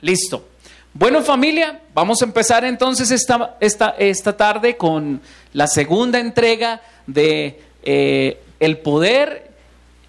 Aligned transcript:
Listo. 0.00 0.48
Bueno 0.94 1.22
familia, 1.22 1.80
vamos 1.94 2.22
a 2.22 2.24
empezar 2.24 2.64
entonces 2.64 3.10
esta, 3.10 3.56
esta, 3.60 3.90
esta 3.98 4.36
tarde 4.36 4.76
con 4.76 5.20
la 5.52 5.66
segunda 5.66 6.18
entrega 6.18 6.80
de 7.06 7.60
eh, 7.82 8.40
el 8.58 8.78
poder, 8.78 9.50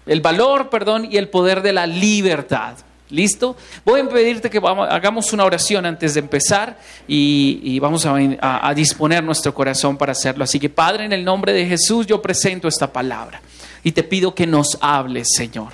el 0.06 0.20
valor, 0.20 0.70
perdón, 0.70 1.08
y 1.10 1.16
el 1.16 1.28
poder 1.28 1.62
de 1.62 1.72
la 1.72 1.86
libertad. 1.86 2.76
¿Listo? 3.10 3.56
Voy 3.84 4.00
a 4.00 4.08
pedirte 4.08 4.48
que 4.48 4.60
vamos, 4.60 4.88
hagamos 4.88 5.32
una 5.32 5.44
oración 5.44 5.84
antes 5.84 6.14
de 6.14 6.20
empezar 6.20 6.78
y, 7.08 7.78
vamos 7.80 8.06
a, 8.06 8.16
a 8.40 8.74
disponer 8.74 9.22
nuestro 9.24 9.52
corazón 9.52 9.96
para 9.96 10.12
hacerlo. 10.12 10.44
Así 10.44 10.60
que 10.60 10.70
Padre, 10.70 11.04
en 11.04 11.12
el 11.12 11.24
nombre 11.24 11.52
de 11.52 11.66
Jesús 11.66 12.06
yo 12.06 12.22
presento 12.22 12.68
esta 12.68 12.92
palabra 12.92 13.42
y 13.82 13.92
te 13.92 14.04
pido 14.04 14.34
que 14.34 14.46
nos 14.46 14.78
hables, 14.80 15.28
Señor. 15.36 15.72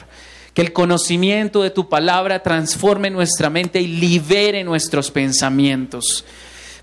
Que 0.57 0.63
el 0.63 0.73
conocimiento 0.73 1.63
de 1.63 1.69
tu 1.69 1.87
palabra 1.87 2.43
transforme 2.43 3.11
nuestra 3.11 3.51
mente 3.51 3.79
y 3.79 3.89
libere 3.89 4.65
nuestros 4.65 5.11
pensamientos. 5.11 6.25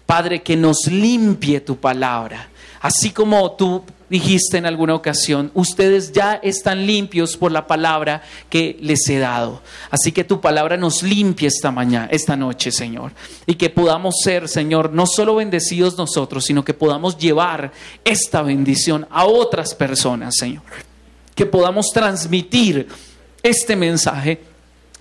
Padre, 0.06 0.44
que 0.44 0.56
nos 0.56 0.86
limpie 0.86 1.60
tu 1.60 1.78
palabra. 1.78 2.50
Así 2.82 3.10
como 3.10 3.54
tú 3.54 3.84
dijiste 4.12 4.60
en 4.60 4.68
alguna 4.68 4.94
ocasión, 4.94 5.50
ustedes 5.56 6.12
ya 6.12 6.36
están 6.36 6.86
limpios 6.86 7.36
por 7.36 7.52
la 7.52 7.66
palabra 7.66 8.22
que 8.48 8.78
les 8.80 9.10
he 9.10 9.18
dado. 9.18 9.64
Así 9.90 10.12
que 10.12 10.24
tu 10.24 10.40
palabra 10.40 10.78
nos 10.78 11.02
limpie 11.02 11.48
esta 11.48 11.72
mañana, 11.72 12.10
esta 12.12 12.36
noche, 12.36 12.72
Señor. 12.72 13.12
Y 13.48 13.56
que 13.56 13.72
podamos 13.72 14.18
ser, 14.22 14.50
Señor, 14.50 14.94
no 14.94 15.08
solo 15.08 15.34
bendecidos 15.34 15.98
nosotros, 15.98 16.46
sino 16.46 16.64
que 16.64 16.76
podamos 16.76 17.18
llevar 17.18 17.72
esta 18.06 18.44
bendición 18.44 19.08
a 19.10 19.26
otras 19.26 19.74
personas, 19.74 20.36
Señor. 20.38 20.62
Que 21.34 21.48
podamos 21.48 21.88
transmitir 21.92 22.88
este 23.44 23.76
mensaje 23.76 24.40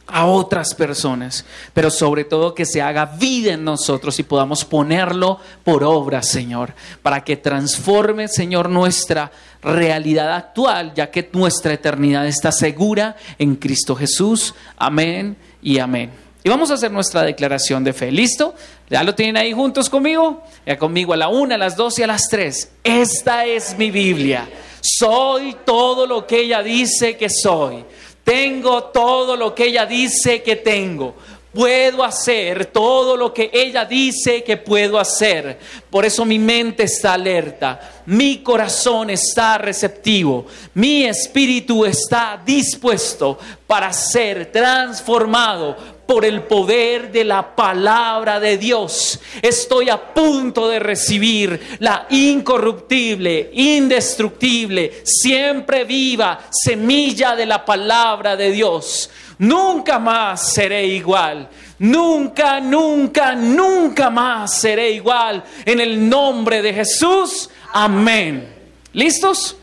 a 0.06 0.27
otras 0.27 0.74
personas, 0.74 1.45
pero 1.73 1.91
sobre 1.91 2.24
todo 2.24 2.55
que 2.55 2.66
se 2.66 2.83
haga 2.83 3.06
vida 3.06 3.55
en 3.55 3.64
nosotros 3.64 4.19
y 4.19 4.24
podamos 4.24 4.64
ponerlo 4.64 5.38
por 5.64 5.84
obra, 5.84 6.22
Señor, 6.22 6.75
para 7.03 7.25
que 7.25 7.36
transforme, 7.36 8.28
Señor, 8.28 8.69
nuestra 8.69 9.33
realidad 9.62 10.34
actual, 10.34 10.92
ya 10.94 11.11
que 11.11 11.31
nuestra 11.33 11.72
eternidad 11.72 12.27
está 12.27 12.53
segura 12.53 13.16
en 13.39 13.56
Cristo 13.56 13.94
Jesús. 13.94 14.55
Amén 14.77 15.36
y 15.62 15.78
amén. 15.78 16.11
Y 16.44 16.48
vamos 16.48 16.72
a 16.72 16.75
hacer 16.75 16.91
nuestra 16.91 17.22
declaración 17.22 17.84
de 17.84 17.92
fe. 17.92 18.11
¿Listo? 18.11 18.55
¿Ya 18.91 19.05
lo 19.05 19.14
tienen 19.14 19.36
ahí 19.36 19.53
juntos 19.53 19.88
conmigo? 19.88 20.42
Ya 20.66 20.77
conmigo 20.77 21.12
a 21.12 21.16
la 21.16 21.28
una, 21.28 21.55
a 21.55 21.59
las 21.59 21.77
dos 21.77 21.98
y 22.00 22.03
a 22.03 22.09
las 22.09 22.28
tres. 22.28 22.72
Esta 22.83 23.47
es 23.47 23.78
mi 23.78 23.92
Biblia. 23.92 24.48
Soy 24.81 25.56
todo 25.64 26.06
lo 26.06 26.27
que 26.27 26.41
ella 26.41 26.61
dice 26.61 27.16
que 27.16 27.31
soy. 27.31 27.84
Tengo 28.25 28.84
todo 28.84 29.37
lo 29.37 29.55
que 29.55 29.65
ella 29.65 29.87
dice 29.87 30.42
que 30.42 30.56
tengo. 30.56 31.15
Puedo 31.53 32.03
hacer 32.03 32.67
todo 32.67 33.15
lo 33.15 33.34
que 33.34 33.51
ella 33.53 33.84
dice 33.84 34.42
que 34.42 34.56
puedo 34.56 34.98
hacer. 34.98 35.59
Por 35.91 36.06
eso 36.06 36.25
mi 36.25 36.39
mente 36.39 36.84
está 36.84 37.12
alerta, 37.12 38.03
mi 38.06 38.39
corazón 38.39 39.11
está 39.11 39.59
receptivo, 39.59 40.47
mi 40.73 41.05
espíritu 41.05 41.84
está 41.84 42.41
dispuesto 42.43 43.39
para 43.67 43.93
ser 43.93 44.50
transformado 44.50 45.77
por 46.12 46.27
el 46.27 46.42
poder 46.42 47.10
de 47.10 47.24
la 47.24 47.56
palabra 47.56 48.38
de 48.38 48.58
Dios. 48.58 49.18
Estoy 49.41 49.88
a 49.88 50.12
punto 50.12 50.69
de 50.69 50.78
recibir 50.78 51.78
la 51.78 52.06
incorruptible, 52.10 53.48
indestructible, 53.54 55.00
siempre 55.04 55.84
viva 55.84 56.38
semilla 56.50 57.34
de 57.34 57.46
la 57.46 57.64
palabra 57.64 58.36
de 58.36 58.50
Dios. 58.50 59.08
Nunca 59.38 59.98
más 59.98 60.52
seré 60.52 60.86
igual. 60.86 61.48
Nunca, 61.78 62.60
nunca, 62.60 63.34
nunca 63.34 64.10
más 64.10 64.54
seré 64.60 64.91
igual. 64.91 65.42
En 65.64 65.80
el 65.80 66.10
nombre 66.10 66.60
de 66.60 66.74
Jesús. 66.74 67.48
Amén. 67.72 68.54
¿Listos? 68.92 69.56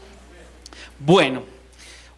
Bueno. 0.98 1.59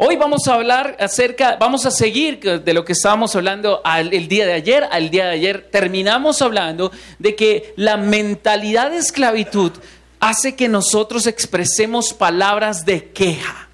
Hoy 0.04 0.16
vamos 0.16 0.48
a 0.48 0.56
hablar 0.56 0.98
acerca, 1.00 1.58
vamos 1.60 1.86
a 1.86 1.92
seguir 1.92 2.40
de 2.40 2.74
lo 2.74 2.84
que 2.84 2.94
estábamos 2.94 3.36
hablando 3.36 3.84
el 3.86 4.28
día 4.28 4.48
de 4.48 4.54
ayer. 4.54 4.84
Al 4.90 5.12
día 5.12 5.26
de 5.26 5.34
ayer 5.34 5.70
terminamos 5.72 6.42
hablando 6.42 6.92
de 7.20 7.36
que 7.36 7.76
la 7.76 7.98
mentalidad 7.98 8.90
de 8.90 8.98
esclavitud 8.98 9.74
hace 10.20 10.56
que 10.56 10.68
nosotros 10.68 11.28
expresemos 11.28 12.16
palabras 12.16 12.84
de 12.84 13.10
queja, 13.12 13.70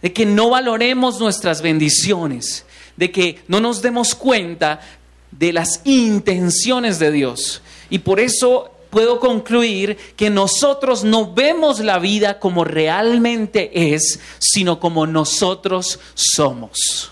de 0.00 0.14
que 0.14 0.24
no 0.24 0.48
valoremos 0.48 1.20
nuestras 1.20 1.60
bendiciones, 1.60 2.64
de 2.96 3.12
que 3.12 3.42
no 3.46 3.60
nos 3.60 3.82
demos 3.82 4.14
cuenta 4.14 4.80
de 5.30 5.52
las 5.52 5.82
intenciones 5.84 6.98
de 6.98 7.12
Dios. 7.12 7.60
Y 7.90 7.98
por 7.98 8.18
eso 8.18 8.73
puedo 8.94 9.18
concluir 9.18 9.96
que 10.16 10.30
nosotros 10.30 11.02
no 11.02 11.34
vemos 11.34 11.80
la 11.80 11.98
vida 11.98 12.38
como 12.38 12.62
realmente 12.62 13.92
es, 13.92 14.20
sino 14.38 14.78
como 14.78 15.04
nosotros 15.04 15.98
somos. 16.14 17.10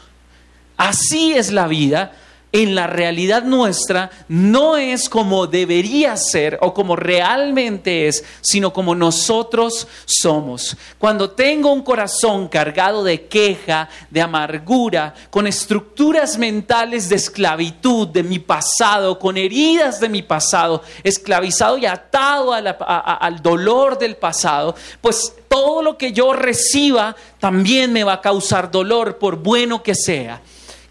Así 0.76 1.32
es 1.32 1.50
la 1.50 1.66
vida 1.66 2.16
en 2.52 2.74
la 2.74 2.86
realidad 2.86 3.44
nuestra 3.44 4.10
no 4.28 4.76
es 4.76 5.08
como 5.08 5.46
debería 5.46 6.16
ser 6.18 6.58
o 6.60 6.74
como 6.74 6.96
realmente 6.96 8.08
es, 8.08 8.22
sino 8.42 8.74
como 8.74 8.94
nosotros 8.94 9.88
somos. 10.04 10.76
Cuando 10.98 11.30
tengo 11.30 11.72
un 11.72 11.82
corazón 11.82 12.48
cargado 12.48 13.02
de 13.02 13.26
queja, 13.26 13.88
de 14.10 14.20
amargura, 14.20 15.14
con 15.30 15.46
estructuras 15.46 16.36
mentales 16.36 17.08
de 17.08 17.16
esclavitud 17.16 18.08
de 18.08 18.22
mi 18.22 18.38
pasado, 18.38 19.18
con 19.18 19.38
heridas 19.38 19.98
de 19.98 20.10
mi 20.10 20.20
pasado, 20.20 20.82
esclavizado 21.02 21.78
y 21.78 21.86
atado 21.86 22.52
al 22.52 23.42
dolor 23.42 23.98
del 23.98 24.16
pasado, 24.16 24.74
pues 25.00 25.34
todo 25.48 25.82
lo 25.82 25.96
que 25.96 26.12
yo 26.12 26.34
reciba 26.34 27.16
también 27.40 27.92
me 27.92 28.04
va 28.04 28.14
a 28.14 28.20
causar 28.20 28.70
dolor, 28.70 29.18
por 29.18 29.36
bueno 29.36 29.82
que 29.82 29.94
sea 29.94 30.42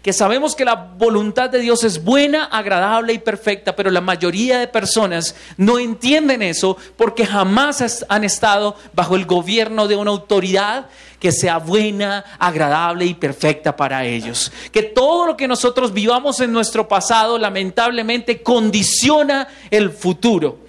que 0.02 0.12
sabemos 0.12 0.56
que 0.56 0.64
la 0.64 0.74
voluntad 0.74 1.48
de 1.48 1.60
Dios 1.60 1.84
es 1.84 2.02
buena, 2.02 2.46
agradable 2.46 3.12
y 3.12 3.18
perfecta, 3.18 3.76
pero 3.76 3.90
la 3.90 4.00
mayoría 4.00 4.58
de 4.58 4.66
personas 4.66 5.36
no 5.56 5.78
entienden 5.78 6.42
eso 6.42 6.76
porque 6.96 7.24
jamás 7.24 8.04
han 8.08 8.24
estado 8.24 8.76
bajo 8.92 9.14
el 9.14 9.26
gobierno 9.26 9.86
de 9.86 9.96
una 9.96 10.10
autoridad 10.10 10.86
que 11.20 11.30
sea 11.30 11.58
buena, 11.58 12.24
agradable 12.40 13.06
y 13.06 13.14
perfecta 13.14 13.76
para 13.76 14.04
ellos. 14.04 14.50
Que 14.72 14.82
todo 14.82 15.24
lo 15.24 15.36
que 15.36 15.46
nosotros 15.46 15.92
vivamos 15.92 16.40
en 16.40 16.52
nuestro 16.52 16.88
pasado 16.88 17.38
lamentablemente 17.38 18.42
condiciona 18.42 19.46
el 19.70 19.90
futuro 19.90 20.61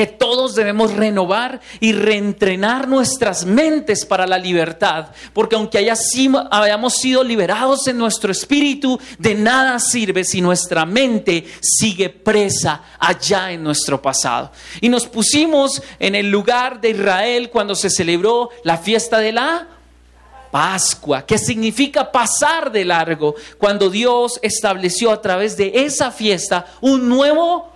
que 0.00 0.06
todos 0.06 0.54
debemos 0.54 0.94
renovar 0.94 1.60
y 1.78 1.92
reentrenar 1.92 2.88
nuestras 2.88 3.44
mentes 3.44 4.06
para 4.06 4.26
la 4.26 4.38
libertad, 4.38 5.08
porque 5.34 5.56
aunque 5.56 5.76
hayamos 5.76 6.94
sido 6.94 7.22
liberados 7.22 7.86
en 7.86 7.98
nuestro 7.98 8.32
espíritu, 8.32 8.98
de 9.18 9.34
nada 9.34 9.78
sirve 9.78 10.24
si 10.24 10.40
nuestra 10.40 10.86
mente 10.86 11.44
sigue 11.60 12.08
presa 12.08 12.80
allá 12.98 13.52
en 13.52 13.62
nuestro 13.62 14.00
pasado. 14.00 14.52
Y 14.80 14.88
nos 14.88 15.06
pusimos 15.06 15.82
en 15.98 16.14
el 16.14 16.30
lugar 16.30 16.80
de 16.80 16.92
Israel 16.92 17.50
cuando 17.50 17.74
se 17.74 17.90
celebró 17.90 18.48
la 18.64 18.78
fiesta 18.78 19.18
de 19.18 19.32
la 19.32 19.68
Pascua, 20.50 21.26
que 21.26 21.36
significa 21.36 22.10
pasar 22.10 22.72
de 22.72 22.86
largo, 22.86 23.34
cuando 23.58 23.90
Dios 23.90 24.38
estableció 24.40 25.10
a 25.10 25.20
través 25.20 25.58
de 25.58 25.72
esa 25.74 26.10
fiesta 26.10 26.64
un 26.80 27.06
nuevo 27.06 27.70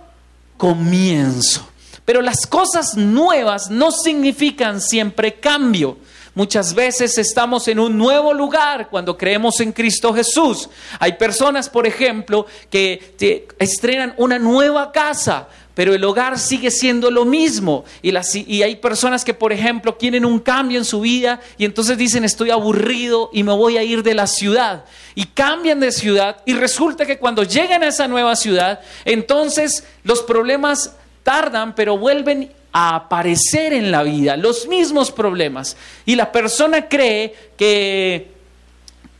comienzo. 0.57 1.74
Pero 2.05 2.21
las 2.21 2.45
cosas 2.45 2.95
nuevas 2.95 3.69
no 3.69 3.91
significan 3.91 4.79
siempre 4.79 5.33
cambio. 5.33 5.97
Muchas 6.35 6.75
veces 6.75 7.17
estamos 7.17 7.67
en 7.69 7.79
un 7.79 7.97
nuevo 7.97 8.33
lugar 8.33 8.89
cuando 8.89 9.17
creemos 9.17 9.59
en 9.61 9.71
Cristo 9.71 10.13
Jesús. 10.13 10.69
Hay 10.99 11.13
personas, 11.13 11.69
por 11.69 11.87
ejemplo, 11.87 12.45
que 12.69 13.15
estrenan 13.57 14.13
una 14.17 14.37
nueva 14.37 14.91
casa, 14.91 15.47
pero 15.75 15.93
el 15.93 16.03
hogar 16.03 16.37
sigue 16.37 16.71
siendo 16.71 17.09
lo 17.09 17.23
mismo. 17.23 17.85
Y, 18.01 18.13
hay 18.61 18.75
personas 18.75 19.23
que, 19.23 19.33
por 19.33 19.53
ejemplo, 19.53 19.97
quieren 19.97 20.25
un 20.25 20.39
cambio 20.39 20.77
en 20.77 20.83
su 20.83 20.99
vida 20.99 21.39
y 21.57 21.63
entonces 21.63 21.97
dicen 21.97 22.25
estoy 22.25 22.49
aburrido 22.49 23.29
y 23.31 23.43
me 23.43 23.53
voy 23.53 23.77
a 23.77 23.83
ir 23.83 24.03
de 24.03 24.13
la 24.13 24.27
ciudad. 24.27 24.83
Y 25.15 25.27
cambian 25.27 25.79
de 25.79 25.93
ciudad 25.93 26.43
y 26.45 26.53
resulta 26.53 27.05
que 27.05 27.17
cuando 27.17 27.43
llegan 27.43 27.81
a 27.81 27.87
esa 27.87 28.09
nueva 28.09 28.35
ciudad, 28.35 28.81
entonces 29.05 29.85
los 30.03 30.21
problemas 30.21 30.95
tardan, 31.25 31.73
pero 31.73 31.97
vuelven 31.97 32.51
a 32.71 32.95
aparecer 32.95 33.73
en 33.73 33.89
la 33.89 34.03
vida, 34.03 34.37
los 34.37 34.67
mismos 34.67 35.11
problemas. 35.11 35.75
Y 36.05 36.15
la 36.15 36.31
persona 36.31 36.87
cree 36.87 37.33
que 37.57 38.31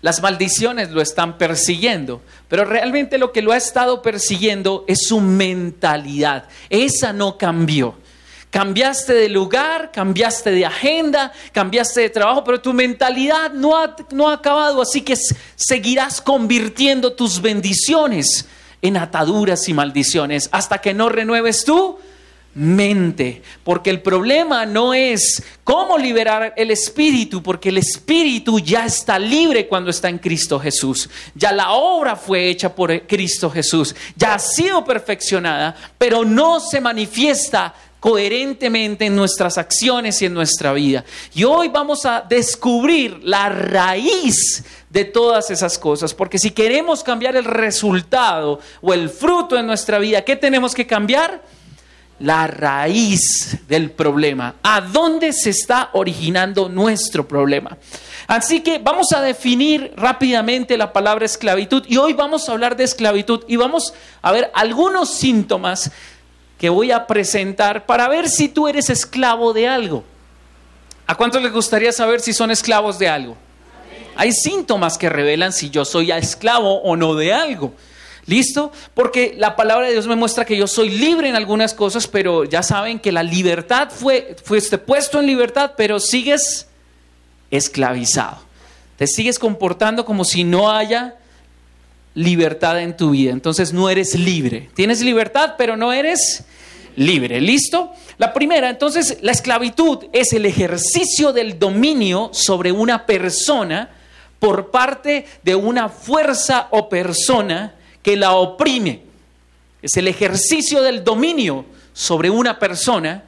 las 0.02 0.22
maldiciones 0.22 0.92
lo 0.92 1.02
están 1.02 1.40
persiguiendo, 1.40 2.22
pero 2.48 2.63
realmente 2.63 3.18
lo 3.18 3.31
que 3.31 3.42
lo 3.42 3.52
ha 3.54 3.57
estado 3.57 4.04
persiguiendo 4.04 4.86
es 4.88 5.07
su 5.07 5.19
mentalidad. 5.19 6.46
Esa 6.69 7.12
no 7.12 7.40
cambió. 7.40 7.96
Cambiaste 8.52 9.13
de 9.16 9.28
lugar, 9.28 9.92
cambiaste 9.92 10.52
de 10.52 10.63
agenda, 10.63 11.34
cambiaste 11.54 12.02
de 12.02 12.10
trabajo, 12.12 12.44
pero 12.44 12.62
tu 12.62 12.72
mentalidad 12.72 13.52
no 13.52 13.75
ha, 13.75 13.96
no 14.12 14.30
ha 14.30 14.34
acabado, 14.34 14.81
así 14.81 15.02
que 15.02 15.16
seguirás 15.56 16.22
convirtiendo 16.22 17.13
tus 17.13 17.42
bendiciones 17.42 18.48
en 18.87 18.97
ataduras 18.97 19.67
y 19.69 19.73
maldiciones. 19.73 20.49
Hasta 20.51 20.79
que 20.79 20.93
no 20.93 21.09
renueves 21.09 21.65
tú 21.65 21.97
mente, 22.55 23.41
porque 23.65 23.89
el 23.89 24.01
problema 24.01 24.65
no 24.65 24.93
es 24.93 25.43
cómo 25.63 25.97
liberar 25.97 26.53
el 26.55 26.71
espíritu, 26.71 27.43
porque 27.43 27.67
el 27.67 27.77
espíritu 27.77 28.59
ya 28.59 28.85
está 28.85 29.19
libre 29.19 29.67
cuando 29.67 29.89
está 29.91 30.07
en 30.07 30.19
Cristo 30.19 30.57
Jesús. 30.57 31.09
Ya 31.35 31.51
la 31.51 31.71
obra 31.71 32.15
fue 32.15 32.49
hecha 32.49 32.73
por 32.73 33.05
Cristo 33.05 33.51
Jesús, 33.51 33.93
ya 34.15 34.35
ha 34.35 34.39
sido 34.39 34.85
perfeccionada, 34.85 35.75
pero 35.97 36.23
no 36.23 36.61
se 36.61 36.79
manifiesta 36.79 37.73
coherentemente 38.06 39.07
en 39.07 39.16
nuestras 39.16 39.57
acciones 39.57 40.22
y 40.22 40.28
en 40.28 40.34
nuestra 40.36 40.74
vida. 40.74 41.04
Y 41.34 41.44
hoy 41.44 41.69
vamos 41.69 42.06
a 42.06 42.22
descubrir 42.22 43.19
la 43.24 43.50
raíz 43.50 44.63
de 44.92 45.06
todas 45.06 45.50
esas 45.50 45.80
cosas, 45.80 46.13
porque 46.13 46.38
si 46.38 46.52
queremos 46.52 47.04
cambiar 47.04 47.36
el 47.36 47.46
resultado 47.46 48.60
o 48.80 48.94
el 48.94 49.10
fruto 49.10 49.57
en 49.57 49.66
nuestra 49.66 49.98
vida, 49.98 50.22
¿qué 50.22 50.36
tenemos 50.36 50.75
que 50.75 50.86
cambiar? 50.86 51.42
la 52.18 52.48
raíz 52.48 53.57
del 53.68 53.92
problema, 53.92 54.56
a 54.63 54.80
dónde 54.80 55.34
se 55.34 55.50
está 55.50 55.90
originando 55.92 56.69
nuestro 56.69 57.28
problema. 57.28 57.78
Así 58.25 58.62
que 58.62 58.80
vamos 58.80 59.12
a 59.12 59.19
definir 59.19 59.92
rápidamente 59.98 60.78
la 60.78 60.94
palabra 60.94 61.25
esclavitud 61.25 61.84
y 61.90 61.98
hoy 61.98 62.13
vamos 62.13 62.48
a 62.48 62.54
hablar 62.54 62.78
de 62.78 62.86
esclavitud 62.86 63.44
y 63.50 63.57
vamos 63.57 63.94
a 64.22 64.31
ver 64.31 64.50
algunos 64.54 65.10
síntomas 65.10 65.92
que 66.57 66.69
voy 66.69 66.92
a 66.92 67.07
presentar 67.07 67.86
para 67.86 68.07
ver 68.07 68.30
si 68.30 68.48
tú 68.48 68.68
eres 68.68 68.90
esclavo 68.90 69.54
de 69.54 69.68
algo. 69.68 70.04
¿A 71.07 71.16
cuántos 71.16 71.42
les 71.42 71.52
gustaría 71.52 71.92
saber 71.92 72.22
si 72.22 72.34
son 72.34 72.52
esclavos 72.52 72.98
de 72.98 73.10
algo? 73.10 73.38
Hay 74.16 74.31
síntomas 74.31 74.98
que 74.98 75.10
revelan 75.10 75.54
si 75.54 75.69
yo 75.69 75.86
soy 75.86 76.12
esclavo 76.12 76.81
o 76.81 76.96
no 76.96 77.16
de 77.16 77.34
algo. 77.34 77.74
¿Listo? 78.25 78.72
Porque 78.96 79.36
la 79.38 79.56
palabra 79.56 79.86
de 79.86 79.94
Dios 79.94 80.07
me 80.07 80.16
muestra 80.16 80.46
que 80.46 80.57
yo 80.57 80.66
soy 80.66 80.90
libre 80.90 81.30
en 81.30 81.36
algunas 81.36 81.75
cosas, 81.75 82.07
pero 82.07 82.44
ya 82.44 82.63
saben 82.63 83.00
que 83.00 83.12
la 83.12 83.22
libertad 83.22 83.90
fue, 83.92 84.36
fuiste 84.44 84.80
puesto 84.80 85.19
en 85.19 85.28
libertad, 85.28 85.74
pero 85.78 86.00
sigues 86.00 86.68
esclavizado. 87.52 88.40
Te 88.98 89.06
sigues 89.06 89.38
comportando 89.38 90.06
como 90.06 90.25
si 90.25 90.44
no 90.44 90.72
haya 90.72 91.16
libertad 92.15 92.81
en 92.81 92.97
tu 92.97 93.12
vida. 93.12 93.31
Entonces 93.31 93.71
no 93.71 93.89
eres 93.89 94.17
libre. 94.17 94.69
Tienes 94.73 95.01
libertad, 95.01 95.56
pero 95.57 95.77
no 95.77 95.94
eres 95.94 96.44
libre. 96.95 97.39
¿Listo? 97.39 97.91
La 98.17 98.33
primera, 98.33 98.69
entonces, 98.69 99.19
la 99.21 99.33
esclavitud 99.33 100.06
es 100.13 100.33
el 100.33 100.45
ejercicio 100.45 101.33
del 101.33 101.59
dominio 101.59 102.29
sobre 102.33 102.71
una 102.71 103.06
persona 103.06 103.89
por 104.39 104.71
parte 104.71 105.25
de 105.44 105.56
una 105.56 105.89
fuerza 105.89 106.67
o 106.71 106.89
persona 106.89 107.75
que 108.01 108.15
la 108.15 108.33
oprime. 108.33 109.01
Es 109.81 109.97
el 109.97 110.07
ejercicio 110.07 110.81
del 110.81 111.03
dominio 111.03 111.65
sobre 111.94 112.29
una 112.29 112.57
persona 112.57 113.23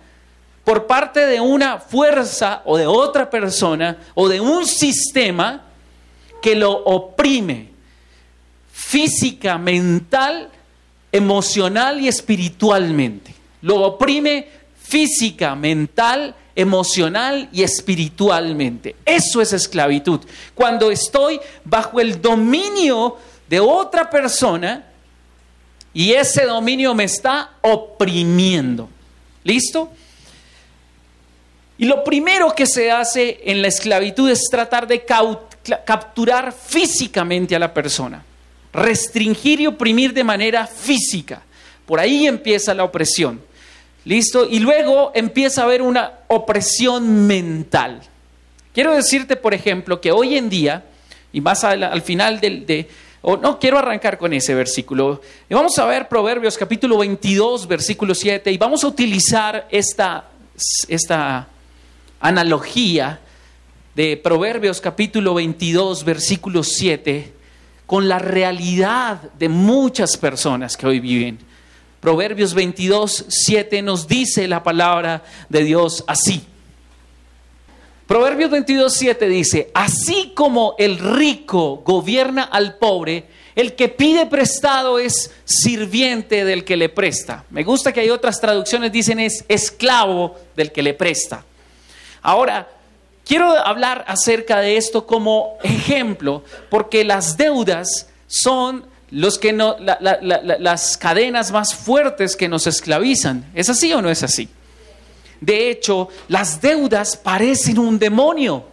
por 0.64 0.88
parte 0.88 1.26
de 1.26 1.40
una 1.40 1.80
fuerza 1.80 2.62
o 2.66 2.78
de 2.78 2.88
otra 2.88 3.30
persona 3.30 3.98
o 4.16 4.28
de 4.28 4.42
un 4.42 4.66
sistema 4.66 5.64
que 6.42 6.56
lo 6.56 6.72
oprime 6.72 7.77
física, 8.78 9.58
mental, 9.58 10.50
emocional 11.12 12.00
y 12.00 12.08
espiritualmente. 12.08 13.34
Lo 13.64 13.82
oprime 13.82 14.48
física, 14.80 15.56
mental, 15.56 16.36
emocional 16.56 17.50
y 17.52 17.64
espiritualmente. 17.64 18.96
Eso 19.04 19.42
es 19.42 19.52
esclavitud. 19.52 20.20
Cuando 20.54 20.92
estoy 20.92 21.40
bajo 21.66 22.00
el 22.00 22.22
dominio 22.22 23.18
de 23.50 23.60
otra 23.60 24.10
persona 24.10 24.86
y 25.92 26.14
ese 26.14 26.46
dominio 26.46 26.94
me 26.94 27.06
está 27.06 27.54
oprimiendo. 27.62 28.90
¿Listo? 29.44 29.92
Y 31.80 31.86
lo 31.86 32.04
primero 32.04 32.54
que 32.54 32.68
se 32.68 32.92
hace 32.92 33.40
en 33.44 33.64
la 33.64 33.70
esclavitud 33.70 34.30
es 34.30 34.44
tratar 34.52 34.86
de 34.86 35.04
capturar 35.04 36.54
físicamente 36.54 37.56
a 37.56 37.60
la 37.60 37.74
persona, 37.74 38.24
restringir 38.78 39.60
y 39.60 39.68
oprimir 39.68 40.14
de 40.14 40.24
manera 40.24 40.68
física. 40.68 41.42
Por 41.86 42.00
ahí 42.00 42.28
empieza 42.28 42.74
la 42.74 42.84
opresión. 42.84 43.42
¿Listo? 44.06 44.48
Y 44.50 44.60
luego 44.60 45.12
empieza 45.16 45.62
a 45.62 45.66
haber 45.66 45.82
una 45.82 46.20
opresión 46.28 47.28
mental. 47.28 48.02
Quiero 48.74 48.94
decirte, 48.94 49.36
por 49.36 49.54
ejemplo, 49.54 50.00
que 50.00 50.12
hoy 50.12 50.38
en 50.38 50.50
día, 50.50 50.86
y 51.34 51.42
más 51.42 51.64
al, 51.64 52.02
final 52.04 52.40
del, 52.40 52.66
de, 52.66 52.88
no, 53.24 53.60
quiero 53.60 53.80
arrancar 53.80 54.18
con 54.18 54.32
ese 54.32 54.54
versículo. 54.54 55.22
Y 55.50 55.56
vamos 55.56 55.78
a 55.80 55.86
ver 55.86 56.08
Proverbios 56.08 56.58
capítulo 56.58 57.00
22, 57.00 57.68
versículo 57.68 58.14
7, 58.14 58.52
y 58.52 58.58
vamos 58.58 58.84
a 58.84 58.88
utilizar 58.88 59.68
esta, 59.72 60.30
esta 60.88 61.48
analogía 62.20 63.20
de 63.96 64.16
Proverbios 64.16 64.80
capítulo 64.80 65.34
22, 65.34 66.06
versículo 66.06 66.64
7, 66.64 67.34
con 67.88 68.08
la 68.08 68.20
realidad 68.20 69.22
de 69.40 69.50
muchas 69.50 70.18
personas 70.18 70.78
que 70.78 70.86
hoy 70.86 71.00
viven. 71.00 71.40
Proverbios 72.02 72.54
22, 72.54 73.26
7 73.28 73.82
nos 73.82 74.08
dice 74.08 74.48
la 74.48 74.62
palabra 74.62 75.24
de 75.50 75.64
Dios 75.64 76.04
así. 76.06 76.46
Proverbios 78.06 78.52
22.7 78.52 79.28
dice, 79.28 79.72
así 79.74 80.34
como 80.36 80.76
el 80.78 81.00
rico 81.00 81.82
gobierna 81.86 82.44
al 82.44 82.76
pobre, 82.76 83.26
el 83.56 83.76
que 83.76 83.90
pide 83.90 84.28
prestado 84.28 85.00
es 85.00 85.32
sirviente 85.46 86.46
del 86.46 86.64
que 86.64 86.78
le 86.78 86.90
presta. 86.90 87.46
Me 87.50 87.64
gusta 87.64 87.92
que 87.92 88.02
hay 88.02 88.10
otras 88.10 88.40
traducciones 88.40 88.92
dicen 88.92 89.20
es 89.20 89.44
esclavo 89.48 90.36
del 90.56 90.72
que 90.72 90.84
le 90.84 90.94
presta. 90.94 91.44
Ahora, 92.22 92.70
quiero 93.28 93.50
hablar 93.52 94.06
acerca 94.08 94.60
de 94.60 94.78
esto 94.78 95.06
como 95.06 95.58
ejemplo, 95.64 96.44
porque 96.70 97.04
las 97.04 97.38
deudas 97.38 98.08
son 98.28 98.86
los 99.12 99.38
que 99.38 99.54
no, 99.54 99.76
las 99.80 100.98
cadenas 100.98 101.52
más 101.52 101.76
fuertes 101.76 102.36
que 102.36 102.50
nos 102.50 102.68
esclavizan. 102.68 103.46
¿Es 103.54 103.70
así 103.70 103.94
o 103.94 104.02
no 104.02 104.10
es 104.10 104.24
así? 104.24 104.50
De 105.40 105.70
hecho, 105.70 106.10
las 106.28 106.62
deudas 106.62 107.16
parecen 107.16 107.78
un 107.78 108.00
demonio. 108.00 108.66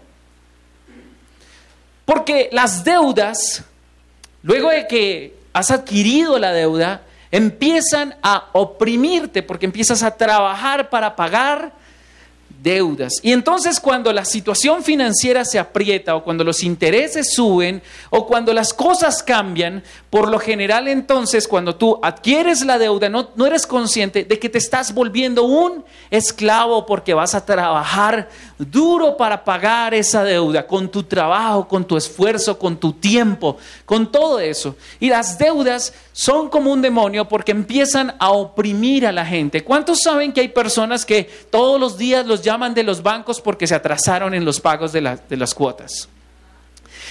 Porque 2.04 2.48
las 2.52 2.84
deudas, 2.84 3.62
luego 4.42 4.70
de 4.70 4.86
que 4.86 5.36
has 5.52 5.70
adquirido 5.70 6.38
la 6.38 6.52
deuda, 6.52 7.02
empiezan 7.30 8.16
a 8.22 8.50
oprimirte 8.52 9.42
porque 9.42 9.66
empiezas 9.66 10.02
a 10.02 10.16
trabajar 10.16 10.90
para 10.90 11.16
pagar 11.16 11.72
deudas. 12.64 13.20
Y 13.22 13.32
entonces 13.32 13.78
cuando 13.78 14.12
la 14.12 14.24
situación 14.24 14.82
financiera 14.82 15.44
se 15.44 15.58
aprieta 15.58 16.16
o 16.16 16.24
cuando 16.24 16.42
los 16.42 16.64
intereses 16.64 17.34
suben 17.34 17.82
o 18.10 18.26
cuando 18.26 18.52
las 18.54 18.72
cosas 18.72 19.22
cambian, 19.22 19.84
por 20.08 20.28
lo 20.30 20.38
general 20.38 20.88
entonces 20.88 21.46
cuando 21.46 21.76
tú 21.76 22.00
adquieres 22.02 22.64
la 22.64 22.78
deuda 22.78 23.10
no, 23.10 23.28
no 23.36 23.46
eres 23.46 23.66
consciente 23.66 24.24
de 24.24 24.38
que 24.38 24.48
te 24.48 24.58
estás 24.58 24.94
volviendo 24.94 25.44
un 25.44 25.84
esclavo 26.10 26.86
porque 26.86 27.12
vas 27.12 27.34
a 27.34 27.44
trabajar 27.44 28.30
duro 28.58 29.16
para 29.16 29.44
pagar 29.44 29.92
esa 29.92 30.24
deuda 30.24 30.66
con 30.66 30.88
tu 30.88 31.02
trabajo, 31.02 31.68
con 31.68 31.84
tu 31.84 31.98
esfuerzo, 31.98 32.58
con 32.58 32.78
tu 32.78 32.94
tiempo, 32.94 33.58
con 33.84 34.10
todo 34.10 34.40
eso. 34.40 34.74
Y 35.00 35.10
las 35.10 35.36
deudas 35.36 35.92
son 36.12 36.48
como 36.48 36.72
un 36.72 36.80
demonio 36.80 37.28
porque 37.28 37.52
empiezan 37.52 38.14
a 38.18 38.30
oprimir 38.30 39.06
a 39.06 39.12
la 39.12 39.26
gente. 39.26 39.62
¿Cuántos 39.62 40.00
saben 40.02 40.32
que 40.32 40.40
hay 40.40 40.48
personas 40.48 41.04
que 41.04 41.28
todos 41.50 41.78
los 41.78 41.98
días 41.98 42.24
los 42.24 42.40
llaman 42.40 42.53
de 42.74 42.82
los 42.82 43.02
bancos 43.02 43.40
porque 43.40 43.66
se 43.66 43.74
atrasaron 43.74 44.34
en 44.34 44.44
los 44.44 44.60
pagos 44.60 44.92
de, 44.92 45.00
las 45.00 45.54
cuotas? 45.54 46.08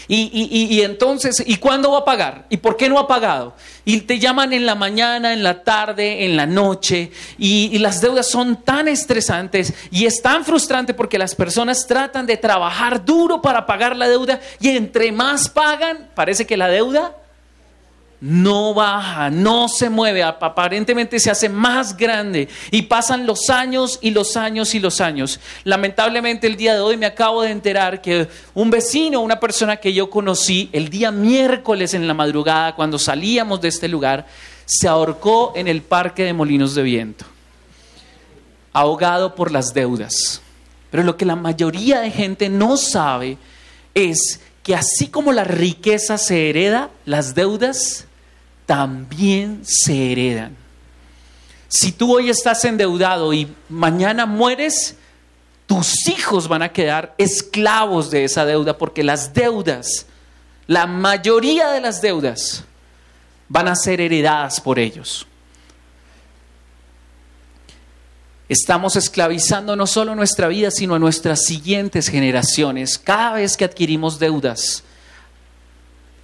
Y, 0.07 0.81
entonces, 0.81 1.41
¿y 1.45 1.57
cuándo 1.57 1.91
va 1.91 1.99
a 1.99 2.05
pagar? 2.05 2.45
¿Y 2.49 2.57
por 2.57 2.75
qué 2.75 2.89
no 2.89 2.99
ha 2.99 3.07
pagado? 3.07 3.55
Y 3.85 4.01
te 4.01 4.19
llaman 4.19 4.51
en 4.51 4.65
la 4.65 4.75
mañana, 4.75 5.33
en 5.33 5.43
la 5.43 5.63
tarde, 5.63 6.25
en 6.25 6.35
la 6.35 6.45
noche, 6.45 7.11
y, 7.37 7.69
y, 7.71 7.79
las 7.79 8.01
deudas 8.01 8.29
son 8.29 8.63
tan 8.63 8.87
estresantes 8.87 9.73
y 9.91 10.05
es 10.05 10.21
tan 10.21 10.43
frustrante 10.43 10.93
porque 10.93 11.17
las 11.17 11.35
personas 11.35 11.87
tratan 11.87 12.25
de 12.25 12.37
trabajar 12.37 13.05
duro 13.05 13.41
para 13.41 13.65
pagar 13.65 13.95
la 13.95 14.09
deuda 14.09 14.41
y 14.59 14.69
entre 14.69 15.11
más 15.11 15.49
pagan, 15.49 16.09
parece 16.15 16.45
que 16.45 16.57
la 16.57 16.67
deuda 16.67 17.15
no 18.23 18.73
baja, 18.73 19.29
no 19.29 19.67
se 19.67 19.89
mueve, 19.89 20.23
aparentemente 20.23 21.19
se 21.19 21.29
hace 21.29 21.49
más 21.49 21.97
grande 21.97 22.47
y 22.71 22.83
pasan 22.83 23.27
los 23.27 23.49
años 23.49 23.99
y 24.01 24.11
los 24.11 24.37
años 24.37 24.73
y 24.75 24.79
los 24.79 25.01
años. 25.01 25.41
Lamentablemente 25.65 26.47
el 26.47 26.55
día 26.55 26.73
de 26.73 26.79
hoy 26.79 26.95
me 26.95 27.05
acabo 27.05 27.41
de 27.41 27.51
enterar 27.51 28.01
que 28.01 28.29
un 28.53 28.71
vecino, 28.71 29.19
una 29.19 29.41
persona 29.41 29.75
que 29.75 29.91
yo 29.91 30.09
conocí 30.09 30.69
el 30.71 30.87
día 30.87 31.11
miércoles 31.11 31.93
en 31.93 32.07
la 32.07 32.13
madrugada 32.13 32.75
cuando 32.75 32.97
salíamos 32.97 33.59
de 33.59 33.67
este 33.67 33.89
lugar, 33.89 34.25
se 34.63 34.87
ahorcó 34.87 35.51
en 35.57 35.67
el 35.67 35.81
parque 35.81 36.23
de 36.23 36.31
Molinos 36.31 36.75
de 36.75 36.83
Viento, 36.83 37.25
ahogado 38.71 39.35
por 39.35 39.51
las 39.51 39.73
deudas. 39.73 40.41
Pero 40.91 41.03
lo 41.03 41.17
que 41.17 41.25
la 41.25 41.35
mayoría 41.35 41.99
de 41.99 42.09
gente 42.09 42.47
no 42.47 42.77
sabe 42.77 43.37
es 43.93 44.39
que 44.63 44.75
así 44.75 45.09
como 45.09 45.33
la 45.33 45.43
riqueza 45.43 46.17
se 46.17 46.49
hereda, 46.49 46.89
las 47.03 47.35
deudas 47.35 48.07
también 48.73 49.61
se 49.61 50.11
heredan. 50.11 50.57
Si 51.67 51.91
tú 51.91 52.15
hoy 52.15 52.31
estás 52.31 52.65
endeudado 52.65 53.31
y 53.31 53.47
mañana 53.69 54.25
mueres, 54.25 54.95
tus 55.67 56.07
hijos 56.07 56.47
van 56.47 56.63
a 56.63 56.73
quedar 56.73 57.13
esclavos 57.19 58.09
de 58.09 58.23
esa 58.23 58.45
deuda 58.45 58.75
porque 58.75 59.03
las 59.03 59.31
deudas, 59.31 60.07
la 60.65 60.87
mayoría 60.87 61.69
de 61.69 61.81
las 61.81 62.01
deudas, 62.01 62.63
van 63.47 63.67
a 63.67 63.75
ser 63.75 64.01
heredadas 64.01 64.59
por 64.59 64.79
ellos. 64.79 65.27
Estamos 68.49 68.95
esclavizando 68.95 69.75
no 69.75 69.85
solo 69.85 70.15
nuestra 70.15 70.47
vida, 70.47 70.71
sino 70.71 70.95
a 70.95 70.99
nuestras 70.99 71.43
siguientes 71.43 72.07
generaciones. 72.07 72.97
Cada 72.97 73.33
vez 73.33 73.55
que 73.55 73.65
adquirimos 73.65 74.17
deudas, 74.17 74.83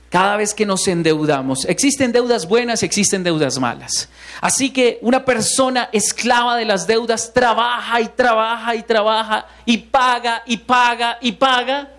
cada 0.10 0.38
vez 0.38 0.54
que 0.54 0.66
nos 0.66 0.88
endeudamos. 0.88 1.66
Existen 1.66 2.12
deudas 2.12 2.48
buenas, 2.48 2.84
existen 2.84 3.24
deudas 3.24 3.60
malas. 3.60 4.10
Así 4.42 4.72
que 4.72 5.00
una 5.02 5.24
persona 5.24 5.90
esclava 5.92 6.58
de 6.58 6.66
las 6.66 6.88
deudas 6.88 7.34
trabaja 7.34 8.02
y 8.02 8.08
trabaja 8.08 8.76
y 8.76 8.84
trabaja 8.84 9.46
y 9.66 9.78
paga 9.78 10.44
y 10.46 10.58
paga 10.58 11.18
y 11.22 11.32
paga 11.34 11.90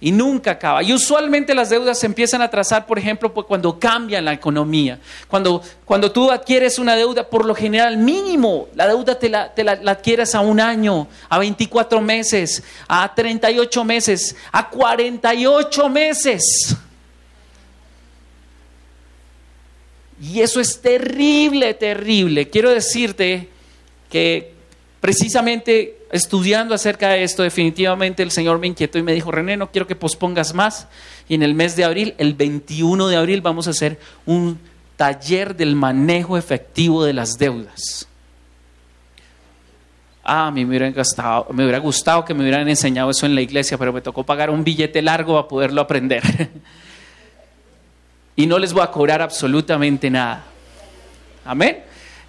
y 0.00 0.12
nunca 0.12 0.52
acaba. 0.52 0.82
Y 0.82 0.92
usualmente 0.92 1.54
las 1.54 1.70
deudas 1.70 1.98
se 1.98 2.06
empiezan 2.06 2.40
a 2.40 2.48
trazar, 2.48 2.86
por 2.86 2.98
ejemplo, 2.98 3.32
cuando 3.32 3.78
cambia 3.80 4.20
la 4.20 4.32
economía. 4.32 5.00
Cuando, 5.26 5.60
cuando 5.84 6.12
tú 6.12 6.30
adquieres 6.30 6.78
una 6.78 6.94
deuda, 6.94 7.28
por 7.28 7.44
lo 7.44 7.54
general 7.54 7.96
mínimo, 7.96 8.68
la 8.74 8.86
deuda 8.86 9.18
te, 9.18 9.28
la, 9.28 9.52
te 9.52 9.64
la, 9.64 9.72
adquieres 9.72 10.34
a 10.34 10.40
un 10.40 10.60
año, 10.60 11.08
a 11.28 11.38
24 11.38 12.00
meses, 12.00 12.62
a 12.86 13.12
38 13.12 13.84
meses, 13.84 14.36
a 14.52 14.68
48 14.68 15.88
meses. 15.88 16.76
Y 20.20 20.40
eso 20.40 20.60
es 20.60 20.80
terrible, 20.80 21.74
terrible. 21.74 22.48
Quiero 22.48 22.70
decirte 22.70 23.48
que 24.10 24.52
precisamente 25.00 25.97
estudiando 26.10 26.74
acerca 26.74 27.10
de 27.10 27.22
esto, 27.22 27.42
definitivamente 27.42 28.22
el 28.22 28.30
Señor 28.30 28.58
me 28.58 28.66
inquietó 28.66 28.98
y 28.98 29.02
me 29.02 29.12
dijo, 29.12 29.30
René, 29.30 29.56
no 29.56 29.70
quiero 29.70 29.86
que 29.86 29.96
pospongas 29.96 30.54
más. 30.54 30.88
Y 31.28 31.34
en 31.34 31.42
el 31.42 31.54
mes 31.54 31.76
de 31.76 31.84
abril, 31.84 32.14
el 32.18 32.34
21 32.34 33.08
de 33.08 33.16
abril, 33.16 33.40
vamos 33.40 33.66
a 33.66 33.70
hacer 33.70 33.98
un 34.26 34.58
taller 34.96 35.56
del 35.56 35.76
manejo 35.76 36.36
efectivo 36.36 37.04
de 37.04 37.12
las 37.12 37.38
deudas. 37.38 38.08
Ah, 40.24 40.48
a 40.48 40.50
mí 40.50 40.64
me 40.64 40.76
hubiera, 40.76 41.04
me 41.52 41.62
hubiera 41.62 41.78
gustado 41.78 42.24
que 42.24 42.34
me 42.34 42.42
hubieran 42.42 42.68
enseñado 42.68 43.10
eso 43.10 43.24
en 43.24 43.34
la 43.34 43.40
iglesia, 43.40 43.78
pero 43.78 43.92
me 43.92 44.00
tocó 44.00 44.24
pagar 44.24 44.50
un 44.50 44.62
billete 44.62 45.00
largo 45.00 45.34
para 45.34 45.48
poderlo 45.48 45.80
aprender. 45.80 46.22
y 48.36 48.46
no 48.46 48.58
les 48.58 48.72
voy 48.72 48.82
a 48.82 48.90
cobrar 48.90 49.22
absolutamente 49.22 50.10
nada. 50.10 50.44
Amén. 51.44 51.87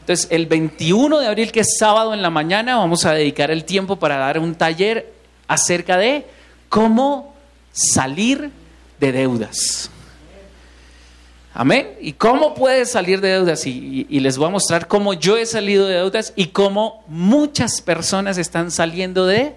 Entonces, 0.10 0.32
el 0.32 0.48
21 0.48 1.20
de 1.20 1.28
abril, 1.28 1.52
que 1.52 1.60
es 1.60 1.78
sábado 1.78 2.16
en 2.16 2.24
la 2.24 2.32
mañana, 2.32 2.78
vamos 2.78 3.06
a 3.06 3.14
dedicar 3.14 3.52
el 3.52 3.64
tiempo 3.64 3.98
para 3.98 4.18
dar 4.18 4.40
un 4.40 4.56
taller 4.56 5.14
acerca 5.48 5.98
de 5.98 6.26
cómo 6.68 7.36
salir 7.72 8.50
de 9.00 9.12
deudas. 9.12 9.92
Amén. 11.54 11.90
¿Y 12.02 12.14
cómo 12.14 12.56
puedes 12.56 12.90
salir 12.90 13.22
de 13.22 13.34
deudas? 13.34 13.68
Y, 13.68 14.08
y, 14.10 14.20
les 14.20 14.40
voy 14.40 14.48
a 14.48 14.50
mostrar 14.50 14.88
cómo 14.88 15.14
yo 15.14 15.38
he 15.38 15.46
salido 15.46 15.86
de 15.86 15.98
deudas 15.98 16.34
y 16.36 16.48
cómo 16.48 17.04
muchas 17.08 17.80
personas 17.80 18.40
están 18.40 18.72
saliendo 18.72 19.28
de 19.28 19.54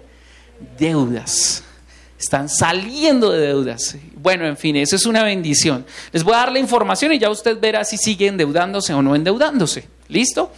deudas. 0.77 1.63
Están 2.23 2.47
saliendo 2.47 3.31
de 3.31 3.47
deudas. 3.47 3.97
Bueno, 4.15 4.45
en 4.45 4.55
fin, 4.55 4.77
eso 4.77 4.95
es 4.95 5.05
una 5.05 5.23
bendición. 5.23 5.85
Les 6.13 6.23
voy 6.23 6.33
a 6.35 6.37
dar 6.37 6.53
la 6.53 6.59
información 6.59 7.11
y 7.11 7.19
ya 7.19 7.29
usted 7.29 7.59
verá 7.59 7.83
si 7.83 7.97
sigue 7.97 8.27
endeudándose 8.27 8.93
o 8.93 9.01
no 9.01 9.13
endeudándose. 9.13 9.89
¿Listo? 10.07 10.49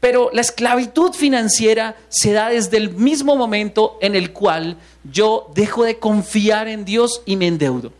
Pero 0.00 0.30
la 0.32 0.40
esclavitud 0.40 1.12
financiera 1.12 1.96
se 2.08 2.32
da 2.32 2.48
desde 2.48 2.76
el 2.76 2.90
mismo 2.90 3.36
momento 3.36 3.98
en 4.00 4.16
el 4.16 4.32
cual 4.32 4.78
yo 5.04 5.52
dejo 5.54 5.84
de 5.84 6.00
confiar 6.00 6.66
en 6.66 6.84
Dios 6.84 7.22
y 7.24 7.36
me 7.36 7.46
endeudo. 7.46 7.92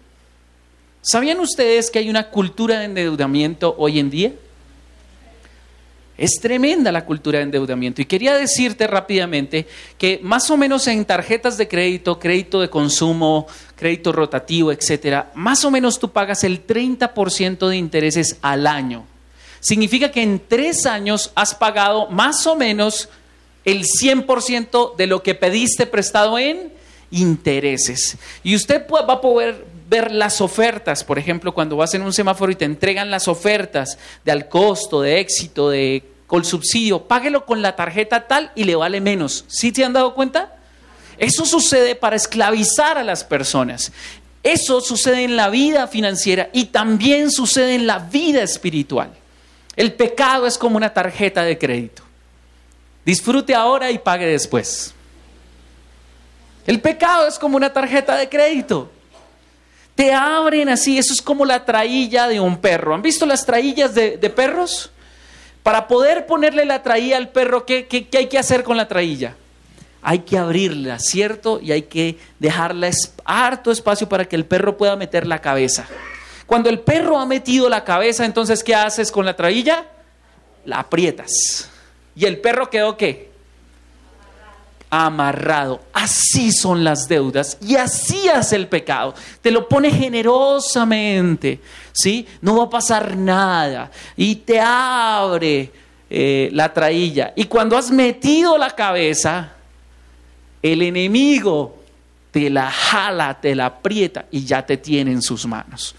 ¿Sabían 1.00 1.38
ustedes 1.38 1.92
que 1.92 2.00
hay 2.00 2.10
una 2.10 2.30
cultura 2.30 2.80
de 2.80 2.86
endeudamiento 2.86 3.76
hoy 3.78 4.00
en 4.00 4.10
día? 4.10 4.32
Es 6.20 6.32
tremenda 6.38 6.92
la 6.92 7.06
cultura 7.06 7.38
de 7.38 7.44
endeudamiento. 7.44 8.02
Y 8.02 8.04
quería 8.04 8.34
decirte 8.34 8.86
rápidamente 8.86 9.66
que 9.96 10.20
más 10.22 10.50
o 10.50 10.58
menos 10.58 10.86
en 10.86 11.06
tarjetas 11.06 11.56
de 11.56 11.66
crédito, 11.66 12.18
crédito 12.18 12.60
de 12.60 12.68
consumo, 12.68 13.46
crédito 13.74 14.12
rotativo, 14.12 14.70
etcétera, 14.70 15.32
más 15.34 15.64
o 15.64 15.70
menos 15.70 15.98
tú 15.98 16.10
pagas 16.12 16.44
el 16.44 16.66
30% 16.66 17.66
de 17.66 17.76
intereses 17.78 18.36
al 18.42 18.66
año. 18.66 19.06
Significa 19.60 20.12
que 20.12 20.22
en 20.22 20.42
tres 20.46 20.84
años 20.84 21.32
has 21.34 21.54
pagado 21.54 22.10
más 22.10 22.46
o 22.46 22.54
menos 22.54 23.08
el 23.64 23.84
100% 23.84 24.96
de 24.96 25.06
lo 25.06 25.22
que 25.22 25.34
pediste 25.34 25.86
prestado 25.86 26.38
en 26.38 26.70
intereses. 27.10 28.18
Y 28.42 28.56
usted 28.56 28.86
va 28.92 29.14
a 29.14 29.20
poder 29.22 29.64
ver 29.90 30.12
las 30.12 30.40
ofertas, 30.40 31.02
por 31.02 31.18
ejemplo, 31.18 31.52
cuando 31.52 31.76
vas 31.76 31.92
en 31.94 32.02
un 32.02 32.12
semáforo 32.12 32.52
y 32.52 32.54
te 32.54 32.64
entregan 32.64 33.10
las 33.10 33.26
ofertas 33.26 33.98
de 34.24 34.30
al 34.30 34.48
costo, 34.48 35.02
de 35.02 35.18
éxito, 35.18 35.68
de 35.68 36.04
con 36.28 36.44
subsidio, 36.44 37.08
páguelo 37.08 37.44
con 37.44 37.60
la 37.60 37.74
tarjeta 37.74 38.28
tal 38.28 38.52
y 38.54 38.62
le 38.62 38.76
vale 38.76 39.00
menos. 39.00 39.44
¿Sí 39.48 39.72
te 39.72 39.84
han 39.84 39.92
dado 39.92 40.14
cuenta? 40.14 40.54
Eso 41.18 41.44
sucede 41.44 41.96
para 41.96 42.14
esclavizar 42.14 42.98
a 42.98 43.02
las 43.02 43.24
personas. 43.24 43.90
Eso 44.44 44.80
sucede 44.80 45.24
en 45.24 45.34
la 45.34 45.50
vida 45.50 45.88
financiera 45.88 46.48
y 46.52 46.66
también 46.66 47.32
sucede 47.32 47.74
en 47.74 47.88
la 47.88 47.98
vida 47.98 48.44
espiritual. 48.44 49.10
El 49.74 49.92
pecado 49.94 50.46
es 50.46 50.56
como 50.56 50.76
una 50.76 50.94
tarjeta 50.94 51.42
de 51.42 51.58
crédito. 51.58 52.04
Disfrute 53.04 53.56
ahora 53.56 53.90
y 53.90 53.98
pague 53.98 54.26
después. 54.26 54.94
El 56.64 56.80
pecado 56.80 57.26
es 57.26 57.40
como 57.40 57.56
una 57.56 57.72
tarjeta 57.72 58.16
de 58.16 58.28
crédito. 58.28 58.92
Te 59.94 60.12
abren 60.12 60.68
así, 60.68 60.98
eso 60.98 61.12
es 61.12 61.20
como 61.20 61.44
la 61.44 61.64
trailla 61.64 62.28
de 62.28 62.40
un 62.40 62.58
perro. 62.58 62.94
¿Han 62.94 63.02
visto 63.02 63.26
las 63.26 63.44
traillas 63.44 63.94
de, 63.94 64.18
perros? 64.34 64.90
Para 65.62 65.88
poder 65.88 66.26
ponerle 66.26 66.64
la 66.64 66.82
trailla 66.82 67.16
al 67.16 67.28
perro, 67.28 67.66
¿qué, 67.66 67.86
¿qué, 67.86 68.08
hay 68.16 68.26
que 68.26 68.38
hacer 68.38 68.62
con 68.62 68.76
la 68.76 68.88
trailla? 68.88 69.36
Hay 70.02 70.20
que 70.20 70.38
abrirla, 70.38 70.98
¿cierto? 70.98 71.60
Y 71.60 71.72
hay 71.72 71.82
que 71.82 72.18
dejarla 72.38 72.90
harto 73.24 73.70
espacio 73.70 74.08
para 74.08 74.24
que 74.24 74.36
el 74.36 74.46
perro 74.46 74.78
pueda 74.78 74.96
meter 74.96 75.26
la 75.26 75.40
cabeza. 75.40 75.86
Cuando 76.46 76.70
el 76.70 76.80
perro 76.80 77.18
ha 77.18 77.26
metido 77.26 77.68
la 77.68 77.84
cabeza, 77.84 78.24
entonces, 78.24 78.64
¿qué 78.64 78.74
haces 78.74 79.12
con 79.12 79.26
la 79.26 79.36
trailla? 79.36 79.84
La 80.64 80.80
aprietas. 80.80 81.68
¿Y 82.16 82.24
el 82.24 82.40
perro 82.40 82.70
quedó 82.70 82.96
qué? 82.96 83.29
Amarrado. 84.90 85.80
Así 85.92 86.50
son 86.52 86.82
las 86.82 87.06
deudas 87.06 87.56
y 87.60 87.76
así 87.76 88.28
hace 88.28 88.56
el 88.56 88.66
pecado. 88.66 89.14
Te 89.40 89.50
lo 89.50 89.68
pone 89.68 89.90
generosamente, 89.90 91.60
¿sí? 91.92 92.26
No 92.40 92.56
va 92.56 92.64
a 92.64 92.70
pasar 92.70 93.16
nada. 93.16 93.90
Y 94.16 94.34
te 94.36 94.60
abre 94.60 95.70
eh, 96.10 96.48
la 96.52 96.72
trailla. 96.72 97.32
Y 97.36 97.44
cuando 97.44 97.76
has 97.76 97.90
metido 97.90 98.58
la 98.58 98.70
cabeza, 98.70 99.52
el 100.62 100.82
enemigo 100.82 101.76
te 102.30 102.50
la 102.50 102.70
jala, 102.70 103.40
te 103.40 103.54
la 103.54 103.66
aprieta 103.66 104.26
y 104.30 104.44
ya 104.44 104.64
te 104.64 104.76
tiene 104.76 105.12
en 105.12 105.22
sus 105.22 105.46
manos. 105.46 105.94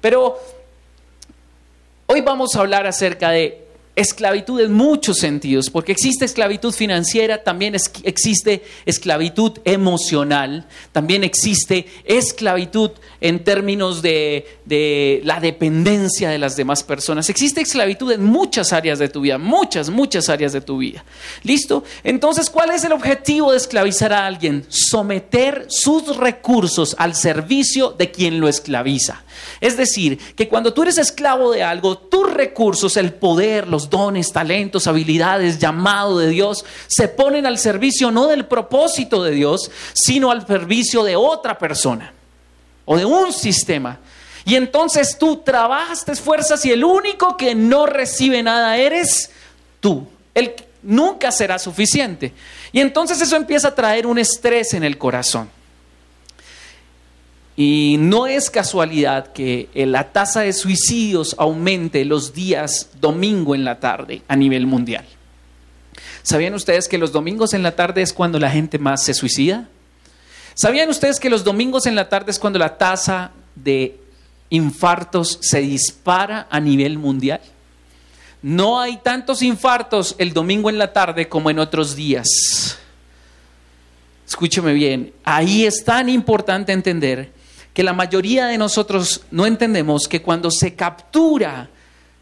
Pero 0.00 0.38
hoy 2.06 2.20
vamos 2.20 2.54
a 2.54 2.60
hablar 2.60 2.86
acerca 2.86 3.30
de 3.30 3.59
esclavitud 4.00 4.60
en 4.60 4.72
muchos 4.72 5.18
sentidos, 5.18 5.70
porque 5.70 5.92
existe 5.92 6.24
esclavitud 6.24 6.72
financiera, 6.72 7.42
también 7.42 7.74
existe 7.74 8.62
esclavitud 8.86 9.58
emocional, 9.64 10.66
también 10.92 11.24
existe 11.24 11.86
esclavitud 12.04 12.92
en 13.20 13.44
términos 13.44 14.00
de, 14.02 14.46
de, 14.64 15.20
la 15.24 15.40
dependencia 15.40 16.30
de 16.30 16.38
las 16.38 16.56
demás 16.56 16.82
personas. 16.82 17.28
Existe 17.28 17.60
esclavitud 17.60 18.10
en 18.12 18.24
muchas 18.24 18.72
áreas 18.72 18.98
de 18.98 19.08
tu 19.08 19.20
vida, 19.20 19.36
muchas, 19.36 19.90
muchas 19.90 20.28
áreas 20.28 20.52
de 20.52 20.60
tu 20.62 20.78
vida. 20.78 21.04
¿Listo? 21.42 21.84
Entonces, 22.02 22.48
¿cuál 22.48 22.70
es 22.70 22.84
el 22.84 22.92
objetivo 22.92 23.50
de 23.50 23.58
esclavizar 23.58 24.12
a 24.12 24.26
alguien? 24.26 24.64
Someter 24.68 25.66
sus 25.68 26.16
recursos 26.16 26.96
al 26.98 27.14
servicio 27.14 27.90
de 27.90 28.10
quien 28.10 28.40
lo 28.40 28.48
esclaviza. 28.48 29.22
Es 29.60 29.76
decir, 29.76 30.18
que 30.34 30.48
cuando 30.48 30.72
tú 30.72 30.82
eres 30.82 30.98
esclavo 30.98 31.52
de 31.52 31.62
algo, 31.62 31.98
tus 31.98 32.32
recursos, 32.32 32.96
el 32.96 33.12
poder, 33.12 33.68
los 33.68 33.89
dones, 33.90 34.32
talentos, 34.32 34.86
habilidades, 34.86 35.58
llamado 35.58 36.18
de 36.18 36.28
Dios, 36.28 36.64
se 36.86 37.08
ponen 37.08 37.44
al 37.44 37.58
servicio 37.58 38.10
no 38.10 38.28
del 38.28 38.46
propósito 38.46 39.22
de 39.22 39.32
Dios, 39.32 39.70
sino 39.92 40.30
al 40.30 40.46
servicio 40.46 41.02
de 41.02 41.16
otra 41.16 41.58
persona 41.58 42.14
o 42.84 42.96
de 42.96 43.04
un 43.04 43.32
sistema. 43.32 43.98
Y 44.44 44.54
entonces 44.54 45.18
tú 45.18 45.38
trabajas, 45.38 46.04
te 46.04 46.12
esfuerzas 46.12 46.64
y 46.64 46.70
el 46.70 46.84
único 46.84 47.36
que 47.36 47.54
no 47.54 47.86
recibe 47.86 48.42
nada 48.42 48.76
eres 48.78 49.30
tú. 49.80 50.06
El 50.34 50.54
nunca 50.82 51.30
será 51.30 51.58
suficiente. 51.58 52.32
Y 52.72 52.80
entonces 52.80 53.20
eso 53.20 53.36
empieza 53.36 53.68
a 53.68 53.74
traer 53.74 54.06
un 54.06 54.18
estrés 54.18 54.74
en 54.74 54.84
el 54.84 54.98
corazón. 54.98 55.50
Y 57.62 57.96
no 57.98 58.26
es 58.26 58.48
casualidad 58.48 59.34
que 59.34 59.68
eh, 59.74 59.84
la 59.84 60.12
tasa 60.12 60.40
de 60.40 60.54
suicidios 60.54 61.36
aumente 61.36 62.06
los 62.06 62.32
días 62.32 62.88
domingo 63.02 63.54
en 63.54 63.66
la 63.66 63.80
tarde 63.80 64.22
a 64.28 64.34
nivel 64.34 64.66
mundial. 64.66 65.04
¿Sabían 66.22 66.54
ustedes 66.54 66.88
que 66.88 66.96
los 66.96 67.12
domingos 67.12 67.52
en 67.52 67.62
la 67.62 67.76
tarde 67.76 68.00
es 68.00 68.14
cuando 68.14 68.38
la 68.38 68.50
gente 68.50 68.78
más 68.78 69.04
se 69.04 69.12
suicida? 69.12 69.68
¿Sabían 70.54 70.88
ustedes 70.88 71.20
que 71.20 71.28
los 71.28 71.44
domingos 71.44 71.84
en 71.84 71.96
la 71.96 72.08
tarde 72.08 72.30
es 72.30 72.38
cuando 72.38 72.58
la 72.58 72.78
tasa 72.78 73.32
de 73.54 74.00
infartos 74.48 75.38
se 75.42 75.60
dispara 75.60 76.48
a 76.50 76.60
nivel 76.60 76.96
mundial? 76.96 77.42
No 78.40 78.80
hay 78.80 78.96
tantos 79.02 79.42
infartos 79.42 80.14
el 80.16 80.32
domingo 80.32 80.70
en 80.70 80.78
la 80.78 80.94
tarde 80.94 81.28
como 81.28 81.50
en 81.50 81.58
otros 81.58 81.94
días. 81.94 82.78
Escúcheme 84.26 84.72
bien, 84.72 85.12
ahí 85.24 85.66
es 85.66 85.84
tan 85.84 86.08
importante 86.08 86.72
entender 86.72 87.38
que 87.72 87.82
la 87.82 87.92
mayoría 87.92 88.46
de 88.46 88.58
nosotros 88.58 89.22
no 89.30 89.46
entendemos 89.46 90.08
que 90.08 90.22
cuando 90.22 90.50
se 90.50 90.74
captura 90.74 91.70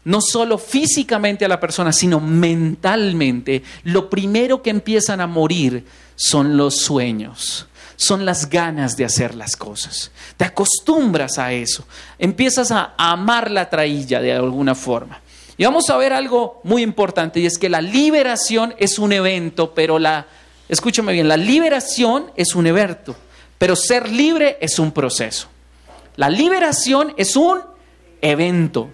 no 0.05 0.21
solo 0.21 0.57
físicamente 0.57 1.45
a 1.45 1.49
la 1.49 1.59
persona, 1.59 1.91
sino 1.91 2.19
mentalmente, 2.19 3.63
lo 3.83 4.09
primero 4.09 4.61
que 4.61 4.69
empiezan 4.69 5.21
a 5.21 5.27
morir 5.27 5.85
son 6.15 6.57
los 6.57 6.77
sueños, 6.77 7.67
son 7.95 8.25
las 8.25 8.49
ganas 8.49 8.95
de 8.97 9.05
hacer 9.05 9.35
las 9.35 9.55
cosas. 9.55 10.11
Te 10.37 10.45
acostumbras 10.45 11.37
a 11.37 11.51
eso, 11.53 11.85
empiezas 12.17 12.71
a 12.71 12.93
amar 12.97 13.51
la 13.51 13.69
trailla 13.69 14.21
de 14.21 14.33
alguna 14.33 14.73
forma. 14.73 15.21
Y 15.57 15.65
vamos 15.65 15.89
a 15.89 15.97
ver 15.97 16.13
algo 16.13 16.61
muy 16.63 16.81
importante 16.81 17.41
y 17.41 17.45
es 17.45 17.57
que 17.57 17.67
la 17.67 17.81
liberación 17.81 18.73
es 18.77 18.97
un 18.97 19.11
evento, 19.11 19.73
pero 19.73 19.99
la, 19.99 20.25
escúchame 20.69 21.11
bien, 21.11 21.27
la 21.27 21.35
liberación 21.35 22.31
es 22.37 22.55
un 22.55 22.65
evento, 22.65 23.15
pero 23.59 23.75
ser 23.75 24.09
libre 24.09 24.57
es 24.59 24.79
un 24.79 24.91
proceso. 24.91 25.47
La 26.15 26.29
liberación 26.29 27.13
es 27.17 27.35
un 27.35 27.61
evento, 28.21 28.89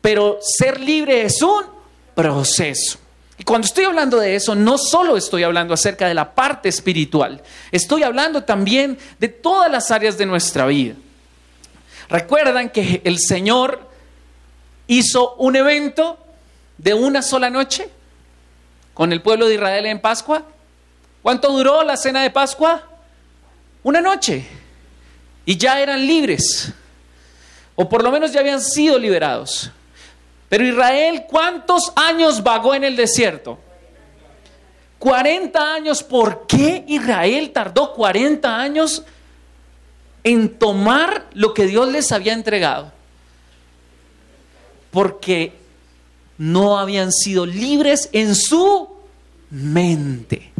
pero 0.00 0.38
ser 0.40 0.80
libre 0.80 1.22
es 1.22 1.40
un 1.42 1.64
proceso. 2.14 2.98
Y 3.38 3.44
cuando 3.44 3.66
estoy 3.66 3.84
hablando 3.84 4.18
de 4.18 4.34
eso, 4.34 4.54
no 4.54 4.78
solo 4.78 5.16
estoy 5.16 5.42
hablando 5.42 5.74
acerca 5.74 6.08
de 6.08 6.14
la 6.14 6.34
parte 6.34 6.70
espiritual, 6.70 7.42
estoy 7.70 8.02
hablando 8.02 8.44
también 8.44 8.98
de 9.18 9.28
todas 9.28 9.70
las 9.70 9.90
áreas 9.90 10.16
de 10.16 10.26
nuestra 10.26 10.66
vida. 10.66 10.94
Recuerdan 12.08 12.70
que 12.70 13.02
el 13.04 13.18
Señor 13.18 13.90
hizo 14.86 15.34
un 15.34 15.56
evento 15.56 16.18
de 16.78 16.94
una 16.94 17.20
sola 17.20 17.50
noche 17.50 17.90
con 18.94 19.12
el 19.12 19.20
pueblo 19.20 19.46
de 19.46 19.54
Israel 19.54 19.84
en 19.86 20.00
Pascua. 20.00 20.42
¿Cuánto 21.22 21.52
duró 21.52 21.82
la 21.82 21.96
cena 21.98 22.22
de 22.22 22.30
Pascua? 22.30 22.82
Una 23.86 24.00
noche. 24.00 24.44
Y 25.44 25.56
ya 25.56 25.80
eran 25.80 26.06
libres. 26.06 26.72
O 27.74 27.88
por 27.88 28.02
lo 28.02 28.10
menos 28.10 28.32
ya 28.32 28.40
habían 28.40 28.60
sido 28.60 28.98
liberados. 28.98 29.70
Pero 30.48 30.66
Israel, 30.66 31.24
¿cuántos 31.28 31.92
años 31.94 32.42
vagó 32.42 32.74
en 32.74 32.84
el 32.84 32.96
desierto? 32.96 33.58
40 34.98 35.74
años. 35.74 36.02
¿Por 36.02 36.46
qué 36.46 36.84
Israel 36.88 37.50
tardó 37.52 37.92
40 37.94 38.60
años 38.60 39.02
en 40.24 40.58
tomar 40.58 41.26
lo 41.34 41.54
que 41.54 41.66
Dios 41.66 41.88
les 41.90 42.12
había 42.12 42.32
entregado? 42.32 42.96
porque 44.96 45.52
no 46.38 46.78
habían 46.78 47.12
sido 47.12 47.44
libres 47.44 48.08
en 48.12 48.34
su 48.34 48.88
mente. 49.50 50.52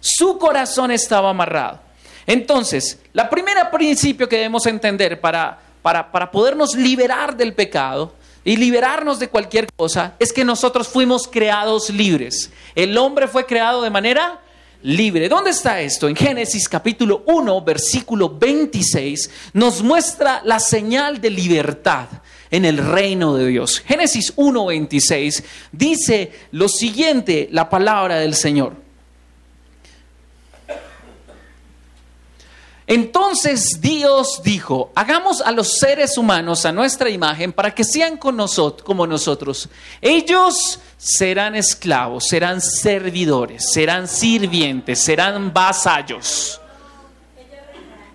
Su 0.00 0.36
corazón 0.36 0.90
estaba 0.90 1.30
amarrado. 1.30 1.80
Entonces, 2.26 2.98
la 3.12 3.28
primera 3.28 3.70
principio 3.70 4.28
que 4.28 4.36
debemos 4.36 4.66
entender 4.66 5.20
para, 5.20 5.58
para, 5.82 6.10
para 6.10 6.30
podernos 6.30 6.74
liberar 6.74 7.36
del 7.36 7.54
pecado 7.54 8.14
y 8.44 8.56
liberarnos 8.56 9.18
de 9.18 9.28
cualquier 9.28 9.66
cosa 9.74 10.14
es 10.18 10.32
que 10.32 10.44
nosotros 10.44 10.88
fuimos 10.88 11.28
creados 11.28 11.90
libres. 11.90 12.50
El 12.74 12.96
hombre 12.96 13.28
fue 13.28 13.46
creado 13.46 13.82
de 13.82 13.90
manera 13.90 14.40
libre. 14.82 15.28
¿Dónde 15.28 15.50
está 15.50 15.80
esto? 15.80 16.08
En 16.08 16.16
Génesis 16.16 16.68
capítulo 16.68 17.22
1, 17.26 17.62
versículo 17.62 18.30
26, 18.38 19.30
nos 19.52 19.82
muestra 19.82 20.40
la 20.44 20.60
señal 20.60 21.20
de 21.20 21.30
libertad 21.30 22.06
en 22.50 22.64
el 22.64 22.78
reino 22.78 23.34
de 23.36 23.46
Dios. 23.46 23.80
Génesis 23.80 24.34
1.26 24.36 25.44
dice 25.72 26.32
lo 26.52 26.68
siguiente, 26.68 27.48
la 27.52 27.68
palabra 27.68 28.16
del 28.16 28.34
Señor. 28.34 28.89
Entonces 32.90 33.80
Dios 33.80 34.40
dijo, 34.42 34.90
hagamos 34.96 35.40
a 35.42 35.52
los 35.52 35.78
seres 35.78 36.18
humanos 36.18 36.66
a 36.66 36.72
nuestra 36.72 37.08
imagen 37.08 37.52
para 37.52 37.72
que 37.72 37.84
sean 37.84 38.16
con 38.16 38.36
como 38.84 39.06
nosotros. 39.06 39.68
Ellos 40.00 40.80
serán 40.98 41.54
esclavos, 41.54 42.26
serán 42.26 42.60
servidores, 42.60 43.70
serán 43.72 44.08
sirvientes, 44.08 45.04
serán 45.04 45.52
vasallos. 45.52 46.60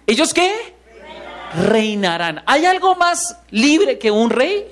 ¿Ellos 0.05 0.33
qué? 0.33 0.75
reinarán. 1.57 2.43
¿Hay 2.45 2.65
algo 2.65 2.95
más 2.95 3.37
libre 3.51 3.97
que 3.97 4.11
un 4.11 4.29
rey? 4.29 4.69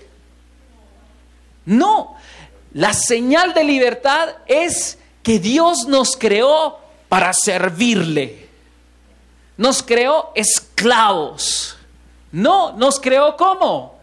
No. 1.64 2.18
La 2.74 2.94
señal 2.94 3.54
de 3.54 3.64
libertad 3.64 4.36
es 4.48 4.98
que 5.22 5.40
Dios 5.40 5.88
nos 5.88 6.18
creó 6.18 6.78
para 7.08 7.32
servirle. 7.32 8.43
Nos 9.58 9.84
creó 9.84 10.32
esclavos. 10.36 11.78
No, 12.32 12.74
nos 12.74 13.00
creó 13.00 13.38
como 13.38 14.00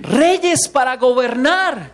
reyes 0.00 0.68
para 0.68 0.96
gobernar. 0.96 1.92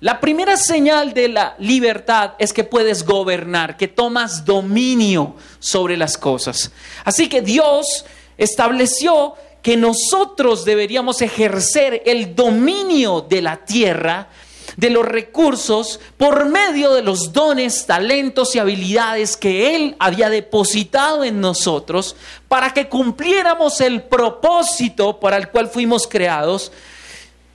La 0.00 0.20
primera 0.20 0.58
señal 0.58 1.14
de 1.14 1.28
la 1.28 1.54
libertad 1.58 2.34
es 2.38 2.52
que 2.52 2.64
puedes 2.64 3.04
gobernar, 3.04 3.78
que 3.78 3.88
tomas 3.88 4.44
dominio 4.44 5.36
sobre 5.58 5.96
las 5.96 6.18
cosas. 6.18 6.70
Así 7.04 7.28
que 7.28 7.40
Dios 7.40 8.04
estableció 8.36 9.34
que 9.62 9.76
nosotros 9.76 10.64
deberíamos 10.64 11.22
ejercer 11.22 12.02
el 12.04 12.36
dominio 12.36 13.22
de 13.22 13.40
la 13.42 13.56
tierra, 13.56 14.28
de 14.76 14.90
los 14.90 15.04
recursos, 15.04 16.00
por 16.16 16.46
medio 16.46 16.92
de 16.92 17.02
los 17.02 17.32
dones, 17.32 17.86
talentos 17.86 18.54
y 18.54 18.58
habilidades 18.58 19.36
que 19.36 19.74
Él 19.74 19.96
había 19.98 20.28
depositado 20.28 21.24
en 21.24 21.40
nosotros 21.40 22.16
para 22.48 22.72
que 22.74 22.88
cumpliéramos 22.88 23.80
el 23.80 24.02
propósito 24.02 25.18
para 25.18 25.38
el 25.38 25.48
cual 25.48 25.68
fuimos 25.68 26.06
creados 26.06 26.72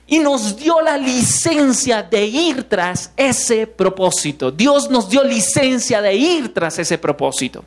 y 0.06 0.18
nos 0.18 0.56
dio 0.56 0.80
la 0.80 0.98
licencia 0.98 2.02
de 2.02 2.26
ir 2.26 2.64
tras 2.64 3.12
ese 3.16 3.66
propósito. 3.66 4.50
Dios 4.50 4.90
nos 4.90 5.08
dio 5.08 5.22
licencia 5.22 6.02
de 6.02 6.14
ir 6.14 6.52
tras 6.52 6.78
ese 6.78 6.98
propósito. 6.98 7.64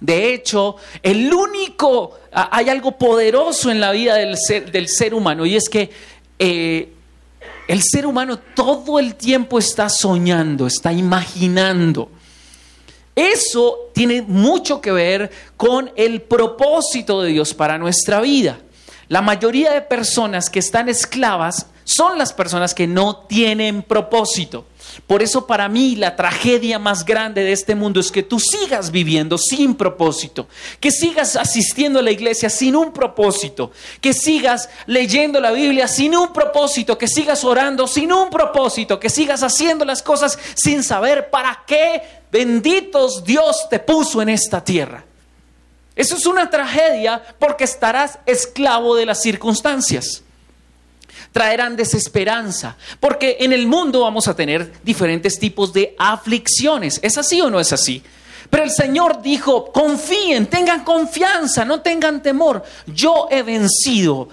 De 0.00 0.32
hecho, 0.32 0.76
el 1.02 1.32
único, 1.32 2.18
hay 2.32 2.68
algo 2.68 2.98
poderoso 2.98 3.70
en 3.70 3.80
la 3.80 3.92
vida 3.92 4.14
del 4.14 4.36
ser, 4.38 4.72
del 4.72 4.88
ser 4.88 5.14
humano 5.14 5.44
y 5.44 5.56
es 5.56 5.68
que 5.68 5.90
eh, 6.38 6.94
el 7.70 7.84
ser 7.84 8.04
humano 8.04 8.36
todo 8.36 8.98
el 8.98 9.14
tiempo 9.14 9.56
está 9.56 9.88
soñando, 9.88 10.66
está 10.66 10.92
imaginando. 10.92 12.10
Eso 13.14 13.90
tiene 13.94 14.22
mucho 14.22 14.80
que 14.80 14.90
ver 14.90 15.30
con 15.56 15.92
el 15.94 16.20
propósito 16.20 17.22
de 17.22 17.30
Dios 17.30 17.54
para 17.54 17.78
nuestra 17.78 18.20
vida. 18.22 18.58
La 19.06 19.22
mayoría 19.22 19.72
de 19.72 19.82
personas 19.82 20.50
que 20.50 20.58
están 20.58 20.88
esclavas 20.88 21.68
son 21.90 22.18
las 22.18 22.32
personas 22.32 22.72
que 22.72 22.86
no 22.86 23.16
tienen 23.16 23.82
propósito. 23.82 24.66
Por 25.06 25.22
eso 25.22 25.46
para 25.46 25.68
mí 25.68 25.96
la 25.96 26.14
tragedia 26.14 26.78
más 26.78 27.04
grande 27.04 27.42
de 27.42 27.52
este 27.52 27.74
mundo 27.74 27.98
es 27.98 28.12
que 28.12 28.22
tú 28.22 28.38
sigas 28.38 28.90
viviendo 28.90 29.38
sin 29.38 29.74
propósito, 29.74 30.46
que 30.78 30.90
sigas 30.92 31.36
asistiendo 31.36 31.98
a 31.98 32.02
la 32.02 32.12
iglesia 32.12 32.48
sin 32.48 32.76
un 32.76 32.92
propósito, 32.92 33.72
que 34.00 34.12
sigas 34.12 34.68
leyendo 34.86 35.40
la 35.40 35.50
Biblia 35.50 35.88
sin 35.88 36.16
un 36.16 36.32
propósito, 36.32 36.96
que 36.96 37.08
sigas 37.08 37.44
orando 37.44 37.86
sin 37.86 38.12
un 38.12 38.30
propósito, 38.30 39.00
que 39.00 39.10
sigas 39.10 39.42
haciendo 39.42 39.84
las 39.84 40.02
cosas 40.02 40.38
sin 40.54 40.84
saber 40.84 41.30
para 41.30 41.64
qué 41.66 42.02
benditos 42.30 43.24
Dios 43.24 43.68
te 43.68 43.80
puso 43.80 44.22
en 44.22 44.28
esta 44.28 44.62
tierra. 44.62 45.04
Eso 45.96 46.16
es 46.16 46.26
una 46.26 46.50
tragedia 46.50 47.22
porque 47.38 47.64
estarás 47.64 48.18
esclavo 48.26 48.94
de 48.94 49.06
las 49.06 49.20
circunstancias 49.22 50.22
traerán 51.32 51.76
desesperanza, 51.76 52.76
porque 52.98 53.38
en 53.40 53.52
el 53.52 53.66
mundo 53.66 54.00
vamos 54.00 54.28
a 54.28 54.34
tener 54.34 54.72
diferentes 54.82 55.38
tipos 55.38 55.72
de 55.72 55.94
aflicciones. 55.98 57.00
¿Es 57.02 57.18
así 57.18 57.40
o 57.40 57.50
no 57.50 57.60
es 57.60 57.72
así? 57.72 58.02
Pero 58.50 58.64
el 58.64 58.70
Señor 58.70 59.22
dijo, 59.22 59.70
confíen, 59.72 60.46
tengan 60.46 60.84
confianza, 60.84 61.64
no 61.64 61.80
tengan 61.80 62.22
temor. 62.22 62.64
Yo 62.86 63.28
he 63.30 63.42
vencido 63.42 64.28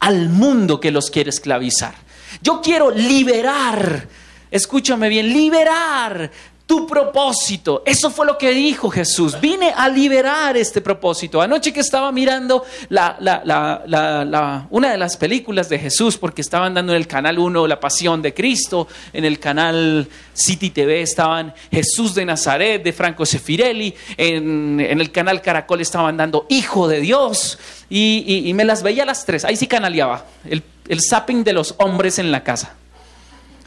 al 0.00 0.28
mundo 0.28 0.80
que 0.80 0.90
los 0.90 1.10
quiere 1.10 1.30
esclavizar. 1.30 1.94
Yo 2.40 2.60
quiero 2.60 2.90
liberar, 2.90 4.08
escúchame 4.50 5.08
bien, 5.08 5.32
liberar 5.32 6.30
tu 6.72 6.86
propósito. 6.86 7.82
Eso 7.84 8.10
fue 8.10 8.24
lo 8.24 8.38
que 8.38 8.52
dijo 8.52 8.88
Jesús. 8.88 9.38
Vine 9.38 9.74
a 9.76 9.90
liberar 9.90 10.56
este 10.56 10.80
propósito. 10.80 11.42
Anoche 11.42 11.70
que 11.70 11.80
estaba 11.80 12.10
mirando 12.12 12.64
la, 12.88 14.66
una 14.70 14.90
de 14.90 14.96
las 14.96 15.18
películas 15.18 15.68
de 15.68 15.78
Jesús, 15.78 16.16
porque 16.16 16.40
estaban 16.40 16.72
dando 16.72 16.94
en 16.94 16.96
el 16.96 17.06
canal 17.06 17.38
1 17.38 17.66
La 17.66 17.78
Pasión 17.78 18.22
de 18.22 18.32
Cristo, 18.32 18.88
en 19.12 19.26
el 19.26 19.38
canal 19.38 20.08
City 20.32 20.70
TV 20.70 21.02
estaban 21.02 21.52
Jesús 21.70 22.14
de 22.14 22.24
Nazaret, 22.24 22.82
de 22.82 22.94
Franco 22.94 23.26
Sefirelli, 23.26 23.94
en, 24.16 24.80
el 24.80 25.12
canal 25.12 25.42
Caracol 25.42 25.82
estaban 25.82 26.16
dando 26.16 26.46
Hijo 26.48 26.88
de 26.88 27.00
Dios, 27.00 27.58
y, 27.90 28.46
y, 28.48 28.54
me 28.54 28.64
las 28.64 28.82
veía 28.82 29.04
las 29.04 29.26
tres. 29.26 29.44
Ahí 29.44 29.56
sí 29.56 29.66
canaleaba 29.66 30.24
el, 30.48 30.62
el 30.88 31.02
zapping 31.02 31.44
de 31.44 31.52
los 31.52 31.74
hombres 31.76 32.18
en 32.18 32.32
la 32.32 32.42
casa. 32.42 32.76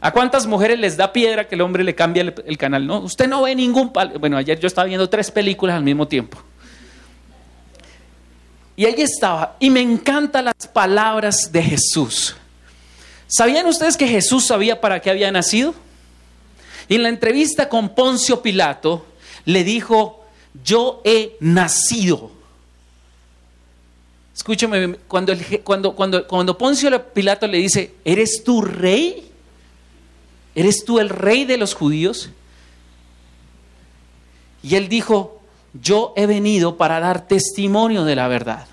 ¿A 0.00 0.12
cuántas 0.12 0.46
mujeres 0.46 0.78
les 0.78 0.96
da 0.96 1.12
piedra 1.12 1.48
que 1.48 1.54
el 1.54 1.62
hombre 1.62 1.82
le 1.82 1.94
cambie 1.94 2.34
el, 2.44 2.58
canal? 2.58 2.86
No, 2.86 3.00
usted 3.00 3.26
no 3.28 3.42
ve 3.42 3.54
ningún... 3.54 3.92
Bueno, 4.20 4.36
ayer 4.36 4.58
yo 4.60 4.66
estaba 4.66 4.86
viendo 4.86 5.08
tres 5.08 5.30
películas 5.30 5.76
al 5.76 5.82
mismo 5.82 6.06
tiempo. 6.06 6.38
Y 8.76 8.84
ahí 8.84 8.94
estaba. 8.98 9.56
Y 9.58 9.70
me 9.70 9.80
encantan 9.80 10.44
las 10.44 10.66
palabras 10.72 11.50
de 11.50 11.62
Jesús. 11.62 12.36
¿Sabían 13.26 13.66
ustedes 13.66 13.96
que 13.96 14.06
Jesús 14.06 14.46
sabía 14.46 14.80
para 14.80 15.00
qué 15.00 15.10
había 15.10 15.32
nacido? 15.32 15.74
Y 16.88 16.96
en 16.96 17.02
la 17.02 17.08
entrevista 17.08 17.68
con 17.68 17.88
Poncio 17.94 18.42
Pilato 18.42 19.06
le 19.46 19.64
dijo, 19.64 20.24
yo 20.62 21.00
he 21.04 21.36
nacido. 21.40 22.30
Escúchame, 24.34 24.96
cuando, 25.08 25.32
cuando, 25.64 25.96
cuando, 25.96 26.26
cuando 26.26 26.58
Poncio 26.58 27.12
Pilato 27.12 27.46
le 27.46 27.58
dice, 27.58 27.94
¿eres 28.04 28.44
tú 28.44 28.60
rey? 28.60 29.32
¿Eres 30.56 30.84
tú 30.84 30.98
el 30.98 31.10
rey 31.10 31.44
de 31.44 31.58
los 31.58 31.74
judíos? 31.74 32.30
Y 34.62 34.74
él 34.74 34.88
dijo, 34.88 35.40
yo 35.74 36.12
he 36.16 36.26
venido 36.26 36.76
para 36.76 36.98
dar 36.98 37.28
testimonio 37.28 38.04
de 38.04 38.16
la 38.16 38.26
verdad. 38.26 38.66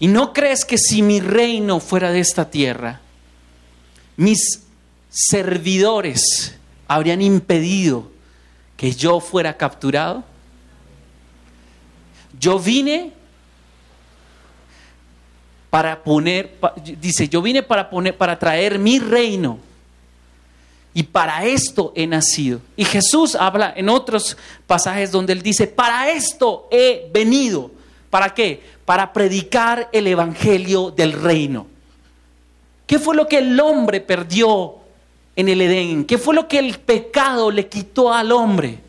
¿Y 0.00 0.08
no 0.08 0.32
crees 0.32 0.64
que 0.64 0.78
si 0.78 1.02
mi 1.02 1.20
reino 1.20 1.78
fuera 1.78 2.10
de 2.10 2.20
esta 2.20 2.50
tierra, 2.50 3.00
mis 4.16 4.62
servidores 5.10 6.56
habrían 6.88 7.20
impedido 7.20 8.10
que 8.78 8.92
yo 8.92 9.20
fuera 9.20 9.58
capturado? 9.58 10.24
Yo 12.38 12.58
vine 12.58 13.12
para 15.68 16.02
poner, 16.02 16.56
dice, 16.98 17.28
yo 17.28 17.42
vine 17.42 17.62
para 17.62 17.90
poner, 17.90 18.16
para 18.16 18.38
traer 18.38 18.78
mi 18.78 18.98
reino 18.98 19.69
y 20.92 21.04
para 21.04 21.44
esto 21.44 21.92
he 21.94 22.06
nacido. 22.06 22.60
Y 22.76 22.84
Jesús 22.84 23.34
habla 23.34 23.72
en 23.76 23.88
otros 23.88 24.36
pasajes 24.66 25.12
donde 25.12 25.32
él 25.32 25.42
dice, 25.42 25.66
para 25.66 26.10
esto 26.10 26.68
he 26.70 27.08
venido. 27.12 27.70
¿Para 28.10 28.34
qué? 28.34 28.62
Para 28.84 29.12
predicar 29.12 29.88
el 29.92 30.08
Evangelio 30.08 30.90
del 30.90 31.12
reino. 31.12 31.66
¿Qué 32.86 32.98
fue 32.98 33.14
lo 33.14 33.28
que 33.28 33.38
el 33.38 33.58
hombre 33.60 34.00
perdió 34.00 34.74
en 35.36 35.48
el 35.48 35.60
Edén? 35.60 36.04
¿Qué 36.04 36.18
fue 36.18 36.34
lo 36.34 36.48
que 36.48 36.58
el 36.58 36.76
pecado 36.80 37.52
le 37.52 37.68
quitó 37.68 38.12
al 38.12 38.32
hombre? 38.32 38.80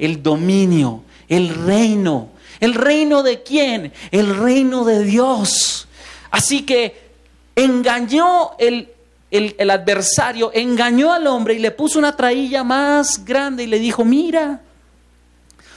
El 0.00 0.20
dominio, 0.20 1.04
el 1.28 1.54
reino. 1.54 2.30
¿El 2.58 2.74
reino 2.74 3.22
de 3.22 3.44
quién? 3.44 3.92
El 4.10 4.36
reino 4.36 4.84
de 4.84 5.04
Dios. 5.04 5.86
Así 6.30 6.62
que 6.62 7.06
engañó 7.54 8.52
el 8.58 8.88
el, 9.36 9.70
adversario 9.70 10.50
engañó 10.54 11.12
al 11.12 11.26
hombre 11.26 11.54
y 11.54 11.58
le 11.58 11.70
puso 11.70 11.98
una 11.98 12.16
trailla 12.16 12.64
más 12.64 13.24
grande 13.24 13.64
y 13.64 13.66
le 13.66 13.78
dijo, 13.78 14.04
mira, 14.04 14.60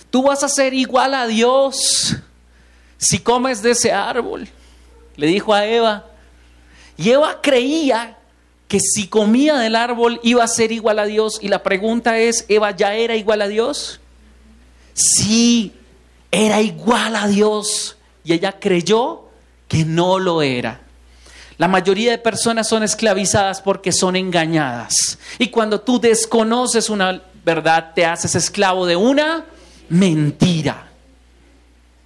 tú 0.10 0.24
vas 0.24 0.44
a 0.44 0.50
ser 0.50 0.74
igual 0.74 1.14
a 1.14 1.28
Dios 1.28 2.16
si 2.98 3.20
comes 3.20 3.62
de 3.62 3.72
ese 3.72 3.92
árbol. 3.92 4.48
Le 5.16 5.28
dijo 5.28 5.54
a 5.54 5.66
Eva. 5.66 6.06
Y 6.98 7.10
Eva 7.10 7.40
creía 7.42 8.18
que 8.68 8.80
si 8.80 9.08
comía 9.08 9.58
del 9.58 9.76
árbol 9.76 10.20
iba 10.24 10.44
a 10.44 10.48
ser 10.48 10.72
igual 10.72 11.00
a 11.00 11.06
Dios. 11.06 11.40
Y 11.42 11.48
la 11.48 11.64
pregunta 11.64 12.20
es, 12.20 12.46
¿Eva 12.48 12.72
ya 12.72 12.94
era 12.94 13.16
igual 13.16 13.42
a 13.42 13.48
Dios? 13.48 14.00
Sí, 14.94 15.74
era 16.32 16.62
igual 16.62 17.16
a 17.16 17.28
Dios. 17.28 17.98
Y 18.24 18.34
ella 18.34 18.60
creyó 18.60 19.30
que 19.68 19.86
no 19.86 20.20
lo 20.20 20.42
era. 20.42 20.82
La 21.60 21.68
mayoría 21.68 22.12
de 22.12 22.18
personas 22.18 22.70
son 22.70 22.84
esclavizadas 22.84 23.62
porque 23.62 23.92
son 23.92 24.16
engañadas. 24.16 25.20
Y 25.40 25.50
cuando 25.50 25.82
tú 25.82 26.00
desconoces 26.00 26.90
una 26.90 27.22
verdad, 27.44 27.92
te 27.94 28.06
haces 28.06 28.34
esclavo 28.34 28.86
de 28.86 28.96
una 28.96 29.44
mentira. 29.90 30.88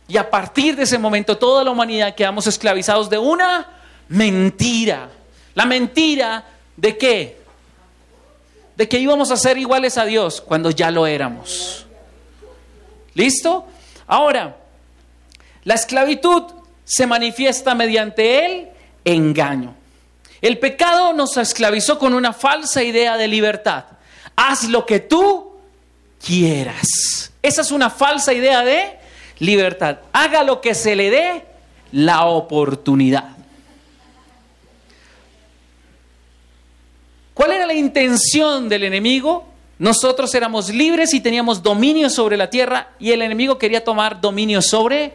Y 0.08 0.18
a 0.18 0.28
partir 0.28 0.76
de 0.76 0.84
ese 0.84 0.98
momento, 0.98 1.38
toda 1.38 1.64
la 1.64 1.70
humanidad 1.70 2.16
quedamos 2.16 2.48
esclavizados 2.48 3.12
de 3.12 3.20
una 3.20 3.68
mentira. 4.08 5.10
La 5.54 5.68
mentira 5.68 6.46
de 6.76 6.98
qué? 6.98 7.38
De 8.76 8.90
que 8.90 8.98
íbamos 8.98 9.30
a 9.30 9.38
ser 9.38 9.60
iguales 9.60 10.00
a 10.00 10.06
Dios 10.06 10.42
cuando 10.42 10.72
ya 10.72 10.90
lo 10.90 11.06
éramos. 11.06 11.86
¿Listo? 13.14 13.68
Ahora, 14.08 14.58
la 15.64 15.76
esclavitud 15.76 16.42
se 16.86 17.06
manifiesta 17.06 17.76
mediante 17.76 18.46
él 18.48 18.73
engaño. 19.06 19.76
El 20.42 20.60
pecado 20.60 21.14
nos 21.14 21.38
esclavizó 21.38 21.98
con 21.98 22.14
una 22.14 22.34
falsa 22.34 22.84
idea 22.84 23.18
de 23.18 23.28
libertad. 23.28 23.86
Haz 24.36 24.66
lo 24.66 24.86
que 24.86 25.00
tú 25.00 25.54
quieras. 26.24 27.32
Esa 27.42 27.62
es 27.62 27.72
una 27.72 27.90
falsa 27.90 28.34
idea 28.34 28.64
de 28.64 28.98
libertad. 29.40 30.00
Haga 30.12 30.44
lo 30.44 30.60
que 30.62 30.76
se 30.76 30.96
le 30.96 31.10
dé 31.10 31.46
la 31.92 32.26
oportunidad. 32.26 33.30
¿Cuál 37.34 37.52
era 37.52 37.66
la 37.66 37.74
intención 37.74 38.70
del 38.70 38.84
enemigo? 38.84 39.46
Nosotros 39.80 40.34
éramos 40.36 40.70
libres 40.70 41.14
y 41.14 41.20
teníamos 41.20 41.64
dominio 41.64 42.10
sobre 42.10 42.38
la 42.38 42.50
tierra 42.50 42.90
y 43.00 43.12
el 43.12 43.22
enemigo 43.22 43.58
quería 43.58 43.84
tomar 43.84 44.22
dominio 44.22 44.62
sobre 44.62 45.14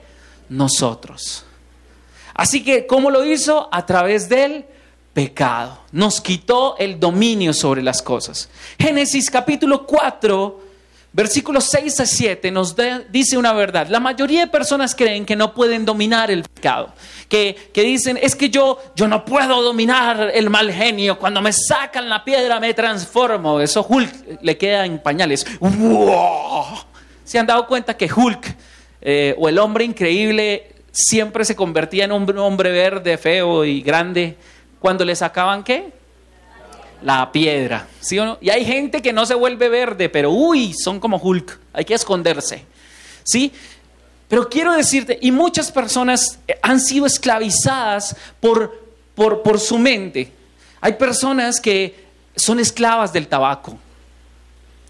nosotros. 0.48 1.44
Así 2.38 2.62
que, 2.62 2.87
¿cómo 2.87 3.11
lo 3.11 3.24
hizo? 3.24 3.68
A 3.72 3.85
través 3.85 4.29
del 4.29 4.64
pecado. 5.12 5.77
Nos 5.90 6.20
quitó 6.20 6.77
el 6.79 7.01
dominio 7.01 7.53
sobre 7.53 7.83
las 7.83 8.01
cosas. 8.01 8.48
Génesis 8.79 9.29
capítulo 9.29 9.85
4, 9.85 10.61
versículos 11.12 11.64
6 11.64 11.98
a 11.98 12.07
7 12.07 12.53
nos 12.53 12.77
dice 13.11 13.37
una 13.37 13.53
verdad. 13.55 13.88
La 13.88 13.98
mayoría 13.98 14.42
de 14.42 14.46
personas 14.46 14.94
creen 14.94 15.27
que 15.27 15.35
no 15.35 15.53
pueden 15.53 15.85
dominar 15.85 16.31
el 16.31 16.44
pecado. 16.44 16.92
Que, 17.29 17.57
dicen, 17.74 18.16
es 18.22 18.37
que 18.37 18.51
yo, 18.51 18.79
yo 18.94 19.09
no 19.09 19.24
puedo 19.24 19.61
dominar 19.61 20.31
el 20.33 20.48
mal 20.48 20.70
genio. 20.70 21.18
Cuando 21.18 21.42
me 21.42 21.53
sacan 21.53 22.09
la 22.09 22.24
piedra 22.24 22.61
me 22.61 22.72
transformo. 22.72 23.59
Eso 23.59 23.85
Hulk 23.88 24.42
le 24.42 24.57
queda 24.57 24.87
en 24.87 25.01
pañales. 25.01 25.44
¿Se 27.24 27.37
han 27.37 27.46
dado 27.48 27.66
cuenta 27.66 27.96
que 27.96 28.09
Hulk 28.14 28.57
eh, 29.01 29.35
o 29.37 29.48
el 29.48 29.59
hombre 29.59 29.85
increíble 29.85 30.77
siempre 30.92 31.44
se 31.44 31.57
convertía 31.57 32.05
en 32.05 32.12
un 32.12 32.38
hombre 32.38 32.70
verde, 32.70 33.18
feo 33.18 33.64
y 33.64 33.81
grande 33.83 34.37
cuando 34.81 35.05
le 35.05 35.14
sacaban 35.14 35.64
qué? 35.64 35.92
La 37.03 37.31
piedra, 37.31 37.87
¿sí 38.01 38.18
o 38.18 38.24
no? 38.24 38.38
Y 38.40 38.51
hay 38.51 38.64
gente 38.64 39.01
que 39.01 39.12
no 39.12 39.24
se 39.24 39.35
vuelve 39.35 39.68
verde, 39.68 40.09
pero 40.09 40.31
uy, 40.31 40.74
son 40.74 40.98
como 40.98 41.18
Hulk, 41.18 41.59
hay 41.72 41.85
que 41.85 41.94
esconderse, 41.94 42.64
¿sí? 43.24 43.53
Pero 44.29 44.48
quiero 44.48 44.72
decirte, 44.72 45.18
y 45.22 45.31
muchas 45.31 45.72
personas 45.72 46.38
han 46.61 46.81
sido 46.81 47.07
esclavizadas 47.07 48.16
por, 48.40 48.87
por, 49.14 49.42
por 49.42 49.59
su 49.59 49.79
mente. 49.79 50.33
Hay 50.81 50.94
personas 50.94 51.61
que 51.61 52.05
son 52.37 52.61
esclavas 52.61 53.12
del 53.12 53.27
tabaco 53.27 53.79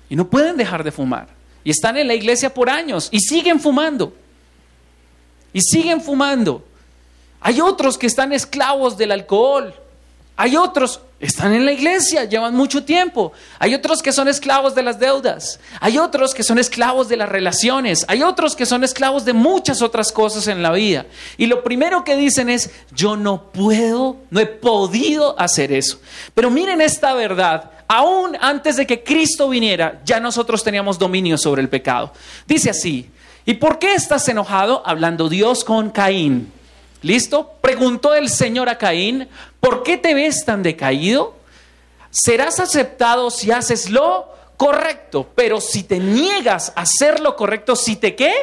y 0.08 0.16
no 0.16 0.28
pueden 0.28 0.56
dejar 0.56 0.82
de 0.82 0.90
fumar. 0.90 1.28
Y 1.62 1.70
están 1.70 1.96
en 1.96 2.08
la 2.08 2.14
iglesia 2.14 2.52
por 2.52 2.70
años 2.70 3.08
y 3.10 3.20
siguen 3.20 3.60
fumando 3.60 4.12
y 5.52 5.60
siguen 5.60 6.00
fumando. 6.00 6.64
Hay 7.40 7.60
otros 7.60 7.98
que 7.98 8.06
están 8.06 8.32
esclavos 8.32 8.96
del 8.96 9.12
alcohol. 9.12 9.74
Hay 10.40 10.56
otros, 10.56 11.00
están 11.18 11.52
en 11.52 11.66
la 11.66 11.72
iglesia, 11.72 12.24
llevan 12.24 12.54
mucho 12.54 12.84
tiempo. 12.84 13.32
Hay 13.58 13.74
otros 13.74 14.02
que 14.02 14.12
son 14.12 14.28
esclavos 14.28 14.72
de 14.76 14.84
las 14.84 15.00
deudas. 15.00 15.58
Hay 15.80 15.98
otros 15.98 16.32
que 16.32 16.44
son 16.44 16.60
esclavos 16.60 17.08
de 17.08 17.16
las 17.16 17.28
relaciones. 17.28 18.04
Hay 18.06 18.22
otros 18.22 18.54
que 18.54 18.64
son 18.64 18.84
esclavos 18.84 19.24
de 19.24 19.32
muchas 19.32 19.82
otras 19.82 20.12
cosas 20.12 20.46
en 20.46 20.62
la 20.62 20.70
vida. 20.70 21.06
Y 21.38 21.46
lo 21.46 21.64
primero 21.64 22.04
que 22.04 22.14
dicen 22.14 22.48
es, 22.48 22.70
yo 22.92 23.16
no 23.16 23.50
puedo, 23.50 24.18
no 24.30 24.38
he 24.38 24.46
podido 24.46 25.38
hacer 25.40 25.72
eso. 25.72 26.00
Pero 26.34 26.50
miren 26.50 26.80
esta 26.80 27.14
verdad. 27.14 27.72
Aún 27.88 28.36
antes 28.40 28.76
de 28.76 28.86
que 28.86 29.02
Cristo 29.02 29.48
viniera, 29.48 30.00
ya 30.04 30.20
nosotros 30.20 30.62
teníamos 30.62 31.00
dominio 31.00 31.36
sobre 31.36 31.62
el 31.62 31.68
pecado. 31.68 32.12
Dice 32.46 32.70
así, 32.70 33.10
¿Y 33.48 33.54
por 33.54 33.78
qué 33.78 33.94
estás 33.94 34.28
enojado? 34.28 34.82
Hablando 34.84 35.30
Dios 35.30 35.64
con 35.64 35.88
Caín. 35.88 36.52
¿Listo? 37.00 37.54
Preguntó 37.62 38.12
el 38.12 38.28
Señor 38.28 38.68
a 38.68 38.76
Caín, 38.76 39.26
¿por 39.58 39.82
qué 39.82 39.96
te 39.96 40.12
ves 40.12 40.44
tan 40.44 40.62
decaído? 40.62 41.34
¿Serás 42.10 42.60
aceptado 42.60 43.30
si 43.30 43.50
haces 43.50 43.88
lo 43.88 44.28
correcto, 44.58 45.30
pero 45.34 45.62
si 45.62 45.84
te 45.84 45.98
niegas 45.98 46.74
a 46.76 46.82
hacer 46.82 47.20
lo 47.20 47.36
correcto, 47.36 47.74
si 47.74 47.96
te 47.96 48.14
qué? 48.14 48.34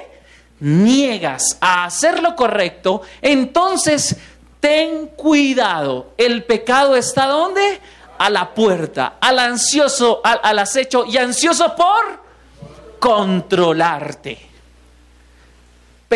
Niegas 0.59 1.59
a 1.61 1.85
hacer 1.85 2.23
lo 2.23 2.35
correcto, 2.35 3.03
entonces 3.21 4.15
ten 4.59 5.05
cuidado. 5.09 6.13
El 6.17 6.45
pecado 6.45 6.95
está 6.95 7.27
¿dónde? 7.27 7.79
A 8.17 8.31
la 8.31 8.55
puerta, 8.55 9.17
al 9.21 9.37
ansioso, 9.37 10.21
al, 10.23 10.39
al 10.41 10.57
acecho 10.57 11.05
y 11.05 11.17
ansioso 11.17 11.75
por 11.75 12.23
controlarte. 12.97 14.54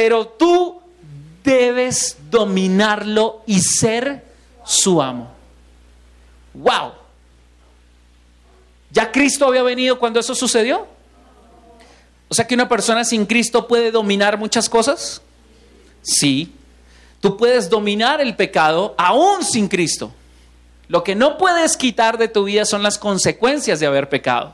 Pero 0.01 0.25
tú 0.25 0.79
debes 1.43 2.15
dominarlo 2.31 3.43
y 3.45 3.59
ser 3.59 4.23
su 4.63 5.01
amo. 5.01 5.29
¡Wow! 6.53 6.93
¿Ya 8.91 9.11
Cristo 9.11 9.45
había 9.45 9.61
venido 9.61 9.99
cuando 9.99 10.21
eso 10.21 10.33
sucedió? 10.33 10.87
O 12.29 12.33
sea 12.33 12.47
que 12.47 12.55
una 12.55 12.69
persona 12.69 13.03
sin 13.03 13.25
Cristo 13.25 13.67
puede 13.67 13.91
dominar 13.91 14.37
muchas 14.37 14.69
cosas. 14.69 15.21
Sí. 16.01 16.53
Tú 17.19 17.35
puedes 17.35 17.69
dominar 17.69 18.21
el 18.21 18.37
pecado 18.37 18.95
aún 18.97 19.43
sin 19.43 19.67
Cristo. 19.67 20.13
Lo 20.87 21.03
que 21.03 21.13
no 21.13 21.37
puedes 21.37 21.75
quitar 21.75 22.17
de 22.17 22.29
tu 22.29 22.45
vida 22.45 22.63
son 22.63 22.83
las 22.83 22.97
consecuencias 22.97 23.81
de 23.81 23.87
haber 23.87 24.07
pecado. 24.07 24.53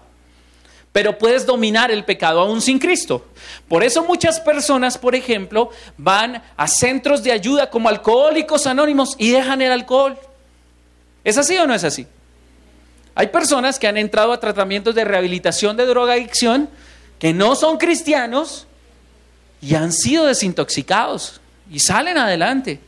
Pero 0.95 1.17
puedes 1.17 1.45
dominar 1.45 1.91
el 1.91 2.05
pecado 2.05 2.39
aún 2.39 2.61
sin 2.61 2.79
Cristo. 2.79 3.25
Por 3.67 3.83
eso 3.83 4.05
muchas 4.05 4.39
personas, 4.39 4.97
por 4.97 5.13
ejemplo, 5.13 5.69
van 5.97 6.41
a 6.55 6.69
centros 6.69 7.21
de 7.21 7.33
ayuda 7.33 7.69
como 7.69 7.89
alcohólicos 7.89 8.65
anónimos 8.65 9.13
y 9.17 9.31
dejan 9.31 9.61
el 9.61 9.73
alcohol. 9.73 10.17
¿Es 11.25 11.37
así 11.37 11.57
o 11.57 11.67
no 11.67 11.73
es 11.73 11.83
así? 11.83 12.07
Hay 13.13 13.27
personas 13.27 13.77
que 13.77 13.87
han 13.87 13.97
entrado 13.97 14.31
a 14.31 14.39
tratamientos 14.39 14.95
de 14.95 15.03
rehabilitación 15.03 15.75
de 15.75 15.85
drogadicción 15.85 16.69
que 17.19 17.33
no 17.33 17.57
son 17.57 17.77
cristianos 17.77 18.65
y 19.59 19.75
han 19.75 19.91
sido 19.91 20.27
desintoxicados 20.27 21.41
y 21.69 21.81
salen 21.81 22.17
adelante. 22.17 22.79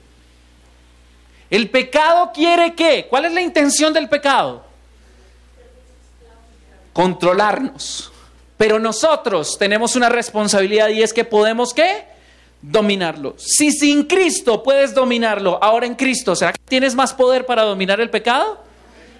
El 1.50 1.70
pecado 1.70 2.32
quiere 2.34 2.74
qué? 2.74 3.08
¿Cuál 3.10 3.26
es 3.26 3.34
la 3.34 3.41
intención 3.41 3.91
del 3.91 4.08
pecado? 4.08 4.67
Controlarnos. 6.98 8.12
Pero 8.58 8.80
nosotros 8.80 9.56
tenemos 9.60 9.96
una 9.96 10.10
responsabilidad 10.10 10.90
y 10.90 11.04
es 11.04 11.14
que 11.14 11.24
podemos 11.24 11.72
qué? 11.72 12.06
Dominarlo. 12.60 13.36
Si 13.38 13.72
sin 13.72 14.06
Cristo 14.06 14.64
puedes 14.64 14.96
dominarlo, 14.96 15.60
ahora 15.62 15.86
en 15.86 15.94
Cristo, 15.94 16.36
¿será 16.36 16.54
que 16.54 16.60
tienes 16.68 16.96
más 16.96 17.14
poder 17.14 17.46
para 17.46 17.62
dominar 17.62 18.02
el 18.02 18.10
pecado? 18.10 18.64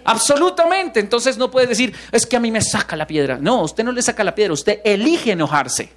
Absolutamente. 0.06 1.00
Entonces 1.00 1.38
no 1.38 1.52
puedes 1.52 1.70
decir, 1.70 1.94
es 2.12 2.26
que 2.26 2.36
a 2.36 2.40
mí 2.40 2.50
me 2.50 2.62
saca 2.62 2.96
la 2.96 3.06
piedra. 3.06 3.38
No, 3.40 3.62
usted 3.62 3.84
no 3.84 3.92
le 3.92 4.02
saca 4.02 4.24
la 4.24 4.34
piedra, 4.34 4.54
usted 4.54 4.80
elige 4.84 5.34
enojarse. 5.34 5.92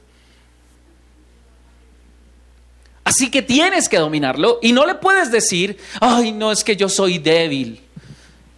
Así 3.05 3.31
que 3.31 3.41
tienes 3.41 3.89
que 3.89 3.97
dominarlo 3.97 4.59
y 4.61 4.73
no 4.73 4.85
le 4.85 4.97
puedes 4.97 5.31
decir, 5.31 5.79
ay, 5.99 6.33
no 6.33 6.53
es 6.53 6.63
que 6.63 6.77
yo 6.77 6.91
soy 6.91 7.17
débil, 7.17 7.81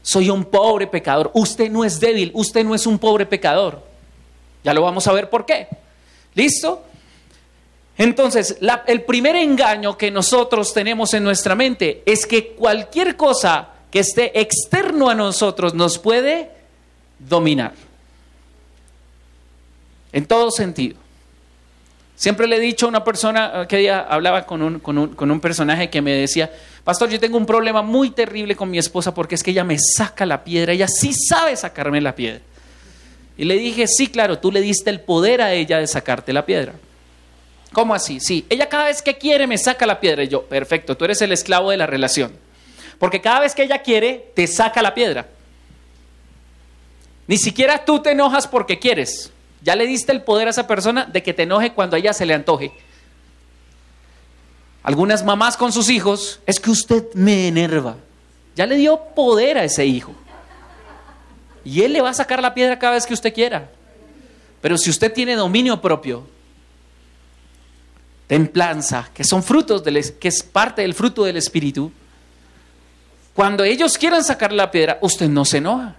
soy 0.02 0.28
un 0.30 0.44
pobre 0.44 0.86
pecador. 0.86 1.30
Usted 1.34 1.70
no 1.70 1.84
es 1.84 2.00
débil, 2.00 2.30
usted 2.34 2.64
no 2.64 2.74
es 2.74 2.86
un 2.86 2.98
pobre 2.98 3.24
pecador. 3.24 3.82
Ya 4.64 4.74
lo 4.74 4.82
vamos 4.82 5.06
a 5.06 5.12
ver 5.12 5.30
por 5.30 5.46
qué. 5.46 5.68
¿Listo? 6.34 6.82
Entonces, 7.98 8.58
el 8.86 9.02
primer 9.02 9.36
engaño 9.36 9.96
que 9.96 10.10
nosotros 10.10 10.72
tenemos 10.72 11.14
en 11.14 11.24
nuestra 11.24 11.54
mente 11.54 12.02
es 12.06 12.26
que 12.26 12.48
cualquier 12.48 13.16
cosa 13.16 13.68
que 13.90 14.00
esté 14.00 14.40
externo 14.40 15.10
a 15.10 15.14
nosotros 15.14 15.74
nos 15.74 15.98
puede 15.98 16.50
dominar. 17.18 17.74
En 20.12 20.26
todo 20.26 20.50
sentido. 20.50 21.01
Siempre 22.22 22.46
le 22.46 22.54
he 22.54 22.60
dicho 22.60 22.86
a 22.86 22.88
una 22.88 23.02
persona 23.02 23.66
que 23.68 23.78
día 23.78 23.98
hablaba 23.98 24.46
con 24.46 24.62
un, 24.62 24.78
con, 24.78 24.96
un, 24.96 25.08
con 25.16 25.28
un, 25.28 25.40
personaje 25.40 25.90
que 25.90 26.00
me 26.00 26.12
decía, 26.12 26.52
pastor, 26.84 27.10
yo 27.10 27.18
tengo 27.18 27.36
un 27.36 27.46
problema 27.46 27.82
muy 27.82 28.10
terrible 28.10 28.54
con 28.54 28.70
mi 28.70 28.78
esposa 28.78 29.12
porque 29.12 29.34
es 29.34 29.42
que 29.42 29.50
ella 29.50 29.64
me 29.64 29.76
saca 29.76 30.24
la 30.24 30.44
piedra, 30.44 30.72
ella 30.72 30.86
sí 30.86 31.12
sabe 31.14 31.56
sacarme 31.56 32.00
la 32.00 32.14
piedra. 32.14 32.40
Y 33.36 33.44
le 33.44 33.56
dije, 33.56 33.88
sí, 33.88 34.06
claro, 34.06 34.38
tú 34.38 34.52
le 34.52 34.60
diste 34.60 34.88
el 34.88 35.00
poder 35.00 35.42
a 35.42 35.52
ella 35.52 35.80
de 35.80 35.88
sacarte 35.88 36.32
la 36.32 36.46
piedra. 36.46 36.74
¿Cómo 37.72 37.92
así? 37.92 38.20
Sí, 38.20 38.46
ella 38.48 38.68
cada 38.68 38.84
vez 38.84 39.02
que 39.02 39.18
quiere 39.18 39.48
me 39.48 39.58
saca 39.58 39.84
la 39.84 39.98
piedra. 39.98 40.22
Y 40.22 40.28
yo, 40.28 40.44
perfecto, 40.44 40.96
tú 40.96 41.04
eres 41.04 41.20
el 41.22 41.32
esclavo 41.32 41.72
de 41.72 41.76
la 41.76 41.88
relación. 41.88 42.30
Porque 43.00 43.20
cada 43.20 43.40
vez 43.40 43.52
que 43.52 43.64
ella 43.64 43.82
quiere, 43.82 44.30
te 44.36 44.46
saca 44.46 44.80
la 44.80 44.94
piedra. 44.94 45.26
Ni 47.26 47.36
siquiera 47.36 47.84
tú 47.84 48.00
te 48.00 48.12
enojas 48.12 48.46
porque 48.46 48.78
quieres. 48.78 49.31
Ya 49.62 49.76
le 49.76 49.86
diste 49.86 50.12
el 50.12 50.22
poder 50.22 50.48
a 50.48 50.50
esa 50.50 50.66
persona 50.66 51.04
de 51.04 51.22
que 51.22 51.34
te 51.34 51.44
enoje 51.44 51.72
cuando 51.72 51.96
a 51.96 51.98
ella 51.98 52.12
se 52.12 52.26
le 52.26 52.34
antoje. 52.34 52.72
Algunas 54.82 55.24
mamás 55.24 55.56
con 55.56 55.72
sus 55.72 55.88
hijos, 55.88 56.40
es 56.46 56.58
que 56.58 56.70
usted 56.70 57.04
me 57.14 57.46
enerva. 57.46 57.96
Ya 58.56 58.66
le 58.66 58.76
dio 58.76 59.00
poder 59.14 59.58
a 59.58 59.64
ese 59.64 59.86
hijo. 59.86 60.12
Y 61.64 61.82
él 61.82 61.92
le 61.92 62.00
va 62.00 62.10
a 62.10 62.14
sacar 62.14 62.42
la 62.42 62.54
piedra 62.54 62.78
cada 62.78 62.94
vez 62.94 63.06
que 63.06 63.14
usted 63.14 63.32
quiera. 63.32 63.70
Pero 64.60 64.76
si 64.76 64.90
usted 64.90 65.12
tiene 65.12 65.36
dominio 65.36 65.80
propio, 65.80 66.26
templanza, 68.26 69.10
que 69.14 69.22
son 69.22 69.42
frutos, 69.42 69.84
del, 69.84 70.18
que 70.18 70.28
es 70.28 70.42
parte 70.42 70.82
del 70.82 70.94
fruto 70.94 71.22
del 71.24 71.36
Espíritu, 71.36 71.92
cuando 73.34 73.62
ellos 73.64 73.96
quieran 73.96 74.24
sacar 74.24 74.52
la 74.52 74.70
piedra, 74.70 74.98
usted 75.00 75.28
no 75.28 75.44
se 75.44 75.58
enoja. 75.58 75.96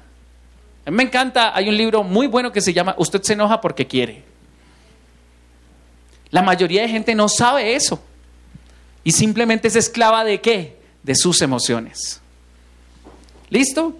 Me 0.85 1.03
encanta, 1.03 1.55
hay 1.55 1.69
un 1.69 1.77
libro 1.77 2.03
muy 2.03 2.27
bueno 2.27 2.51
que 2.51 2.61
se 2.61 2.73
llama 2.73 2.95
Usted 2.97 3.21
se 3.21 3.33
enoja 3.33 3.61
porque 3.61 3.87
quiere. 3.87 4.23
La 6.29 6.41
mayoría 6.41 6.81
de 6.81 6.89
gente 6.89 7.15
no 7.15 7.29
sabe 7.29 7.75
eso. 7.75 8.01
Y 9.03 9.11
simplemente 9.11 9.67
es 9.67 9.75
esclava 9.75 10.23
de 10.23 10.41
qué? 10.41 10.77
De 11.03 11.15
sus 11.15 11.41
emociones. 11.41 12.21
¿Listo? 13.49 13.95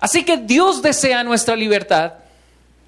Así 0.00 0.24
que 0.24 0.36
Dios 0.36 0.80
desea 0.82 1.24
nuestra 1.24 1.56
libertad, 1.56 2.14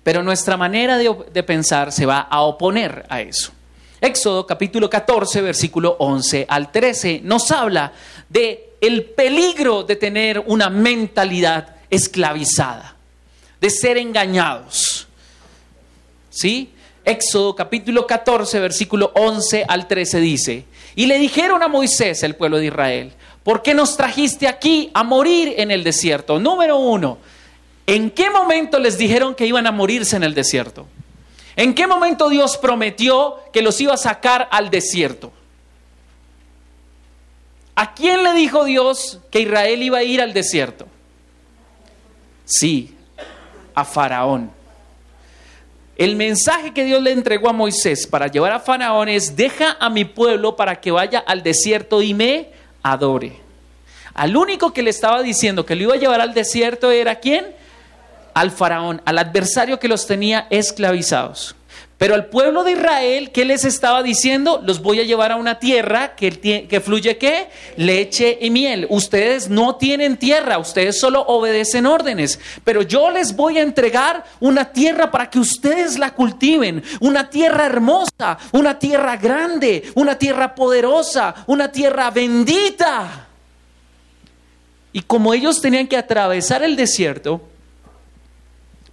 pero 0.05 0.22
nuestra 0.22 0.57
manera 0.57 0.96
de, 0.96 1.14
de, 1.33 1.42
pensar 1.42 1.92
se 1.92 2.07
va 2.07 2.20
a 2.20 2.42
oponer 2.42 3.05
a 3.09 3.20
eso. 3.20 3.53
Éxodo 4.00 4.46
capítulo 4.46 4.88
14, 4.88 5.42
versículo 5.42 5.96
11 5.98 6.46
al 6.48 6.70
13 6.70 7.20
nos 7.24 7.50
habla 7.50 7.92
de 8.29 8.70
el 8.81 9.05
peligro 9.05 9.83
de 9.83 9.96
tener 9.96 10.38
una 10.46 10.70
mentalidad 10.70 11.80
esclavizada, 11.90 12.96
de 13.61 13.70
ser 13.70 13.98
engañados. 13.98 15.07
¿Sí? 16.31 16.72
Éxodo 17.05 17.57
capítulo 17.57 18.07
14, 18.07 18.61
versículo 18.61 19.12
11 19.14 19.64
al 19.66 19.88
13 19.88 20.20
dice, 20.20 20.64
y 20.94 21.07
le 21.07 21.18
dijeron 21.18 21.62
a 21.62 21.68
Moisés, 21.68 22.22
el 22.22 22.37
pueblo 22.37 22.59
de 22.59 22.66
Israel, 22.66 23.12
¿por 23.42 23.62
qué 23.62 23.74
nos 23.74 23.96
trajiste 23.96 24.46
aquí 24.46 24.90
a 24.94 25.03
morir 25.03 25.55
en 25.57 25.70
el 25.70 25.83
desierto? 25.83 26.38
Número 26.38 26.79
uno, 26.79 27.18
¿en 27.87 28.11
qué 28.11 28.31
momento 28.31 28.79
les 28.79 28.98
dijeron 28.98 29.35
que 29.35 29.46
iban 29.46 29.66
a 29.66 29.72
morirse 29.72 30.16
en 30.16 30.24
el 30.24 30.35
desierto? 30.35 30.87
¿En 31.57 31.74
qué 31.74 31.87
momento 31.87 32.29
Dios 32.29 32.57
prometió 32.57 33.37
que 33.53 33.62
los 33.62 33.81
iba 33.81 33.94
a 33.94 33.98
sacar 33.98 34.48
al 34.50 34.70
desierto? 34.70 35.33
¿A 37.74 37.94
quién 37.94 38.22
le 38.22 38.35
dijo 38.35 38.64
Dios 38.64 39.18
que 39.31 39.40
Israel 39.40 39.83
iba 39.83 39.98
a 39.98 40.03
ir 40.03 40.20
al 40.20 40.33
desierto? 40.33 40.87
Sí, 42.51 42.95
a 43.75 43.85
Faraón. 43.85 44.51
El 45.97 46.17
mensaje 46.17 46.75
que 46.75 46.85
Dios 46.85 47.01
le 47.01 47.13
entregó 47.13 47.49
a 47.49 47.53
Moisés 47.53 48.07
para 48.07 48.27
llevar 48.27 48.53
a 48.53 48.61
Faraón 48.61 49.09
es, 49.09 49.37
deja 49.37 49.77
a 49.79 49.89
mi 49.89 50.05
pueblo 50.05 50.57
para 50.57 50.81
que 50.81 50.91
vaya 50.91 51.21
al 51.21 51.43
desierto 51.43 52.03
y 52.03 52.13
me 52.13 52.49
adore. 52.83 53.39
Al 54.15 54.37
único 54.37 54.73
que 54.73 54.83
le 54.83 54.91
estaba 54.91 55.23
diciendo 55.23 55.65
que 55.65 55.77
lo 55.77 55.85
iba 55.85 55.95
a 55.95 55.99
llevar 55.99 56.21
al 56.21 56.35
desierto 56.35 56.91
era 56.91 57.21
quién? 57.21 57.55
Al 58.35 58.51
faraón, 58.51 59.01
al 59.05 59.19
adversario 59.19 59.79
que 59.79 59.89
los 59.89 60.07
tenía 60.07 60.47
esclavizados. 60.51 61.55
Pero 62.01 62.15
al 62.15 62.29
pueblo 62.29 62.65
de 62.65 62.73
Israel, 62.73 63.31
¿qué 63.31 63.45
les 63.45 63.67
estaba 63.67 64.03
diciendo? 64.03 64.63
Los 64.65 64.81
voy 64.81 65.01
a 65.01 65.05
llevar 65.05 65.33
a 65.33 65.37
una 65.37 65.59
tierra 65.59 66.17
que, 66.17 66.81
fluye 66.83 67.19
qué? 67.19 67.51
Leche 67.77 68.39
y 68.41 68.49
miel. 68.49 68.87
Ustedes 68.89 69.51
no 69.51 69.77
tienen 69.77 70.17
tierra, 70.17 70.57
ustedes 70.57 70.99
solo 70.99 71.21
obedecen 71.21 71.85
órdenes. 71.85 72.41
Pero 72.65 72.81
yo 72.81 73.11
les 73.11 73.37
voy 73.37 73.59
a 73.59 73.63
entregar 73.63 74.25
una 74.41 74.73
tierra 74.73 75.11
para 75.11 75.29
que 75.29 75.39
ustedes 75.39 75.99
la 75.99 76.15
cultiven. 76.15 76.83
Una 77.01 77.29
tierra 77.29 77.67
hermosa, 77.67 78.39
una 78.53 78.79
tierra 78.79 79.19
grande, 79.19 79.93
una 79.95 80.17
tierra 80.17 80.55
poderosa, 80.55 81.35
una 81.49 81.71
tierra 81.71 82.11
bendita. 82.11 83.29
Y 84.95 85.03
como 85.03 85.35
ellos 85.35 85.61
tenían 85.61 85.87
que 85.87 85.99
atravesar 85.99 86.63
el 86.63 86.77
desierto, 86.77 87.43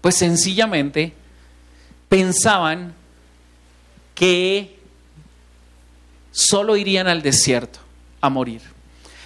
pues 0.02 0.16
sencillamente 0.16 1.14
pensaban 2.10 2.97
que 4.18 4.80
solo 6.32 6.76
irían 6.76 7.08
al 7.08 7.22
desierto 7.22 7.80
a 8.20 8.30
morir. 8.30 8.62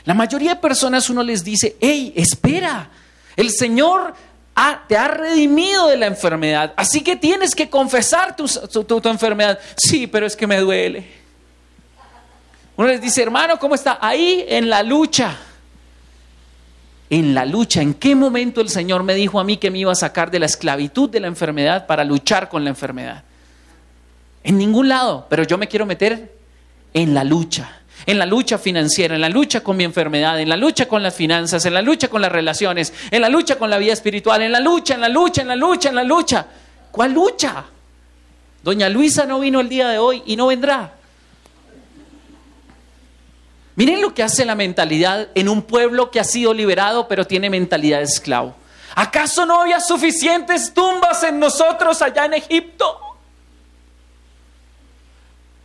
La 0.04 0.14
mayoría 0.14 0.56
de 0.56 0.62
personas 0.62 1.10
uno 1.10 1.24
les 1.24 1.44
dice, 1.44 1.78
hey, 1.80 2.12
espera, 2.16 2.90
el 3.38 3.52
Señor 3.52 4.14
te 4.88 4.98
ha 4.98 5.08
redimido 5.08 5.88
de 5.88 5.96
la 5.96 6.08
enfermedad. 6.08 6.74
Así 6.76 7.02
que 7.02 7.16
tienes 7.16 7.56
que 7.56 7.70
confesar 7.70 8.36
tu, 8.36 8.48
tu 8.48 9.10
enfermedad. 9.10 9.58
Sí, 9.78 10.08
pero 10.08 10.26
es 10.26 10.36
que 10.36 10.46
me 10.46 10.60
duele. 10.60 11.08
Uno 12.76 12.90
les 12.90 13.02
dice, 13.02 13.24
hermano, 13.24 13.58
¿cómo 13.58 13.76
está? 13.76 13.98
Ahí 14.02 14.44
en 14.48 14.70
la 14.70 14.84
lucha 14.84 15.38
en 17.12 17.34
la 17.34 17.46
lucha. 17.46 17.82
¿En 17.82 17.94
qué 17.94 18.16
momento 18.16 18.62
el 18.62 18.70
Señor 18.70 19.04
me 19.04 19.14
dijo 19.14 19.40
a 19.40 19.44
mí 19.44 19.58
que 19.58 19.70
me 19.70 19.80
iba 19.80 19.92
a 19.92 19.96
sacar 19.96 20.32
de 20.32 20.40
la 20.40 20.46
esclavitud 20.46 21.10
de 21.10 21.20
la 21.20 21.28
enfermedad 21.28 21.86
para 21.86 22.06
luchar 22.06 22.48
con 22.48 22.64
la 22.64 22.70
enfermedad? 22.70 23.26
En 24.44 24.58
ningún 24.58 24.90
lado, 24.90 25.28
pero 25.30 25.44
yo 25.44 25.58
me 25.58 25.68
quiero 25.68 25.86
meter 25.86 26.34
en 26.94 27.14
la 27.14 27.24
lucha. 27.24 27.78
En 28.06 28.18
la 28.18 28.26
lucha 28.26 28.58
financiera, 28.58 29.14
en 29.14 29.22
la 29.22 29.30
lucha 29.30 29.62
con 29.62 29.78
mi 29.78 29.84
enfermedad, 29.84 30.40
en 30.40 30.50
la 30.50 30.58
lucha 30.58 30.88
con 30.88 31.04
las 31.04 31.14
finanzas, 31.14 31.64
en 31.68 31.74
la 31.76 31.84
lucha 31.84 32.08
con 32.08 32.22
las 32.22 32.32
relaciones, 32.32 32.92
en 33.12 33.22
la 33.22 33.30
lucha 33.30 33.58
con 33.58 33.70
la 33.70 33.78
vida 33.78 33.94
espiritual, 33.94 34.42
en 34.42 34.52
la 34.52 34.60
lucha, 34.60 34.96
en 34.96 35.02
la 35.02 35.10
lucha, 35.10 35.42
en 35.44 35.48
la 35.48 35.56
lucha, 35.56 35.90
en 35.90 35.96
la 35.96 36.04
lucha. 36.04 36.48
¿Cuál 36.92 37.14
lucha? 37.14 37.64
Doña 38.64 38.90
Luisa 38.90 39.26
no 39.26 39.40
vino 39.40 39.60
el 39.60 39.70
día 39.70 39.90
de 39.90 40.00
hoy 40.00 40.24
y 40.26 40.36
no 40.36 40.48
vendrá. 40.48 40.94
Miren 43.76 44.02
lo 44.02 44.14
que 44.14 44.24
hace 44.24 44.46
la 44.46 44.56
mentalidad 44.56 45.30
en 45.34 45.48
un 45.48 45.62
pueblo 45.62 46.12
que 46.12 46.20
ha 46.20 46.24
sido 46.24 46.54
liberado 46.54 47.08
pero 47.08 47.26
tiene 47.26 47.50
mentalidad 47.50 48.00
de 48.00 48.06
esclavo. 48.06 48.56
¿Acaso 48.96 49.46
no 49.46 49.62
había 49.62 49.80
suficientes 49.80 50.74
tumbas 50.74 51.24
en 51.24 51.40
nosotros 51.40 52.02
allá 52.02 52.26
en 52.26 52.34
Egipto? 52.34 53.11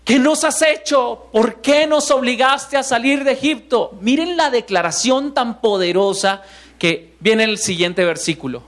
¿Qué 0.07 0.21
nos 0.21 0.45
has 0.45 0.63
hecho? 0.63 1.27
¿Por 1.33 1.61
qué 1.61 1.85
nos 1.89 2.13
obligaste 2.13 2.77
a 2.77 2.85
salir 2.85 3.25
de 3.25 3.33
Egipto? 3.33 3.99
Miren 4.01 4.37
la 4.37 4.51
declaración 4.51 5.35
tan 5.35 5.61
poderosa 5.61 6.45
que 6.79 7.17
viene 7.19 7.43
en 7.43 7.51
el 7.51 7.59
siguiente 7.59 8.05
versículo. 8.05 8.63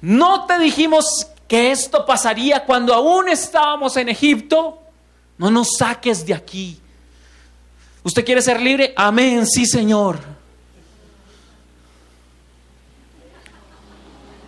¿No 0.00 0.44
te 0.46 0.58
dijimos 0.58 1.28
que 1.46 1.70
esto 1.70 2.04
pasaría 2.04 2.64
cuando 2.64 2.92
aún 2.92 3.28
estábamos 3.28 3.96
en 3.96 4.08
Egipto? 4.08 4.82
No 5.38 5.48
nos 5.52 5.76
saques 5.76 6.26
de 6.26 6.34
aquí. 6.34 6.80
¿Usted 8.02 8.24
quiere 8.24 8.42
ser 8.42 8.60
libre? 8.60 8.92
Amén, 8.96 9.46
sí 9.46 9.64
Señor. 9.64 10.18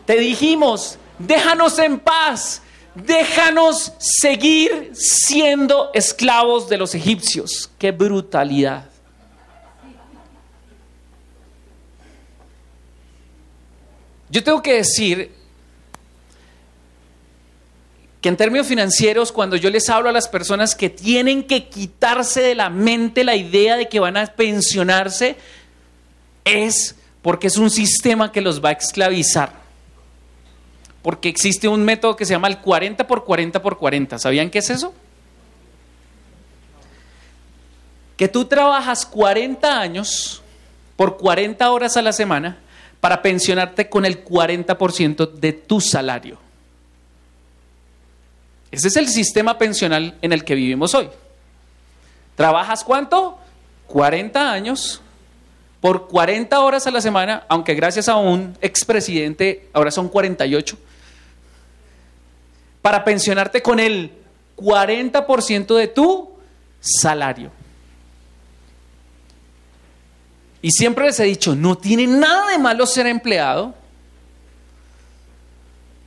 Te 0.04 0.16
dijimos, 0.16 0.98
déjanos 1.20 1.78
en 1.78 2.00
paz, 2.00 2.62
déjanos 3.06 3.92
seguir 3.98 4.90
siendo 4.94 5.90
esclavos 5.94 6.68
de 6.68 6.78
los 6.78 6.94
egipcios. 6.94 7.70
Qué 7.78 7.92
brutalidad. 7.92 8.88
Yo 14.30 14.44
tengo 14.44 14.62
que 14.62 14.74
decir 14.74 15.32
que 18.20 18.28
en 18.28 18.37
términos 18.37 18.66
financieros, 18.66 19.32
cuando 19.32 19.56
yo 19.56 19.70
les 19.70 19.88
hablo 19.88 20.08
a 20.08 20.12
las 20.12 20.28
personas 20.28 20.74
que 20.74 20.90
tienen 20.90 21.44
que 21.44 21.68
quitarse 21.68 22.42
de 22.42 22.54
la 22.54 22.68
mente 22.68 23.24
la 23.24 23.37
idea 23.37 23.76
de 23.76 23.88
que 23.88 24.00
van 24.00 24.16
a 24.16 24.26
pensionarse, 24.26 25.37
es 26.44 26.96
porque 27.22 27.46
es 27.46 27.56
un 27.56 27.70
sistema 27.70 28.32
que 28.32 28.40
los 28.40 28.62
va 28.62 28.70
a 28.70 28.72
esclavizar. 28.72 29.67
Porque 31.08 31.30
existe 31.30 31.68
un 31.68 31.86
método 31.86 32.16
que 32.16 32.26
se 32.26 32.34
llama 32.34 32.48
el 32.48 32.58
40 32.58 33.06
por 33.06 33.24
40 33.24 33.62
por 33.62 33.78
40. 33.78 34.18
¿Sabían 34.18 34.50
qué 34.50 34.58
es 34.58 34.68
eso? 34.68 34.92
Que 38.18 38.28
tú 38.28 38.44
trabajas 38.44 39.06
40 39.06 39.80
años 39.80 40.42
por 40.96 41.16
40 41.16 41.70
horas 41.70 41.96
a 41.96 42.02
la 42.02 42.12
semana 42.12 42.58
para 43.00 43.22
pensionarte 43.22 43.88
con 43.88 44.04
el 44.04 44.22
40% 44.22 45.32
de 45.32 45.54
tu 45.54 45.80
salario. 45.80 46.36
Ese 48.70 48.88
es 48.88 48.96
el 48.96 49.08
sistema 49.08 49.56
pensional 49.56 50.14
en 50.20 50.34
el 50.34 50.44
que 50.44 50.56
vivimos 50.56 50.94
hoy. 50.94 51.08
¿Trabajas 52.36 52.84
cuánto? 52.84 53.38
40 53.86 54.52
años 54.52 55.00
por 55.80 56.06
40 56.08 56.60
horas 56.60 56.86
a 56.86 56.90
la 56.90 57.00
semana, 57.00 57.46
aunque 57.48 57.74
gracias 57.74 58.10
a 58.10 58.16
un 58.16 58.58
expresidente 58.60 59.70
ahora 59.72 59.90
son 59.90 60.10
48, 60.10 60.76
para 62.88 63.05
pensionarte 63.05 63.61
con 63.61 63.81
el 63.81 64.11
40% 64.57 65.77
de 65.77 65.88
tu 65.88 66.31
salario. 66.81 67.51
Y 70.62 70.70
siempre 70.70 71.05
les 71.05 71.20
he 71.20 71.24
dicho, 71.24 71.55
no 71.55 71.77
tiene 71.77 72.07
nada 72.07 72.51
de 72.51 72.57
malo 72.57 72.87
ser 72.87 73.07
empleado, 73.07 73.74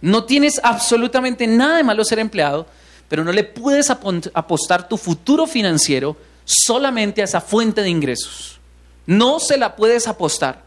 no 0.02 0.24
tienes 0.24 0.60
absolutamente 0.63 1.46
nada 1.46 1.78
de 1.78 1.84
malo 1.84 2.04
ser 2.04 2.17
empleado, 2.17 2.65
pero 3.08 3.24
no 3.24 3.32
le 3.32 3.44
puedes 3.44 3.91
apostar 3.91 4.89
tu 4.89 4.98
futuro 4.98 5.46
financiero 5.46 6.17
solamente 6.46 7.22
a 7.22 7.26
esa 7.26 7.41
fuente 7.41 7.84
de 7.84 7.89
ingresos. 7.89 8.60
No 9.06 9.39
se 9.39 9.56
la 9.56 9.76
puedes 9.76 10.08
apostar. 10.08 10.63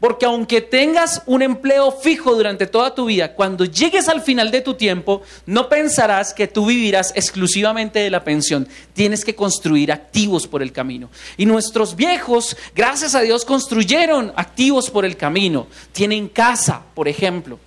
Porque 0.00 0.24
aunque 0.24 0.62
tengas 0.62 1.22
un 1.26 1.42
empleo 1.42 1.92
fijo 1.92 2.34
durante 2.34 2.66
toda 2.66 2.94
tu 2.94 3.04
vida, 3.04 3.34
cuando 3.34 3.66
llegues 3.66 4.08
al 4.08 4.22
final 4.22 4.50
de 4.50 4.62
tu 4.62 4.72
tiempo, 4.72 5.20
no 5.44 5.68
pensarás 5.68 6.32
que 6.32 6.48
tú 6.48 6.64
vivirás 6.64 7.12
exclusivamente 7.14 7.98
de 7.98 8.08
la 8.08 8.24
pensión. 8.24 8.66
Tienes 8.94 9.26
que 9.26 9.34
construir 9.34 9.92
activos 9.92 10.46
por 10.46 10.62
el 10.62 10.72
camino. 10.72 11.10
Y 11.36 11.44
nuestros 11.44 11.94
viejos, 11.96 12.56
gracias 12.74 13.14
a 13.14 13.20
Dios, 13.20 13.44
construyeron 13.44 14.32
activos 14.36 14.88
por 14.88 15.04
el 15.04 15.18
camino. 15.18 15.66
Tienen 15.92 16.28
casa, 16.28 16.80
por 16.94 17.06
ejemplo. 17.06 17.58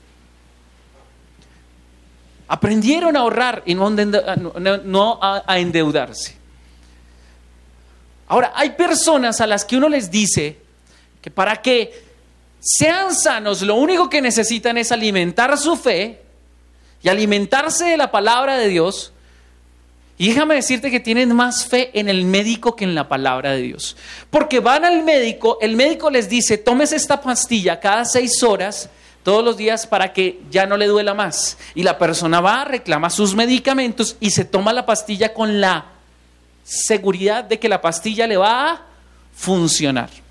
Aprendieron 2.47 3.15
a 3.15 3.19
ahorrar 3.19 3.61
y 3.67 3.75
no, 3.75 5.19
a 5.21 5.59
endeudarse. 5.59 6.35
Ahora, 8.27 8.53
hay 8.55 8.71
personas 8.71 9.39
a 9.39 9.45
las 9.45 9.63
que 9.65 9.77
uno 9.77 9.87
les 9.87 10.09
dice 10.09 10.57
que 11.21 11.29
para 11.29 11.61
que 11.61 12.12
sean 12.63 13.13
sanos, 13.13 13.61
lo 13.61 13.75
único 13.75 14.09
que 14.09 14.21
necesitan 14.21 14.77
es 14.77 14.93
alimentar 14.93 15.57
su 15.57 15.75
fe 15.75 16.21
y 17.01 17.09
alimentarse 17.09 17.83
de 17.83 17.97
la 17.97 18.09
palabra 18.09 18.57
de 18.57 18.69
Dios. 18.69 19.11
Y 20.17 20.29
déjame 20.29 20.55
decirte 20.55 20.89
que 20.89 21.01
tienen 21.01 21.35
más 21.35 21.65
fe 21.65 21.91
en 21.99 22.07
el 22.07 22.23
médico 22.23 22.77
que 22.77 22.85
en 22.85 22.95
la 22.95 23.09
palabra 23.09 23.51
de 23.51 23.63
Dios. 23.63 23.97
Porque 24.29 24.61
van 24.61 24.85
al 24.85 25.03
médico, 25.03 25.57
el 25.59 25.75
médico 25.75 26.09
les 26.09 26.29
dice, 26.29 26.57
tomes 26.57 26.93
esta 26.93 27.19
pastilla 27.19 27.81
cada 27.81 28.05
seis 28.05 28.41
horas 28.41 28.89
todos 29.23 29.43
los 29.43 29.57
días 29.57 29.85
para 29.85 30.13
que 30.13 30.39
ya 30.49 30.65
no 30.65 30.77
le 30.77 30.87
duela 30.87 31.13
más. 31.13 31.57
Y 31.75 31.83
la 31.83 31.97
persona 31.97 32.39
va, 32.39 32.63
reclama 32.63 33.09
sus 33.09 33.35
medicamentos 33.35 34.15
y 34.21 34.31
se 34.31 34.45
toma 34.45 34.71
la 34.71 34.85
pastilla 34.85 35.33
con 35.33 35.59
la 35.59 35.87
seguridad 36.63 37.43
de 37.43 37.59
que 37.59 37.67
la 37.67 37.81
pastilla 37.81 38.25
le 38.25 38.37
va 38.37 38.71
a 38.71 38.81
funcionar. 39.35 40.22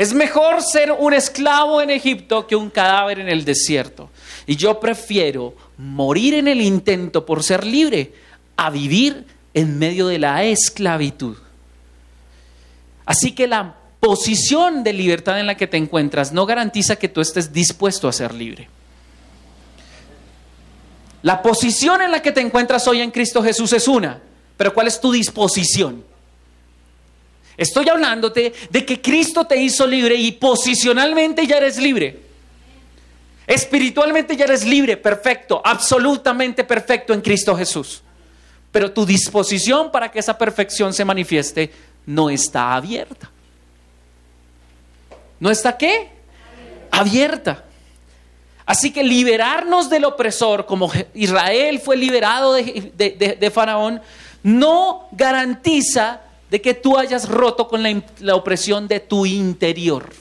Es 0.00 0.14
mejor 0.14 0.62
ser 0.62 0.92
un 0.92 1.12
esclavo 1.12 1.82
en 1.82 1.90
Egipto 1.90 2.46
que 2.46 2.56
un 2.56 2.70
cadáver 2.70 3.20
en 3.20 3.28
el 3.28 3.44
desierto. 3.44 4.08
Y 4.46 4.56
yo 4.56 4.80
prefiero 4.80 5.54
morir 5.76 6.32
en 6.32 6.48
el 6.48 6.62
intento 6.62 7.26
por 7.26 7.42
ser 7.42 7.66
libre 7.66 8.14
a 8.56 8.70
vivir 8.70 9.26
en 9.52 9.78
medio 9.78 10.06
de 10.06 10.18
la 10.18 10.42
esclavitud. 10.42 11.36
Así 13.04 13.32
que 13.32 13.46
la 13.46 13.74
posición 14.00 14.82
de 14.84 14.94
libertad 14.94 15.38
en 15.38 15.46
la 15.46 15.58
que 15.58 15.66
te 15.66 15.76
encuentras 15.76 16.32
no 16.32 16.46
garantiza 16.46 16.96
que 16.96 17.10
tú 17.10 17.20
estés 17.20 17.52
dispuesto 17.52 18.08
a 18.08 18.14
ser 18.14 18.32
libre. 18.32 18.70
La 21.20 21.42
posición 21.42 22.00
en 22.00 22.10
la 22.10 22.22
que 22.22 22.32
te 22.32 22.40
encuentras 22.40 22.88
hoy 22.88 23.02
en 23.02 23.10
Cristo 23.10 23.42
Jesús 23.42 23.74
es 23.74 23.86
una, 23.86 24.18
pero 24.56 24.72
¿cuál 24.72 24.86
es 24.86 24.98
tu 24.98 25.12
disposición? 25.12 26.08
Estoy 27.56 27.88
hablándote 27.88 28.52
de 28.70 28.86
que 28.86 29.00
Cristo 29.00 29.46
te 29.46 29.56
hizo 29.56 29.86
libre 29.86 30.14
y 30.14 30.32
posicionalmente 30.32 31.46
ya 31.46 31.58
eres 31.58 31.78
libre. 31.78 32.20
Espiritualmente 33.46 34.36
ya 34.36 34.44
eres 34.44 34.64
libre, 34.64 34.96
perfecto, 34.96 35.60
absolutamente 35.64 36.64
perfecto 36.64 37.12
en 37.12 37.20
Cristo 37.20 37.56
Jesús. 37.56 38.02
Pero 38.70 38.92
tu 38.92 39.04
disposición 39.04 39.90
para 39.90 40.10
que 40.10 40.20
esa 40.20 40.38
perfección 40.38 40.94
se 40.94 41.04
manifieste 41.04 41.72
no 42.06 42.30
está 42.30 42.74
abierta. 42.74 43.30
¿No 45.40 45.50
está 45.50 45.76
qué? 45.76 46.10
Abierta. 46.90 47.64
Así 48.66 48.92
que 48.92 49.02
liberarnos 49.02 49.90
del 49.90 50.04
opresor, 50.04 50.64
como 50.64 50.92
Israel 51.14 51.80
fue 51.80 51.96
liberado 51.96 52.52
de, 52.54 53.50
Faraón, 53.52 54.00
no 54.44 55.08
garantiza 55.10 56.20
de 56.50 56.60
que 56.60 56.74
tú 56.74 56.98
hayas 56.98 57.28
roto 57.28 57.68
con 57.68 57.82
la, 57.82 58.34
opresión 58.34 58.88
de 58.88 59.00
tu 59.00 59.24
interior. 59.24 60.12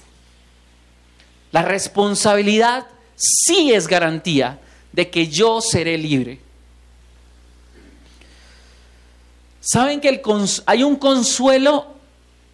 La 1.52 1.64
responsabilidad 1.64 2.86
sí 3.16 3.74
es 3.74 3.88
garantía 3.88 4.60
de 4.92 5.10
que 5.10 5.28
yo 5.28 5.60
seré 5.60 5.98
libre. 5.98 6.40
¿Saben 9.60 10.00
que 10.00 10.22
hay 10.68 10.84
un 10.84 10.96
consuelo 10.96 11.88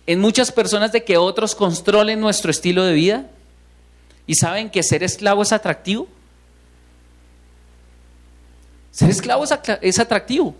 en 0.07 0.21
muchas 0.21 0.51
personas 0.51 0.91
de 0.91 1.03
que 1.03 1.17
otros 1.17 1.53
controlen 1.53 2.21
nuestro 2.21 2.51
estilo 2.51 2.83
de 2.85 2.93
vida? 2.93 3.29
¿Y 4.25 4.35
saben 4.35 4.69
que 4.69 4.83
ser 4.83 5.03
esclavo 5.03 5.43
es 5.43 5.51
atractivo? 5.51 6.07
Ser 8.91 9.09
esclavo 9.09 9.43
es 9.81 9.99
atractivo. 9.99 10.55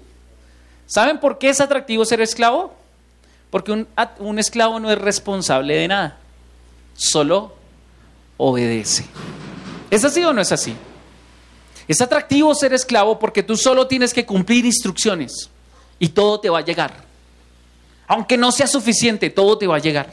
¿Saben 0.86 1.20
por 1.20 1.39
qué 1.39 1.49
es 1.49 1.61
atractivo 1.61 2.03
ser 2.03 2.20
esclavo? 2.20 2.85
Porque 3.50 3.72
un, 3.72 3.88
un, 4.20 4.39
esclavo 4.39 4.80
no 4.80 4.91
es 4.91 4.98
responsable 4.98 5.76
de 5.76 5.88
nada, 5.88 6.18
solo 6.96 7.56
obedece. 8.38 9.06
¿Es 9.89 10.04
así 10.04 10.24
o 10.24 10.34
no 10.34 10.41
es 10.41 10.52
así? 10.52 10.76
Es 11.88 12.02
atractivo 12.02 12.54
ser 12.56 12.74
esclavo 12.74 13.20
porque 13.20 13.43
tú 13.43 13.56
solo 13.56 13.88
tienes 13.88 14.14
que 14.14 14.26
cumplir 14.26 14.66
instrucciones 14.66 15.50
y 16.00 16.10
todo 16.10 16.39
te 16.39 16.50
va 16.50 16.60
a 16.60 16.66
llegar. 16.66 17.06
Aunque 18.08 18.38
no 18.38 18.52
sea 18.52 18.68
suficiente, 18.68 19.30
todo 19.30 19.58
te 19.58 19.68
va 19.68 19.78
a 19.78 19.80
llegar. 19.80 20.10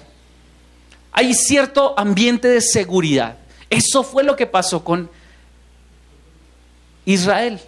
Hay 1.13 1.35
cierto 1.35 1.95
ambiente 1.97 2.49
de 2.49 2.61
seguridad. 2.61 3.37
Eso 3.69 4.03
fue 4.03 4.23
lo 4.23 4.37
que 4.37 4.47
pasó 4.47 4.85
con 4.85 5.11
Israel. 7.05 7.61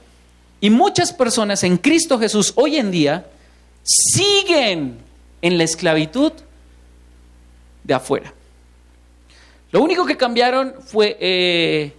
Y 0.60 0.70
muchas 0.70 1.12
personas 1.12 1.62
en 1.64 1.76
Cristo 1.76 2.18
Jesús 2.18 2.52
hoy 2.56 2.76
en 2.76 2.90
día 2.90 3.26
siguen 3.82 5.03
en 5.44 5.58
la 5.58 5.64
esclavitud 5.64 6.32
de 7.82 7.92
afuera. 7.92 8.32
Lo 9.72 9.82
único 9.82 10.06
que 10.06 10.16
cambiaron 10.16 10.72
fue 10.82 11.18
eh, 11.20 11.92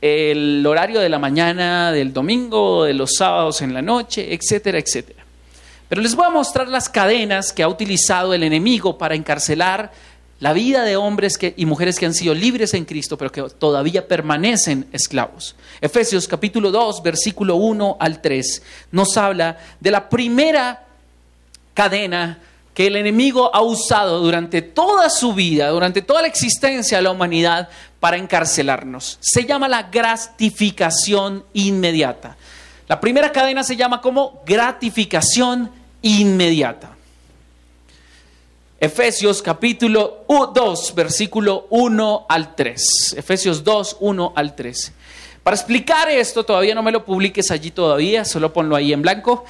el 0.00 0.66
horario 0.66 1.00
de 1.00 1.10
la 1.10 1.18
mañana, 1.18 1.92
del 1.92 2.14
domingo, 2.14 2.84
de 2.84 2.94
los 2.94 3.16
sábados 3.16 3.60
en 3.60 3.74
la 3.74 3.82
noche, 3.82 4.32
etcétera, 4.32 4.78
etcétera. 4.78 5.22
Pero 5.86 6.00
les 6.00 6.14
voy 6.14 6.24
a 6.24 6.30
mostrar 6.30 6.66
las 6.66 6.88
cadenas 6.88 7.52
que 7.52 7.62
ha 7.62 7.68
utilizado 7.68 8.32
el 8.32 8.42
enemigo 8.42 8.96
para 8.96 9.16
encarcelar 9.16 9.92
la 10.40 10.54
vida 10.54 10.82
de 10.84 10.96
hombres 10.96 11.38
y 11.54 11.66
mujeres 11.66 11.98
que 11.98 12.06
han 12.06 12.14
sido 12.14 12.34
libres 12.34 12.72
en 12.72 12.86
Cristo, 12.86 13.18
pero 13.18 13.30
que 13.30 13.42
todavía 13.58 14.08
permanecen 14.08 14.88
esclavos. 14.92 15.56
Efesios 15.78 16.26
capítulo 16.26 16.70
2, 16.70 17.02
versículo 17.02 17.56
1 17.56 17.98
al 18.00 18.22
3, 18.22 18.62
nos 18.92 19.18
habla 19.18 19.58
de 19.78 19.90
la 19.90 20.08
primera 20.08 20.86
cadena 21.74 22.38
que 22.74 22.86
el 22.86 22.96
enemigo 22.96 23.54
ha 23.54 23.62
usado 23.62 24.20
durante 24.20 24.62
toda 24.62 25.10
su 25.10 25.34
vida, 25.34 25.68
durante 25.68 26.02
toda 26.02 26.22
la 26.22 26.28
existencia 26.28 26.98
de 26.98 27.02
la 27.02 27.10
humanidad, 27.10 27.68
para 28.00 28.16
encarcelarnos. 28.16 29.18
Se 29.20 29.44
llama 29.44 29.68
la 29.68 29.84
gratificación 29.84 31.44
inmediata. 31.52 32.36
La 32.88 33.00
primera 33.00 33.30
cadena 33.30 33.62
se 33.62 33.76
llama 33.76 34.00
como 34.00 34.42
gratificación 34.44 35.70
inmediata. 36.00 36.96
Efesios 38.80 39.40
capítulo 39.42 40.24
2, 40.28 40.94
versículo 40.96 41.66
1 41.70 42.26
al 42.28 42.56
3. 42.56 43.14
Efesios 43.16 43.62
2, 43.62 43.98
1 44.00 44.32
al 44.34 44.56
3. 44.56 44.92
Para 45.44 45.56
explicar 45.56 46.08
esto, 46.08 46.44
todavía 46.44 46.74
no 46.74 46.82
me 46.82 46.90
lo 46.90 47.04
publiques 47.04 47.50
allí 47.50 47.70
todavía, 47.70 48.24
solo 48.24 48.52
ponlo 48.52 48.74
ahí 48.74 48.92
en 48.92 49.02
blanco. 49.02 49.44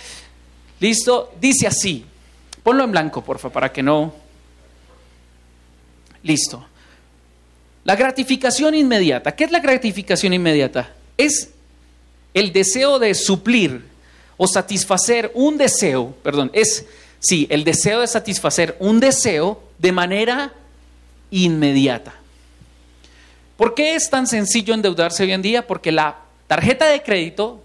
Listo, 0.80 1.32
dice 1.40 1.66
así. 1.66 2.04
Ponlo 2.62 2.84
en 2.84 2.92
blanco, 2.92 3.22
porfa, 3.22 3.50
para 3.50 3.72
que 3.72 3.82
no... 3.82 4.14
Listo. 6.22 6.64
La 7.84 7.96
gratificación 7.96 8.74
inmediata. 8.74 9.34
¿Qué 9.34 9.44
es 9.44 9.50
la 9.50 9.58
gratificación 9.58 10.32
inmediata? 10.32 10.90
Es 11.16 11.50
el 12.32 12.52
deseo 12.52 12.98
de 12.98 13.14
suplir 13.14 13.84
o 14.36 14.46
satisfacer 14.46 15.32
un 15.34 15.58
deseo, 15.58 16.14
perdón, 16.22 16.50
es 16.54 16.86
Sí, 17.22 17.46
el 17.50 17.62
deseo 17.62 18.00
de 18.00 18.08
satisfacer 18.08 18.76
un 18.80 18.98
deseo 18.98 19.62
de 19.78 19.92
manera 19.92 20.52
inmediata. 21.30 22.14
¿Por 23.56 23.76
qué 23.76 23.94
es 23.94 24.10
tan 24.10 24.26
sencillo 24.26 24.74
endeudarse 24.74 25.22
hoy 25.22 25.30
en 25.30 25.40
día? 25.40 25.64
Porque 25.64 25.92
la 25.92 26.18
tarjeta 26.48 26.86
de 26.86 27.00
crédito 27.00 27.62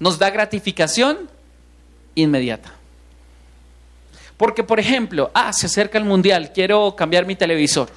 nos 0.00 0.18
da 0.18 0.30
gratificación 0.30 1.28
inmediata. 2.14 2.72
Porque, 4.36 4.62
por 4.62 4.78
ejemplo, 4.78 5.30
ah, 5.34 5.52
se 5.52 5.66
acerca 5.66 5.98
el 5.98 6.04
mundial, 6.04 6.52
quiero 6.52 6.94
cambiar 6.94 7.24
mi 7.24 7.36
televisor. 7.36 7.88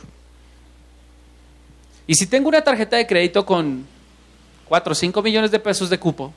Y 2.08 2.16
si 2.16 2.28
tengo 2.28 2.48
una 2.48 2.62
tarjeta 2.62 2.98
de 2.98 3.06
crédito 3.06 3.46
con 3.46 3.86
4 4.68 4.92
o 4.92 4.96
5 4.96 5.22
millones 5.22 5.52
de 5.52 5.60
pesos 5.60 5.90
de 5.90 6.00
cupo, 6.00 6.34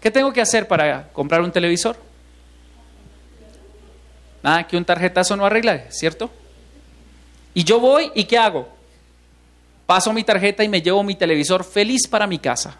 ¿qué 0.00 0.10
tengo 0.10 0.32
que 0.32 0.40
hacer 0.40 0.68
para 0.68 1.08
comprar 1.08 1.40
un 1.40 1.50
televisor? 1.50 1.96
Nada 4.42 4.66
que 4.66 4.76
un 4.76 4.84
tarjetazo 4.84 5.36
no 5.36 5.46
arregla, 5.46 5.86
¿cierto? 5.90 6.30
Y 7.54 7.64
yo 7.64 7.80
voy 7.80 8.12
y 8.14 8.24
¿qué 8.24 8.38
hago? 8.38 8.68
Paso 9.86 10.12
mi 10.12 10.22
tarjeta 10.22 10.62
y 10.62 10.68
me 10.68 10.82
llevo 10.82 11.02
mi 11.02 11.14
televisor 11.14 11.64
feliz 11.64 12.06
para 12.06 12.26
mi 12.26 12.38
casa. 12.38 12.76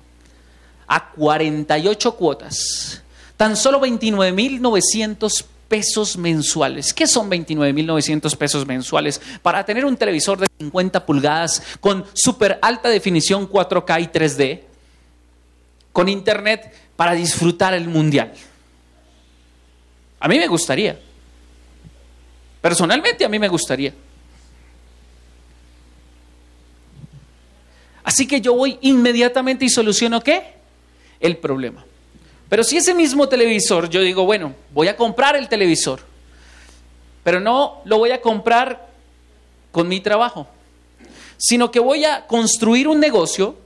A 0.87 1.11
48 1.11 2.15
cuotas. 2.15 3.03
Tan 3.39 3.57
solo 3.57 3.81
29.900 3.81 5.45
pesos 5.69 6.17
mensuales. 6.17 6.93
¿Qué 6.93 7.07
son 7.07 7.31
29.900 7.31 8.37
pesos 8.37 8.67
mensuales? 8.67 9.21
Para 9.43 9.65
tener 9.65 9.85
un 9.85 9.97
televisor 9.97 10.41
de 10.41 10.49
50 10.59 11.07
pulgadas 11.07 11.63
con 11.81 12.05
súper 12.15 12.59
alta 12.61 12.89
definición 12.89 13.49
4K 13.49 14.03
y 14.03 14.07
3D, 14.09 14.61
con 15.93 16.09
internet 16.09 16.75
para 16.97 17.13
disfrutar 17.13 17.75
el 17.75 17.87
mundial. 17.87 18.33
A 20.19 20.27
mí 20.27 20.37
me 20.37 20.49
gustaría. 20.49 20.99
Personalmente 22.61 23.25
a 23.25 23.29
mí 23.29 23.39
me 23.39 23.47
gustaría. 23.47 23.95
Así 28.03 28.27
que 28.27 28.41
yo 28.41 28.55
voy 28.55 28.79
inmediatamente 28.81 29.65
y 29.65 29.69
soluciono 29.69 30.21
qué? 30.23 30.55
El 31.21 31.37
problema. 31.37 31.85
Pero 32.49 32.65
si 32.65 32.79
ese 32.79 32.95
mismo 32.95 33.29
televisor, 33.29 33.91
yo 33.91 34.01
digo, 34.01 34.25
bueno, 34.25 34.55
voy 34.73 34.89
a 34.89 34.97
comprar 34.97 35.37
el 35.37 35.49
televisor, 35.49 36.01
pero 37.23 37.41
no 37.41 37.83
lo 37.85 37.99
voy 37.99 38.11
a 38.11 38.21
comprar 38.21 38.89
con 39.71 39.87
mi 39.87 40.01
trabajo, 40.01 40.47
sino 41.37 41.71
que 41.71 41.79
voy 41.79 42.05
a 42.05 42.27
construir 42.27 42.89
un 42.89 43.01
negocio 43.01 43.57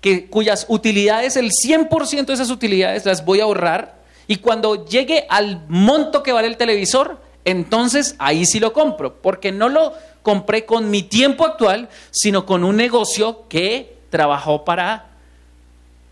que, 0.00 0.26
cuyas 0.26 0.66
utilidades, 0.68 1.36
el 1.36 1.50
100% 1.50 2.24
de 2.24 2.32
esas 2.32 2.50
utilidades 2.50 3.04
las 3.04 3.24
voy 3.24 3.40
a 3.40 3.44
ahorrar 3.44 4.02
y 4.26 4.36
cuando 4.36 4.86
llegue 4.86 5.26
al 5.28 5.64
monto 5.68 6.22
que 6.22 6.32
vale 6.32 6.48
el 6.48 6.56
televisor, 6.56 7.20
entonces 7.44 8.14
ahí 8.18 8.46
sí 8.46 8.60
lo 8.60 8.72
compro, 8.72 9.20
porque 9.20 9.52
no 9.52 9.68
lo 9.68 9.92
compré 10.22 10.64
con 10.64 10.90
mi 10.90 11.02
tiempo 11.02 11.44
actual, 11.44 11.88
sino 12.10 12.46
con 12.46 12.64
un 12.64 12.76
negocio 12.76 13.46
que 13.48 13.98
trabajó 14.10 14.64
para 14.64 15.11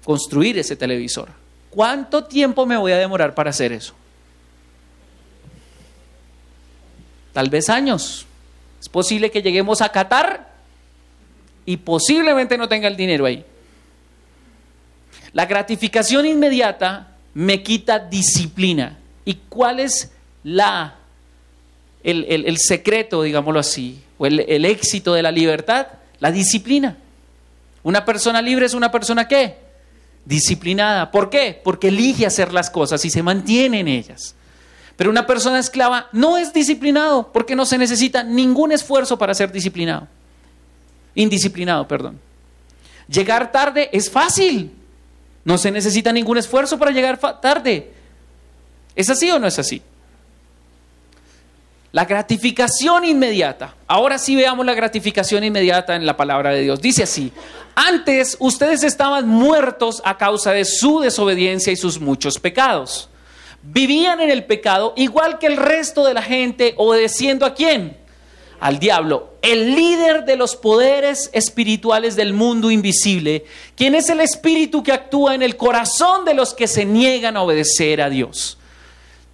construir 0.04 0.58
ese 0.58 0.76
televisor. 0.76 1.28
¿Cuánto 1.70 2.24
tiempo 2.24 2.66
me 2.66 2.76
voy 2.76 2.92
a 2.92 2.98
demorar 2.98 3.34
para 3.34 3.50
hacer 3.50 3.72
eso? 3.72 3.94
Tal 7.32 7.48
vez 7.48 7.68
años. 7.68 8.26
Es 8.80 8.88
posible 8.88 9.30
que 9.30 9.42
lleguemos 9.42 9.80
a 9.82 9.90
Qatar 9.90 10.50
y 11.64 11.76
posiblemente 11.76 12.58
no 12.58 12.68
tenga 12.68 12.88
el 12.88 12.96
dinero 12.96 13.26
ahí. 13.26 13.44
La 15.32 15.46
gratificación 15.46 16.26
inmediata 16.26 17.16
me 17.34 17.62
quita 17.62 17.98
disciplina. 17.98 18.98
¿Y 19.24 19.34
cuál 19.48 19.80
es 19.80 20.10
la 20.42 20.96
el, 22.02 22.56
secreto, 22.58 23.22
digámoslo 23.22 23.60
así, 23.60 24.02
o 24.18 24.26
el, 24.26 24.40
el 24.40 24.64
éxito 24.64 25.14
de 25.14 25.22
la 25.22 25.30
libertad? 25.30 25.86
La 26.18 26.32
disciplina. 26.32 26.96
Una 27.82 28.04
persona 28.04 28.42
libre 28.42 28.66
es 28.66 28.74
una 28.74 28.90
persona 28.90 29.28
qué? 29.28 29.56
Disciplinada. 30.30 31.10
¿Por 31.10 31.28
qué? 31.28 31.60
Porque 31.64 31.88
elige 31.88 32.24
hacer 32.24 32.52
las 32.52 32.70
cosas 32.70 33.04
y 33.04 33.10
se 33.10 33.20
mantiene 33.20 33.80
en 33.80 33.88
ellas. 33.88 34.36
Pero 34.94 35.10
una 35.10 35.26
persona 35.26 35.58
esclava 35.58 36.06
no 36.12 36.38
es 36.38 36.52
disciplinado 36.52 37.32
porque 37.32 37.56
no 37.56 37.66
se 37.66 37.76
necesita 37.76 38.22
ningún 38.22 38.70
esfuerzo 38.70 39.18
para 39.18 39.34
ser 39.34 39.50
disciplinado. 39.50 40.06
Indisciplinado, 41.16 41.88
perdón. 41.88 42.20
Llegar 43.08 43.50
tarde 43.50 43.90
es 43.92 44.08
fácil. 44.08 44.70
No 45.44 45.58
se 45.58 45.72
necesita 45.72 46.12
ningún 46.12 46.38
esfuerzo 46.38 46.78
para 46.78 46.92
llegar 46.92 47.18
tarde. 47.40 47.90
¿Es 48.94 49.10
así 49.10 49.28
o 49.32 49.40
no 49.40 49.48
es 49.48 49.58
así? 49.58 49.82
La 51.90 52.04
gratificación 52.04 53.04
inmediata. 53.04 53.74
Ahora 53.88 54.16
sí 54.16 54.36
veamos 54.36 54.64
la 54.64 54.74
gratificación 54.74 55.42
inmediata 55.42 55.96
en 55.96 56.06
la 56.06 56.16
palabra 56.16 56.50
de 56.50 56.60
Dios. 56.60 56.80
Dice 56.80 57.02
así, 57.02 57.32
antes 57.74 58.36
ustedes 58.40 58.82
estaban 58.82 59.28
muertos 59.28 60.02
a 60.04 60.18
causa 60.18 60.52
de 60.52 60.64
su 60.64 61.00
desobediencia 61.00 61.72
y 61.72 61.76
sus 61.76 62.00
muchos 62.00 62.38
pecados. 62.38 63.08
Vivían 63.62 64.20
en 64.20 64.30
el 64.30 64.44
pecado 64.44 64.94
igual 64.96 65.38
que 65.38 65.46
el 65.46 65.56
resto 65.56 66.04
de 66.04 66.14
la 66.14 66.22
gente, 66.22 66.74
obedeciendo 66.76 67.44
a 67.44 67.54
quién? 67.54 67.98
Al 68.58 68.78
diablo, 68.78 69.34
el 69.42 69.74
líder 69.74 70.24
de 70.24 70.36
los 70.36 70.56
poderes 70.56 71.30
espirituales 71.32 72.16
del 72.16 72.34
mundo 72.34 72.70
invisible, 72.70 73.44
quien 73.74 73.94
es 73.94 74.10
el 74.10 74.20
espíritu 74.20 74.82
que 74.82 74.92
actúa 74.92 75.34
en 75.34 75.42
el 75.42 75.56
corazón 75.56 76.24
de 76.24 76.34
los 76.34 76.52
que 76.52 76.68
se 76.68 76.84
niegan 76.84 77.36
a 77.36 77.42
obedecer 77.42 78.02
a 78.02 78.10
Dios. 78.10 78.58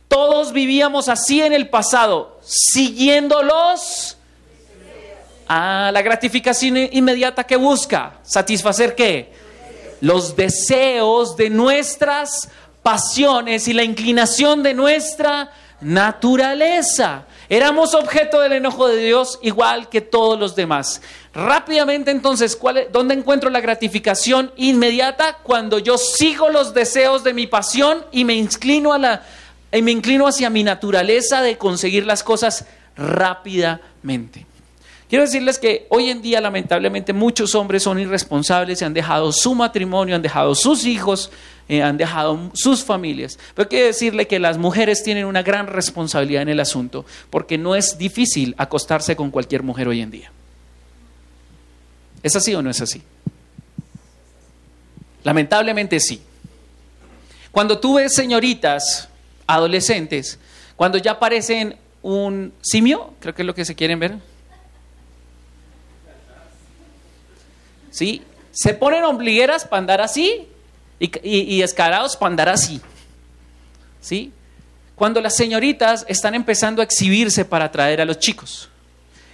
Todos 0.09 0.53
vivíamos 0.53 1.09
así 1.09 1.43
en 1.43 1.53
el 1.53 1.69
pasado, 1.69 2.39
siguiendo 2.45 3.43
los 3.43 4.16
Ah, 5.49 5.91
la 5.93 6.03
gratificación 6.03 6.77
inmediata 6.77 7.45
que 7.45 7.57
busca, 7.57 8.19
satisfacer 8.23 8.95
qué? 8.97 9.33
Los 10.01 10.35
deseos 10.35 11.37
de 11.37 11.51
nuestras 11.51 12.49
pasiones 12.83 13.69
y 13.69 13.73
la 13.73 13.85
inclinación 13.85 14.63
de 14.63 14.75
nuestra 14.75 15.53
naturaleza. 15.81 17.27
Éramos 17.49 17.95
objeto 17.95 18.41
del 18.41 18.55
enojo 18.55 18.89
de 18.89 18.97
Dios 18.97 19.39
igual 19.43 19.89
que 19.89 20.01
todos 20.01 20.39
los 20.39 20.57
demás. 20.57 21.01
Rápidamente 21.33 22.11
entonces, 22.11 22.59
¿dónde 22.93 23.15
encuentro 23.15 23.49
la 23.51 23.61
gratificación 23.61 24.53
inmediata? 24.57 25.39
Cuando 25.45 25.79
yo 25.79 25.97
sigo 25.97 26.49
los 26.49 26.75
deseos 26.75 27.23
de 27.23 27.35
mi 27.35 27.47
pasión 27.47 28.05
y 28.11 28.25
me 28.25 28.35
inclino, 28.35 28.93
a 28.93 28.99
la, 28.99 29.23
y 29.71 29.81
me 29.83 29.93
inclino 29.93 30.27
hacia 30.27 30.51
mi 30.51 30.65
naturaleza 30.65 31.41
de 31.41 31.57
conseguir 31.57 32.05
las 32.05 32.25
cosas 32.25 32.67
rápidamente. 32.97 34.47
Quiero 35.09 35.25
decirles 35.25 35.59
que 35.59 35.87
hoy 35.89 36.11
en 36.11 36.21
día 36.21 36.41
lamentablemente 36.41 37.13
muchos 37.13 37.55
hombres 37.55 37.85
son 37.85 38.01
irresponsables 38.01 38.81
y 38.81 38.85
han 38.85 38.93
dejado 38.93 39.31
su 39.31 39.55
matrimonio, 39.55 40.17
han 40.17 40.23
dejado 40.23 40.57
sus 40.57 40.85
hijos, 40.85 41.31
eh, 41.69 41.83
han 41.83 41.97
dejado 41.97 42.51
sus 42.55 42.83
familias. 42.83 43.39
Pero 43.55 43.69
quiero 43.69 43.87
decirle 43.87 44.27
que 44.27 44.41
las 44.41 44.59
mujeres 44.59 45.05
tienen 45.05 45.25
una 45.27 45.43
gran 45.43 45.69
responsabilidad 45.69 46.43
en 46.43 46.49
el 46.49 46.59
asunto, 46.59 47.05
porque 47.31 47.57
no 47.57 47.77
es 47.77 47.99
difícil 47.99 48.57
acostarse 48.59 49.15
con 49.15 49.31
cualquier 49.31 49.63
mujer 49.63 49.87
hoy 49.87 50.01
en 50.01 50.11
día. 50.11 50.33
¿Es 52.25 52.35
así 52.35 52.53
o 52.57 52.63
no 52.63 52.71
es 52.71 52.81
así? 52.81 53.01
Lamentablemente 55.23 56.01
sí. 56.01 56.21
Cuando 57.53 57.79
tú 57.79 57.95
ves 57.95 58.13
señoritas, 58.13 59.09
adolescentes, 59.47 60.41
cuando 60.75 60.99
ya 60.99 61.21
parecen 61.21 61.77
un 62.03 62.53
simio, 62.61 63.15
creo 63.21 63.35
que 63.35 63.43
es 63.43 63.47
lo 63.47 63.55
que 63.55 63.65
se 63.65 63.77
quieren 63.77 64.01
ver, 64.01 64.19
¿sí? 67.97 68.21
Se 68.53 68.75
ponen 68.75 69.05
ombligueras 69.05 69.65
para 69.65 69.79
andar 69.79 70.01
así 70.03 70.47
y, 71.01 71.11
y, 71.23 71.63
escarados 71.63 72.15
para 72.15 72.31
andar 72.31 72.49
así, 72.51 72.79
¿sí? 74.03 74.33
Cuando 74.95 75.23
las 75.23 75.35
señoritas 75.35 76.05
están 76.07 76.35
empezando 76.35 76.83
a 76.83 76.85
exhibirse 76.85 77.47
para 77.47 77.67
atraer 77.67 78.03
a 78.03 78.05
los 78.05 78.19
chicos. 78.19 78.69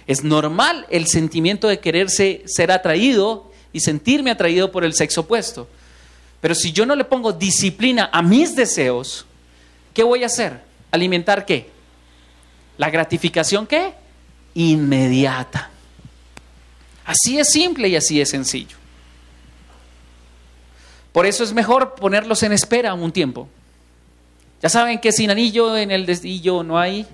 Es 0.07 0.23
normal 0.23 0.85
el 0.89 1.07
sentimiento 1.07 1.67
de 1.67 1.79
quererse 1.79 2.41
ser 2.45 2.71
atraído 2.71 3.51
y 3.73 3.81
sentirme 3.81 4.31
atraído 4.31 4.71
por 4.71 4.85
el 4.85 4.93
sexo 4.93 5.21
opuesto. 5.21 5.67
Pero 6.39 6.55
si 6.55 6.71
yo 6.71 6.85
no 6.85 6.95
le 6.95 7.03
pongo 7.03 7.33
disciplina 7.33 8.09
a 8.13 8.21
mis 8.21 8.55
deseos, 8.55 9.25
¿qué 9.93 10.03
voy 10.03 10.23
a 10.23 10.27
hacer? 10.27 10.61
¿Alimentar 10.91 11.45
qué? 11.45 11.69
¿La 12.77 12.89
gratificación 12.89 13.67
qué? 13.67 13.93
Inmediata. 14.53 15.72
Así 17.05 17.39
es 17.39 17.49
simple 17.49 17.89
y 17.89 17.95
así 17.95 18.21
es 18.21 18.29
sencillo. 18.29 18.77
Por 21.11 21.25
eso 21.25 21.43
es 21.43 21.53
mejor 21.53 21.95
ponerlos 21.95 22.41
en 22.43 22.53
espera 22.53 22.93
un 22.93 23.11
tiempo. 23.11 23.47
Ya 24.61 24.69
saben 24.69 24.99
que 24.99 25.11
sin 25.11 25.29
anillo 25.29 25.77
en 25.77 25.91
el 25.91 26.05
dedillo 26.05 26.63
no 26.63 26.79
hay 26.79 27.05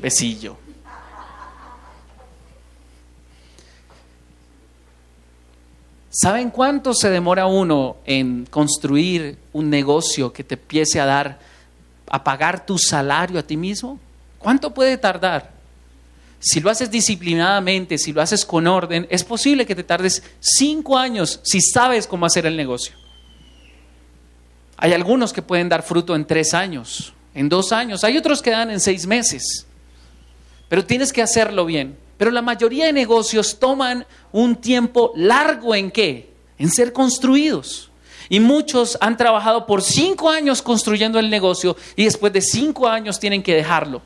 besillo. 0.00 0.56
¿Saben 6.10 6.50
cuánto 6.50 6.94
se 6.94 7.10
demora 7.10 7.46
uno 7.46 7.98
en 8.04 8.44
construir 8.46 9.38
un 9.52 9.70
negocio 9.70 10.32
que 10.32 10.42
te 10.42 10.54
empiece 10.54 10.98
a 10.98 11.06
dar, 11.06 11.38
a 12.08 12.24
pagar 12.24 12.66
tu 12.66 12.76
salario 12.76 13.38
a 13.38 13.42
ti 13.42 13.56
mismo? 13.56 14.00
¿Cuánto 14.38 14.74
puede 14.74 14.98
tardar? 14.98 15.57
Si 16.40 16.60
lo 16.60 16.70
haces 16.70 16.90
disciplinadamente, 16.90 17.98
si 17.98 18.12
lo 18.12 18.22
haces 18.22 18.44
con 18.44 18.66
orden, 18.66 19.06
es 19.10 19.24
posible 19.24 19.66
que 19.66 19.74
te 19.74 19.82
tardes 19.82 20.22
cinco 20.38 20.96
años 20.96 21.40
si 21.42 21.60
sabes 21.60 22.06
cómo 22.06 22.26
hacer 22.26 22.46
el 22.46 22.56
negocio. 22.56 22.94
Hay 24.76 24.92
algunos 24.92 25.32
que 25.32 25.42
pueden 25.42 25.68
dar 25.68 25.82
fruto 25.82 26.14
en 26.14 26.24
tres 26.24 26.54
años, 26.54 27.12
en 27.34 27.48
dos 27.48 27.72
años, 27.72 28.04
hay 28.04 28.16
otros 28.16 28.40
que 28.40 28.50
dan 28.50 28.70
en 28.70 28.78
seis 28.78 29.06
meses, 29.06 29.66
pero 30.68 30.84
tienes 30.84 31.12
que 31.12 31.22
hacerlo 31.22 31.66
bien. 31.66 31.96
Pero 32.16 32.32
la 32.32 32.42
mayoría 32.42 32.86
de 32.86 32.92
negocios 32.92 33.58
toman 33.58 34.04
un 34.32 34.56
tiempo 34.56 35.12
largo 35.14 35.74
en 35.74 35.90
qué? 35.90 36.32
En 36.58 36.68
ser 36.68 36.92
construidos. 36.92 37.90
Y 38.28 38.40
muchos 38.40 38.98
han 39.00 39.16
trabajado 39.16 39.66
por 39.66 39.82
cinco 39.82 40.28
años 40.28 40.60
construyendo 40.60 41.18
el 41.18 41.30
negocio 41.30 41.76
y 41.96 42.04
después 42.04 42.32
de 42.32 42.42
cinco 42.42 42.88
años 42.88 43.18
tienen 43.18 43.42
que 43.42 43.54
dejarlo. 43.54 44.02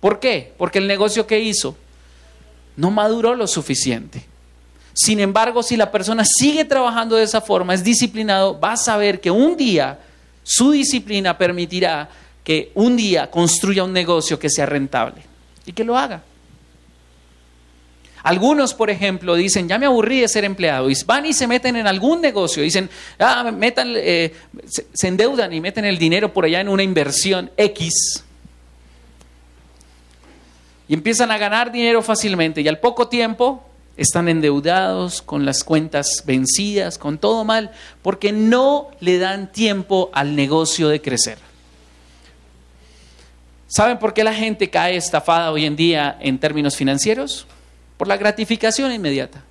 ¿Por 0.00 0.20
qué? 0.20 0.52
Porque 0.56 0.78
el 0.78 0.86
negocio 0.86 1.26
que 1.26 1.40
hizo 1.40 1.76
no 2.76 2.90
maduró 2.90 3.34
lo 3.34 3.46
suficiente. 3.46 4.24
Sin 4.92 5.20
embargo, 5.20 5.62
si 5.62 5.76
la 5.76 5.90
persona 5.90 6.24
sigue 6.24 6.64
trabajando 6.64 7.16
de 7.16 7.24
esa 7.24 7.40
forma, 7.40 7.74
es 7.74 7.84
disciplinado, 7.84 8.58
va 8.58 8.72
a 8.72 8.76
saber 8.76 9.20
que 9.20 9.30
un 9.30 9.56
día 9.56 9.98
su 10.42 10.70
disciplina 10.70 11.36
permitirá 11.36 12.08
que 12.44 12.70
un 12.74 12.96
día 12.96 13.30
construya 13.30 13.84
un 13.84 13.92
negocio 13.92 14.38
que 14.38 14.48
sea 14.48 14.64
rentable 14.64 15.22
y 15.66 15.72
que 15.72 15.84
lo 15.84 15.98
haga. 15.98 16.22
Algunos, 18.22 18.72
por 18.74 18.88
ejemplo, 18.90 19.34
dicen, 19.34 19.68
ya 19.68 19.78
me 19.78 19.86
aburrí 19.86 20.20
de 20.20 20.28
ser 20.28 20.44
empleado, 20.44 20.90
y 20.90 20.96
van 21.04 21.26
y 21.26 21.32
se 21.32 21.46
meten 21.46 21.76
en 21.76 21.86
algún 21.86 22.20
negocio, 22.20 22.62
dicen, 22.62 22.90
ah, 23.18 23.52
metan, 23.52 23.92
eh, 23.96 24.32
se 24.92 25.08
endeudan 25.08 25.52
y 25.52 25.60
meten 25.60 25.84
el 25.84 25.98
dinero 25.98 26.32
por 26.32 26.44
allá 26.44 26.60
en 26.60 26.68
una 26.68 26.82
inversión 26.82 27.50
X, 27.56 28.24
y 30.88 30.94
empiezan 30.94 31.30
a 31.30 31.38
ganar 31.38 31.72
dinero 31.72 32.02
fácilmente 32.02 32.60
y 32.60 32.68
al 32.68 32.78
poco 32.78 33.08
tiempo 33.08 33.62
están 33.96 34.28
endeudados, 34.28 35.22
con 35.22 35.46
las 35.46 35.64
cuentas 35.64 36.22
vencidas, 36.26 36.98
con 36.98 37.18
todo 37.18 37.44
mal, 37.44 37.70
porque 38.02 38.30
no 38.30 38.90
le 39.00 39.18
dan 39.18 39.50
tiempo 39.50 40.10
al 40.12 40.36
negocio 40.36 40.88
de 40.88 41.00
crecer. 41.00 41.38
¿Saben 43.68 43.98
por 43.98 44.14
qué 44.14 44.22
la 44.22 44.34
gente 44.34 44.70
cae 44.70 44.96
estafada 44.96 45.50
hoy 45.50 45.64
en 45.64 45.76
día 45.76 46.16
en 46.20 46.38
términos 46.38 46.76
financieros? 46.76 47.46
Por 47.96 48.06
la 48.06 48.16
gratificación 48.16 48.92
inmediata. 48.92 49.42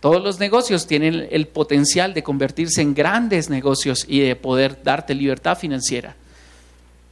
Todos 0.00 0.22
los 0.22 0.38
negocios 0.38 0.86
tienen 0.86 1.26
el 1.30 1.48
potencial 1.48 2.14
de 2.14 2.22
convertirse 2.22 2.82
en 2.82 2.94
grandes 2.94 3.48
negocios 3.48 4.04
y 4.06 4.20
de 4.20 4.36
poder 4.36 4.82
darte 4.84 5.14
libertad 5.14 5.58
financiera, 5.58 6.14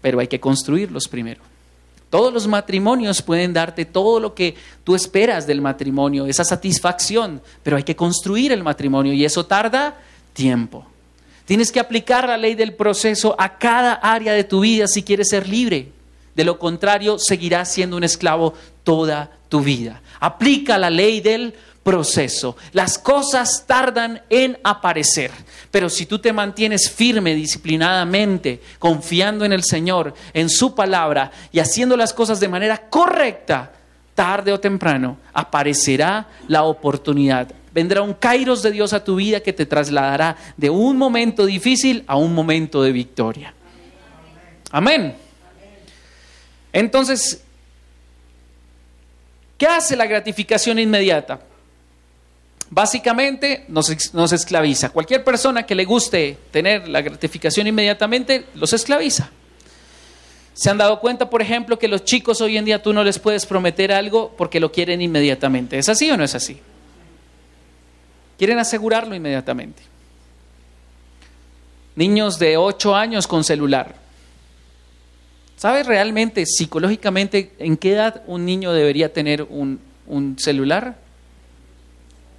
pero 0.00 0.20
hay 0.20 0.28
que 0.28 0.38
construirlos 0.38 1.08
primero. 1.08 1.53
Todos 2.14 2.32
los 2.32 2.46
matrimonios 2.46 3.20
pueden 3.22 3.52
darte 3.52 3.84
todo 3.84 4.20
lo 4.20 4.36
que 4.36 4.54
tú 4.84 4.94
esperas 4.94 5.48
del 5.48 5.60
matrimonio, 5.60 6.26
esa 6.26 6.44
satisfacción, 6.44 7.42
pero 7.64 7.76
hay 7.76 7.82
que 7.82 7.96
construir 7.96 8.52
el 8.52 8.62
matrimonio 8.62 9.12
y 9.12 9.24
eso 9.24 9.46
tarda 9.46 9.96
tiempo. 10.32 10.86
Tienes 11.44 11.72
que 11.72 11.80
aplicar 11.80 12.28
la 12.28 12.36
ley 12.36 12.54
del 12.54 12.74
proceso 12.74 13.34
a 13.36 13.58
cada 13.58 13.94
área 13.94 14.32
de 14.32 14.44
tu 14.44 14.60
vida 14.60 14.86
si 14.86 15.02
quieres 15.02 15.30
ser 15.30 15.48
libre. 15.48 15.88
De 16.36 16.44
lo 16.44 16.56
contrario, 16.56 17.18
seguirás 17.18 17.72
siendo 17.72 17.96
un 17.96 18.04
esclavo 18.04 18.54
toda 18.84 19.32
tu 19.48 19.62
vida. 19.62 20.00
Aplica 20.20 20.78
la 20.78 20.90
ley 20.90 21.20
del 21.20 21.52
proceso. 21.82 22.56
Las 22.70 22.96
cosas 22.96 23.64
tardan 23.66 24.22
en 24.30 24.56
aparecer, 24.62 25.32
pero 25.74 25.90
si 25.90 26.06
tú 26.06 26.20
te 26.20 26.32
mantienes 26.32 26.88
firme, 26.88 27.34
disciplinadamente, 27.34 28.60
confiando 28.78 29.44
en 29.44 29.52
el 29.52 29.64
Señor, 29.64 30.14
en 30.32 30.48
su 30.48 30.72
palabra 30.72 31.32
y 31.50 31.58
haciendo 31.58 31.96
las 31.96 32.12
cosas 32.12 32.38
de 32.38 32.46
manera 32.46 32.88
correcta, 32.88 33.72
tarde 34.14 34.52
o 34.52 34.60
temprano 34.60 35.18
aparecerá 35.32 36.28
la 36.46 36.62
oportunidad. 36.62 37.52
Vendrá 37.72 38.02
un 38.02 38.14
kairos 38.14 38.62
de 38.62 38.70
Dios 38.70 38.92
a 38.92 39.02
tu 39.02 39.16
vida 39.16 39.40
que 39.40 39.52
te 39.52 39.66
trasladará 39.66 40.36
de 40.56 40.70
un 40.70 40.96
momento 40.96 41.44
difícil 41.44 42.04
a 42.06 42.14
un 42.14 42.32
momento 42.32 42.80
de 42.80 42.92
victoria. 42.92 43.52
Amén. 44.70 45.16
Entonces, 46.72 47.42
¿qué 49.58 49.66
hace 49.66 49.96
la 49.96 50.06
gratificación 50.06 50.78
inmediata? 50.78 51.40
Básicamente 52.74 53.64
nos, 53.68 53.88
esclaviza. 54.32 54.90
Cualquier 54.90 55.22
persona 55.22 55.64
que 55.64 55.76
le 55.76 55.84
guste 55.84 56.36
tener 56.50 56.88
la 56.88 57.02
gratificación 57.02 57.68
inmediatamente, 57.68 58.46
los 58.56 58.72
esclaviza. 58.72 59.30
¿Se 60.54 60.70
han 60.70 60.78
dado 60.78 60.98
cuenta, 60.98 61.30
por 61.30 61.40
ejemplo, 61.40 61.78
que 61.78 61.86
los 61.86 62.04
chicos 62.04 62.40
hoy 62.40 62.56
en 62.56 62.64
día 62.64 62.82
tú 62.82 62.92
no 62.92 63.04
les 63.04 63.20
puedes 63.20 63.46
prometer 63.46 63.92
algo 63.92 64.34
porque 64.36 64.58
lo 64.58 64.72
quieren 64.72 65.00
inmediatamente? 65.00 65.78
¿Es 65.78 65.88
así 65.88 66.10
o 66.10 66.16
no 66.16 66.24
es 66.24 66.34
así? 66.34 66.58
Quieren 68.38 68.58
asegurarlo 68.58 69.14
inmediatamente. 69.14 69.82
Niños 71.94 72.40
de 72.40 72.56
8 72.56 72.96
años 72.96 73.28
con 73.28 73.44
celular. 73.44 73.94
¿Sabes 75.56 75.86
realmente, 75.86 76.44
psicológicamente, 76.44 77.52
en 77.60 77.76
qué 77.76 77.92
edad 77.92 78.22
un 78.26 78.44
niño 78.44 78.72
debería 78.72 79.12
tener 79.12 79.44
un, 79.44 79.80
un 80.08 80.36
celular? 80.40 81.03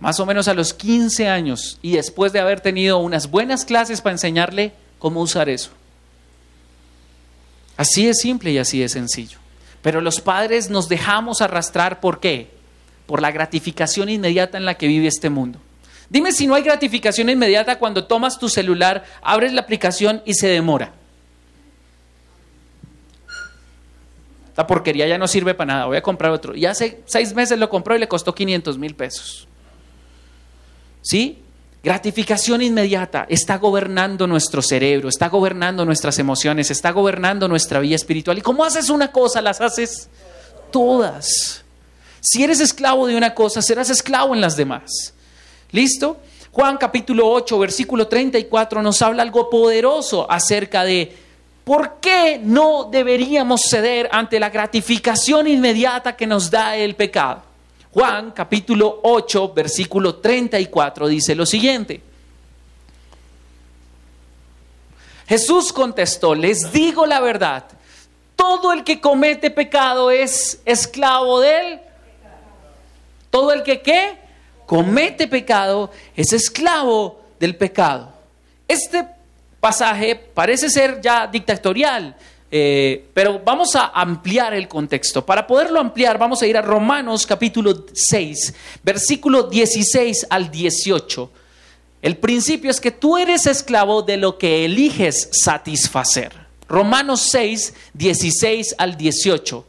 Más 0.06 0.20
o 0.20 0.26
menos 0.28 0.47
a 0.47 0.53
los 0.53 0.76
15 0.76 1.28
años 1.30 1.80
y 1.82 1.93
después 1.93 2.32
de 2.32 2.39
haber 2.39 2.62
tenido 2.62 2.99
unas 2.99 3.32
buenas 3.32 3.66
clases 3.66 4.01
para 4.01 4.14
enseñarle 4.14 4.72
cómo 4.99 5.20
usar 5.20 5.49
eso. 5.49 5.72
Así 7.76 8.08
es 8.08 8.20
simple 8.20 8.51
y 8.51 8.60
así 8.60 8.84
es 8.84 8.91
sencillo. 8.91 9.39
Pero 9.82 10.01
los 10.01 10.22
padres 10.22 10.70
nos 10.70 10.89
dejamos 10.89 11.41
arrastrar, 11.41 12.01
¿por 12.01 12.20
qué? 12.20 12.51
Por 13.08 13.20
la 13.20 13.32
gratificación 13.32 14.08
inmediata 14.08 14.60
en 14.60 14.66
la 14.66 14.76
que 14.76 14.86
vive 14.86 15.08
este 15.08 15.32
mundo. 15.32 15.58
Dime 16.08 16.34
si 16.34 16.45
no 16.45 16.53
hay 16.53 16.62
gratificación 16.62 17.32
inmediata 17.32 17.80
cuando 17.80 18.06
tomas 18.06 18.38
tu 18.38 18.47
celular, 18.47 19.06
abres 19.24 19.53
la 19.53 19.62
aplicación 19.62 20.22
y 20.24 20.36
se 20.36 20.49
demora. 20.49 20.93
Esta 24.49 24.68
porquería 24.68 25.08
ya 25.08 25.18
no 25.18 25.28
sirve 25.28 25.56
para 25.56 25.74
nada, 25.74 25.86
voy 25.88 25.97
a 25.97 26.03
comprar 26.03 26.32
otro. 26.32 26.56
Y 26.56 26.68
hace 26.68 27.01
seis 27.08 27.34
meses 27.34 27.58
lo 27.58 27.70
compró 27.70 27.95
y 27.95 27.99
le 27.99 28.08
costó 28.08 28.36
500 28.36 28.78
mil 28.78 28.93
pesos. 28.93 29.47
¿Sí? 31.06 31.38
Gratificación 31.84 32.64
inmediata 32.64 33.28
está 33.30 33.60
gobernando 33.60 34.26
nuestro 34.26 34.64
cerebro, 34.64 35.08
está 35.08 35.30
gobernando 35.30 35.86
nuestras 35.86 36.18
emociones, 36.18 36.72
está 36.72 36.89
gobernando 36.89 37.47
nuestra 37.47 37.80
vida 37.80 37.95
espiritual. 37.95 38.39
¿Y 38.39 38.41
cómo 38.41 38.66
haces 38.66 38.89
una 38.89 39.12
cosa? 39.12 39.39
Las 39.39 39.62
haces 39.62 40.10
todas. 40.72 41.64
Si 42.22 42.43
eres 42.43 42.60
esclavo 42.60 43.06
de 43.06 43.16
una 43.16 43.36
cosa, 43.36 43.62
serás 43.62 43.91
esclavo 43.91 44.34
en 44.34 44.41
las 44.41 44.58
demás. 44.58 45.14
¿Listo? 45.72 46.18
Juan 46.51 46.78
capítulo 46.78 47.30
8, 47.30 47.60
versículo 47.60 48.08
34 48.08 48.82
nos 48.82 48.99
habla 49.03 49.22
algo 49.22 49.47
poderoso 49.47 50.26
acerca 50.28 50.84
de 50.84 51.16
por 51.64 51.97
qué 52.01 52.39
no 52.43 52.89
deberíamos 52.91 53.62
ceder 53.62 54.10
ante 54.12 54.39
la 54.39 54.49
gratificación 54.49 55.47
inmediata 55.47 56.16
que 56.16 56.26
nos 56.26 56.49
da 56.49 56.76
el 56.76 56.95
pecado. 56.95 57.55
Juan 57.96 58.32
capítulo 58.32 59.00
8, 59.04 59.54
versículo 59.54 60.16
34 60.16 61.08
dice 61.08 61.34
lo 61.34 61.46
siguiente. 61.46 62.02
Jesús 65.26 65.72
contestó, 65.72 66.36
les 66.36 66.74
digo 66.74 67.06
la 67.06 67.22
verdad, 67.22 67.64
todo 68.36 68.74
el 68.74 68.84
que 68.84 69.00
comete 69.00 69.50
pecado 69.50 70.12
es 70.12 70.62
esclavo 70.66 71.39
de 71.39 71.58
él. 71.58 71.80
Todo 73.30 73.54
el 73.54 73.64
que 73.64 73.82
qué? 73.82 74.18
Comete 74.66 75.30
pecado 75.30 75.89
es 76.18 76.34
esclavo 76.34 77.22
del 77.39 77.56
pecado. 77.56 78.12
Este 78.68 79.08
pasaje 79.62 80.18
parece 80.18 80.70
ser 80.70 81.00
ya 81.00 81.28
dictatorial, 81.28 82.18
eh, 82.52 83.06
pero 83.14 83.41
vamos 83.43 83.76
a 83.76 83.88
ampliar 83.88 84.54
el 84.54 84.68
contexto. 84.68 85.26
Para 85.26 85.48
poderlo 85.48 85.80
ampliar, 85.80 86.18
vamos 86.18 86.41
a 86.41 86.48
ir 86.48 86.58
a 86.58 86.62
Romanos 86.62 87.26
capítulo 87.26 87.86
6, 87.93 88.54
versículo 88.84 89.43
16 89.43 90.28
al 90.30 90.52
18. 90.52 91.32
El 92.02 92.18
principio 92.18 92.70
es 92.70 92.80
que 92.80 92.91
tú 92.91 93.18
eres 93.18 93.48
esclavo 93.48 94.04
de 94.04 94.18
lo 94.18 94.38
que 94.38 94.64
eliges 94.66 95.28
satisfacer. 95.32 96.32
Romanos 96.68 97.22
6, 97.32 97.74
16 97.93 98.76
al 98.78 98.96
18. 98.96 99.66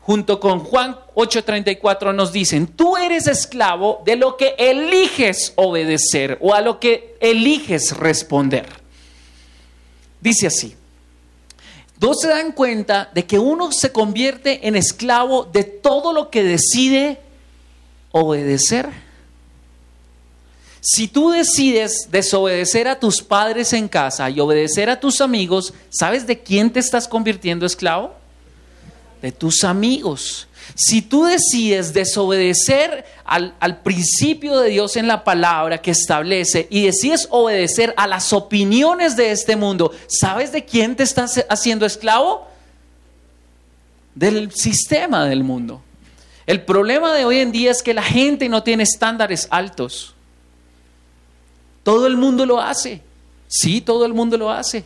Junto 0.00 0.40
con 0.40 0.58
Juan 0.58 0.98
8:34 1.14 2.12
nos 2.12 2.32
dicen, 2.32 2.66
tú 2.66 2.96
eres 2.96 3.28
esclavo 3.28 4.02
de 4.04 4.16
lo 4.16 4.36
que 4.36 4.56
eliges 4.58 5.52
obedecer 5.54 6.38
o 6.40 6.54
a 6.54 6.60
lo 6.60 6.80
que 6.80 7.16
eliges 7.20 7.96
responder. 7.96 8.66
Dice 10.20 10.48
así, 10.48 10.74
Dos 12.02 12.18
se 12.20 12.26
dan 12.26 12.50
cuenta 12.50 13.08
de 13.14 13.26
que 13.26 13.38
uno 13.38 13.70
se 13.70 13.92
convierte 13.92 14.66
en 14.66 14.74
esclavo 14.74 15.44
de 15.44 15.62
todo 15.62 16.12
lo 16.12 16.30
que 16.30 16.42
decide 16.42 17.20
obedecer. 18.10 18.88
Si 20.80 21.06
tú 21.06 21.30
decides 21.30 22.08
desobedecer 22.10 22.88
a 22.88 22.98
tus 22.98 23.22
padres 23.22 23.72
en 23.72 23.86
casa 23.86 24.28
y 24.30 24.40
obedecer 24.40 24.90
a 24.90 24.98
tus 24.98 25.20
amigos, 25.20 25.74
¿sabes 25.90 26.26
de 26.26 26.40
quién 26.40 26.72
te 26.72 26.80
estás 26.80 27.06
convirtiendo 27.06 27.64
esclavo? 27.64 28.12
De 29.20 29.30
tus 29.30 29.62
amigos. 29.62 30.48
Si 30.74 31.02
tú 31.02 31.24
decides 31.24 31.92
desobedecer 31.92 33.04
al, 33.24 33.82
principio 33.82 34.58
de 34.58 34.70
Dios 34.70 34.96
en 34.96 35.06
la 35.06 35.24
palabra 35.24 35.78
que 35.78 35.90
establece 35.90 36.66
y 36.70 36.86
decides 36.86 37.28
obedecer 37.30 37.94
a 37.96 38.06
las 38.06 38.32
opiniones 38.32 39.16
de 39.16 39.30
este 39.30 39.56
mundo, 39.56 39.92
¿sabes 40.06 40.52
de 40.52 40.64
quién 40.64 40.96
te 40.96 41.02
estás 41.02 41.44
haciendo 41.48 41.86
esclavo? 41.86 42.48
Del 44.14 44.52
sistema 44.52 45.26
del 45.26 45.44
mundo. 45.44 45.82
El 46.46 46.62
problema 46.62 47.14
de 47.14 47.24
hoy 47.24 47.38
en 47.38 47.52
día 47.52 47.70
es 47.70 47.82
que 47.82 47.94
la 47.94 48.02
gente 48.02 48.48
no 48.48 48.62
tiene 48.62 48.82
estándares 48.82 49.46
altos. 49.50 50.14
Todo 51.82 52.06
el 52.06 52.16
mundo 52.16 52.46
lo 52.46 52.60
hace. 52.60 53.02
Sí, 53.48 53.80
todo 53.80 54.06
el 54.06 54.14
mundo 54.14 54.36
lo 54.36 54.50
hace. 54.50 54.84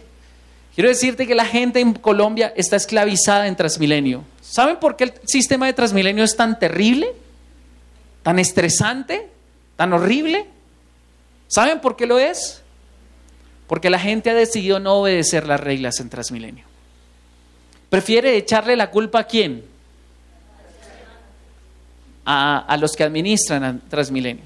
Quiero 0.77 0.91
decirte 0.91 1.27
que 1.27 1.35
la 1.35 1.47
gente 1.47 1.81
en 1.81 1.95
Colombia 1.95 2.53
está 2.55 2.77
esclavizada 2.77 3.47
en 3.47 3.57
Transmilenio. 3.57 4.25
¿Saben 4.43 4.77
por 4.77 4.95
qué 4.95 5.05
el 5.05 5.15
sistema 5.25 5.65
de 5.65 5.73
Transmilenio 5.73 6.23
es 6.23 6.37
tan 6.37 6.59
terrible? 6.59 7.15
¿Tan 8.23 8.39
estresante? 8.39 9.27
¿Tan 9.77 9.95
horrible? 9.95 10.47
¿Saben 11.49 11.81
por 11.81 11.97
qué 11.97 12.05
lo 12.05 12.19
es? 12.19 12.61
Porque 13.67 13.89
la 13.89 13.99
gente 13.99 14.29
ha 14.29 14.35
decidido 14.35 14.79
no 14.79 14.97
obedecer 14.97 15.47
las 15.47 15.61
reglas 15.61 15.99
en 15.99 16.11
Transmilenio. 16.11 16.67
Prefiere 17.89 18.37
echarle 18.37 18.77
la 18.77 18.91
culpa 18.91 19.21
a 19.21 19.25
quién? 19.25 19.65
A, 22.27 22.77
los 22.79 22.93
que 22.93 23.03
administran 23.03 23.65
a 23.65 23.81
Transmilenio. 23.89 24.45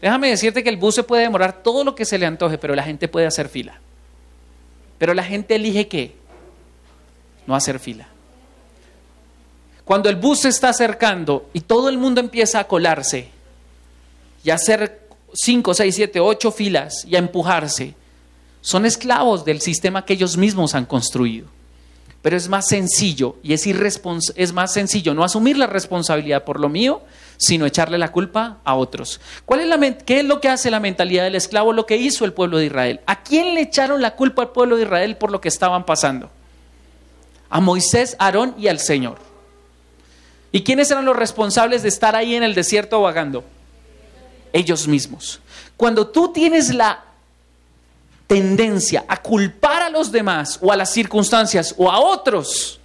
Déjame 0.00 0.28
decirte 0.28 0.62
que 0.62 0.68
el 0.68 0.76
bus 0.76 0.94
se 0.94 1.02
puede 1.02 1.22
demorar 1.22 1.64
todo 1.64 1.82
lo 1.82 1.96
que 1.96 2.04
se 2.04 2.18
le 2.18 2.26
antoje, 2.26 2.56
pero 2.56 2.76
la 2.76 2.84
gente 2.84 3.08
puede 3.08 3.26
hacer 3.26 3.48
fila. 3.48 3.80
Pero 4.98 5.14
la 5.14 5.24
gente 5.24 5.56
elige 5.56 5.88
qué? 5.88 6.14
No 7.46 7.54
hacer 7.54 7.78
fila. 7.78 8.08
Cuando 9.84 10.08
el 10.08 10.16
bus 10.16 10.40
se 10.40 10.48
está 10.48 10.70
acercando 10.70 11.48
y 11.52 11.60
todo 11.60 11.88
el 11.88 11.96
mundo 11.96 12.20
empieza 12.20 12.58
a 12.58 12.66
colarse 12.66 13.28
y 14.42 14.50
a 14.50 14.54
hacer 14.54 15.08
5, 15.32 15.74
6, 15.74 15.94
7, 15.94 16.20
8 16.20 16.50
filas 16.50 17.04
y 17.04 17.14
a 17.14 17.20
empujarse, 17.20 17.94
son 18.60 18.84
esclavos 18.84 19.44
del 19.44 19.60
sistema 19.60 20.04
que 20.04 20.14
ellos 20.14 20.36
mismos 20.36 20.74
han 20.74 20.86
construido. 20.86 21.46
Pero 22.20 22.36
es 22.36 22.48
más 22.48 22.66
sencillo 22.66 23.36
y 23.44 23.52
es, 23.52 23.64
es 24.34 24.52
más 24.52 24.72
sencillo 24.72 25.14
no 25.14 25.22
asumir 25.22 25.56
la 25.56 25.68
responsabilidad 25.68 26.42
por 26.42 26.58
lo 26.58 26.68
mío, 26.68 27.02
sino 27.36 27.66
echarle 27.66 27.98
la 27.98 28.12
culpa 28.12 28.58
a 28.64 28.74
otros. 28.74 29.20
¿Cuál 29.44 29.60
es 29.60 29.96
¿Qué 30.04 30.20
es 30.20 30.24
lo 30.24 30.40
que 30.40 30.48
hace 30.48 30.70
la 30.70 30.80
mentalidad 30.80 31.24
del 31.24 31.34
esclavo? 31.34 31.72
Lo 31.72 31.86
que 31.86 31.96
hizo 31.96 32.24
el 32.24 32.32
pueblo 32.32 32.58
de 32.58 32.66
Israel. 32.66 33.00
¿A 33.06 33.22
quién 33.22 33.54
le 33.54 33.60
echaron 33.60 34.00
la 34.00 34.16
culpa 34.16 34.42
al 34.42 34.50
pueblo 34.50 34.76
de 34.76 34.84
Israel 34.84 35.16
por 35.16 35.30
lo 35.30 35.40
que 35.40 35.48
estaban 35.48 35.84
pasando? 35.84 36.30
A 37.50 37.60
Moisés, 37.60 38.16
Aarón 38.18 38.54
y 38.58 38.68
al 38.68 38.78
Señor. 38.78 39.18
¿Y 40.52 40.62
quiénes 40.62 40.90
eran 40.90 41.04
los 41.04 41.16
responsables 41.16 41.82
de 41.82 41.88
estar 41.88 42.16
ahí 42.16 42.34
en 42.34 42.42
el 42.42 42.54
desierto 42.54 43.00
vagando? 43.00 43.44
Ellos 44.52 44.88
mismos. 44.88 45.40
Cuando 45.76 46.06
tú 46.08 46.32
tienes 46.32 46.74
la 46.74 47.04
tendencia 48.26 49.04
a 49.06 49.22
culpar 49.22 49.82
a 49.82 49.90
los 49.90 50.10
demás 50.10 50.58
o 50.60 50.72
a 50.72 50.76
las 50.76 50.90
circunstancias 50.90 51.74
o 51.76 51.90
a 51.90 52.00
otros 52.00 52.80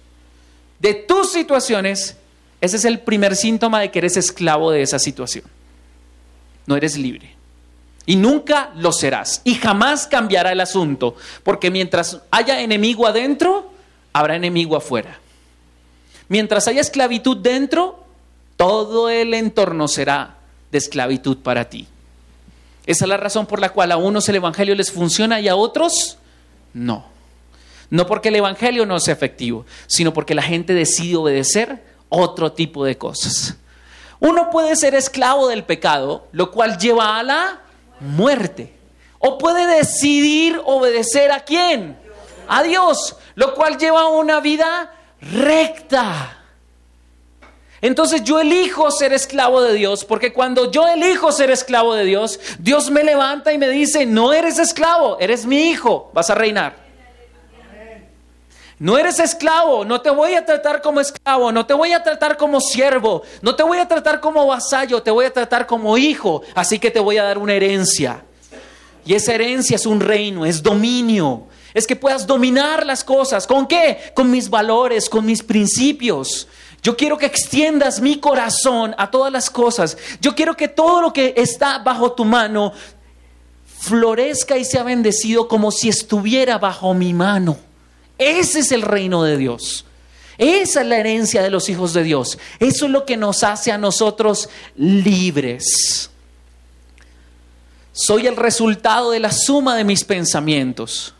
de 0.78 0.94
tus 0.94 1.32
situaciones, 1.32 2.16
ese 2.62 2.76
es 2.76 2.84
el 2.84 3.00
primer 3.00 3.34
síntoma 3.34 3.80
de 3.80 3.90
que 3.90 3.98
eres 3.98 4.16
esclavo 4.16 4.70
de 4.70 4.82
esa 4.82 5.00
situación. 5.00 5.44
No 6.64 6.76
eres 6.76 6.96
libre. 6.96 7.34
Y 8.06 8.14
nunca 8.14 8.70
lo 8.76 8.92
serás. 8.92 9.40
Y 9.42 9.56
jamás 9.56 10.06
cambiará 10.06 10.52
el 10.52 10.60
asunto. 10.60 11.16
Porque 11.42 11.72
mientras 11.72 12.20
haya 12.30 12.60
enemigo 12.60 13.08
adentro, 13.08 13.72
habrá 14.12 14.36
enemigo 14.36 14.76
afuera. 14.76 15.18
Mientras 16.28 16.68
haya 16.68 16.80
esclavitud 16.80 17.36
dentro, 17.36 18.04
todo 18.56 19.10
el 19.10 19.34
entorno 19.34 19.88
será 19.88 20.36
de 20.70 20.78
esclavitud 20.78 21.38
para 21.38 21.68
ti. 21.68 21.88
Esa 22.86 23.06
es 23.06 23.08
la 23.08 23.16
razón 23.16 23.46
por 23.46 23.58
la 23.58 23.70
cual 23.70 23.90
a 23.90 23.96
unos 23.96 24.28
el 24.28 24.36
Evangelio 24.36 24.76
les 24.76 24.92
funciona 24.92 25.40
y 25.40 25.48
a 25.48 25.56
otros 25.56 26.16
no. 26.74 27.06
No 27.90 28.06
porque 28.06 28.28
el 28.28 28.36
Evangelio 28.36 28.86
no 28.86 29.00
sea 29.00 29.14
efectivo, 29.14 29.66
sino 29.88 30.14
porque 30.14 30.36
la 30.36 30.42
gente 30.42 30.74
decide 30.74 31.16
obedecer 31.16 31.91
otro 32.12 32.52
tipo 32.52 32.84
de 32.84 32.96
cosas. 32.98 33.56
Uno 34.20 34.50
puede 34.50 34.76
ser 34.76 34.94
esclavo 34.94 35.48
del 35.48 35.64
pecado, 35.64 36.28
lo 36.32 36.50
cual 36.52 36.78
lleva 36.78 37.18
a 37.18 37.22
la 37.22 37.60
muerte. 38.00 38.72
O 39.18 39.38
puede 39.38 39.66
decidir 39.66 40.60
obedecer 40.64 41.32
a 41.32 41.40
quién? 41.40 41.98
A 42.46 42.62
Dios, 42.62 43.16
lo 43.34 43.54
cual 43.54 43.78
lleva 43.78 44.02
a 44.02 44.08
una 44.08 44.40
vida 44.40 44.94
recta. 45.20 46.38
Entonces 47.80 48.22
yo 48.22 48.38
elijo 48.38 48.90
ser 48.92 49.12
esclavo 49.12 49.62
de 49.62 49.74
Dios, 49.74 50.04
porque 50.04 50.32
cuando 50.32 50.70
yo 50.70 50.86
elijo 50.86 51.32
ser 51.32 51.50
esclavo 51.50 51.94
de 51.94 52.04
Dios, 52.04 52.38
Dios 52.60 52.90
me 52.90 53.02
levanta 53.02 53.52
y 53.52 53.58
me 53.58 53.68
dice, 53.68 54.06
no 54.06 54.32
eres 54.32 54.58
esclavo, 54.58 55.16
eres 55.18 55.46
mi 55.46 55.70
hijo, 55.70 56.10
vas 56.14 56.30
a 56.30 56.36
reinar. 56.36 56.81
No 58.82 58.98
eres 58.98 59.20
esclavo, 59.20 59.84
no 59.84 60.00
te 60.00 60.10
voy 60.10 60.34
a 60.34 60.44
tratar 60.44 60.82
como 60.82 60.98
esclavo, 60.98 61.52
no 61.52 61.64
te 61.64 61.72
voy 61.72 61.92
a 61.92 62.02
tratar 62.02 62.36
como 62.36 62.60
siervo, 62.60 63.22
no 63.40 63.54
te 63.54 63.62
voy 63.62 63.78
a 63.78 63.86
tratar 63.86 64.18
como 64.18 64.44
vasallo, 64.44 65.00
te 65.00 65.12
voy 65.12 65.24
a 65.24 65.32
tratar 65.32 65.68
como 65.68 65.96
hijo, 65.96 66.42
así 66.56 66.80
que 66.80 66.90
te 66.90 66.98
voy 66.98 67.16
a 67.16 67.22
dar 67.22 67.38
una 67.38 67.52
herencia. 67.52 68.24
Y 69.06 69.14
esa 69.14 69.34
herencia 69.34 69.76
es 69.76 69.86
un 69.86 70.00
reino, 70.00 70.44
es 70.44 70.64
dominio, 70.64 71.44
es 71.72 71.86
que 71.86 71.94
puedas 71.94 72.26
dominar 72.26 72.84
las 72.84 73.04
cosas. 73.04 73.46
¿Con 73.46 73.68
qué? 73.68 74.12
Con 74.16 74.32
mis 74.32 74.50
valores, 74.50 75.08
con 75.08 75.24
mis 75.24 75.44
principios. 75.44 76.48
Yo 76.82 76.96
quiero 76.96 77.16
que 77.16 77.26
extiendas 77.26 78.00
mi 78.00 78.18
corazón 78.18 78.96
a 78.98 79.12
todas 79.12 79.32
las 79.32 79.48
cosas. 79.48 79.96
Yo 80.20 80.34
quiero 80.34 80.56
que 80.56 80.66
todo 80.66 81.00
lo 81.02 81.12
que 81.12 81.34
está 81.36 81.78
bajo 81.78 82.14
tu 82.14 82.24
mano 82.24 82.72
florezca 83.78 84.58
y 84.58 84.64
sea 84.64 84.82
bendecido 84.82 85.46
como 85.46 85.70
si 85.70 85.88
estuviera 85.88 86.58
bajo 86.58 86.92
mi 86.94 87.14
mano. 87.14 87.56
Ese 88.22 88.60
es 88.60 88.72
el 88.72 88.82
reino 88.82 89.22
de 89.24 89.36
Dios. 89.36 89.84
Esa 90.38 90.80
es 90.80 90.86
la 90.86 90.96
herencia 90.96 91.42
de 91.42 91.50
los 91.50 91.68
hijos 91.68 91.92
de 91.92 92.02
Dios. 92.02 92.38
Eso 92.58 92.86
es 92.86 92.90
lo 92.90 93.04
que 93.04 93.16
nos 93.16 93.42
hace 93.42 93.70
a 93.70 93.78
nosotros 93.78 94.48
libres. 94.76 96.10
Soy 97.92 98.26
el 98.26 98.36
resultado 98.36 99.10
de 99.10 99.20
la 99.20 99.30
suma 99.30 99.76
de 99.76 99.84
mis 99.84 100.04
pensamientos. 100.04 101.14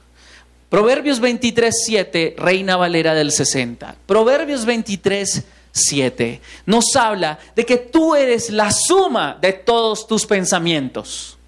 Proverbios 0.70 1.20
23, 1.20 1.74
7, 1.86 2.34
Reina 2.38 2.76
Valera 2.76 3.14
del 3.14 3.30
60. 3.30 3.96
Proverbios 4.06 4.64
23, 4.64 5.44
7 5.72 6.40
nos 6.66 6.94
habla 6.96 7.38
de 7.56 7.64
que 7.64 7.78
tú 7.78 8.14
eres 8.14 8.50
la 8.50 8.70
suma 8.70 9.38
de 9.40 9.52
todos 9.52 10.06
tus 10.06 10.26
pensamientos. 10.26 11.38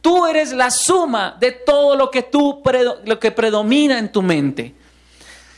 Tú 0.00 0.26
eres 0.26 0.52
la 0.52 0.70
suma 0.70 1.36
de 1.38 1.52
todo 1.52 1.96
lo 1.96 2.10
que 2.10 2.22
tú 2.22 2.62
lo 3.04 3.18
que 3.18 3.30
predomina 3.30 3.98
en 3.98 4.12
tu 4.12 4.22
mente. 4.22 4.74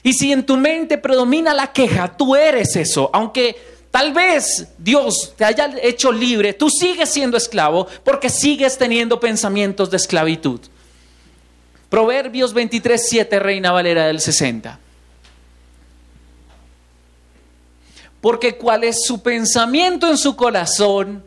Y 0.09 0.15
si 0.15 0.33
en 0.33 0.47
tu 0.47 0.57
mente 0.57 0.97
predomina 0.97 1.53
la 1.53 1.71
queja, 1.71 2.17
tú 2.17 2.35
eres 2.35 2.77
eso, 2.77 3.11
aunque 3.13 3.55
tal 3.91 4.15
vez 4.15 4.67
Dios 4.79 5.35
te 5.37 5.45
haya 5.45 5.71
hecho 5.83 6.11
libre, 6.11 6.55
tú 6.55 6.71
sigues 6.71 7.11
siendo 7.11 7.37
esclavo 7.37 7.87
porque 8.05 8.31
sigues 8.31 8.79
teniendo 8.79 9.21
pensamientos 9.21 9.91
de 9.91 9.99
esclavitud. 9.99 10.61
Proverbios 11.91 12.55
23, 12.55 13.07
7, 13.07 13.39
Reina 13.39 13.71
Valera 13.71 14.07
del 14.07 14.21
60. 14.21 14.81
Porque 18.23 18.57
cuál 18.57 18.85
es 18.85 19.05
su 19.05 19.23
pensamiento 19.23 20.09
en 20.09 20.17
su 20.17 20.35
corazón, 20.37 21.23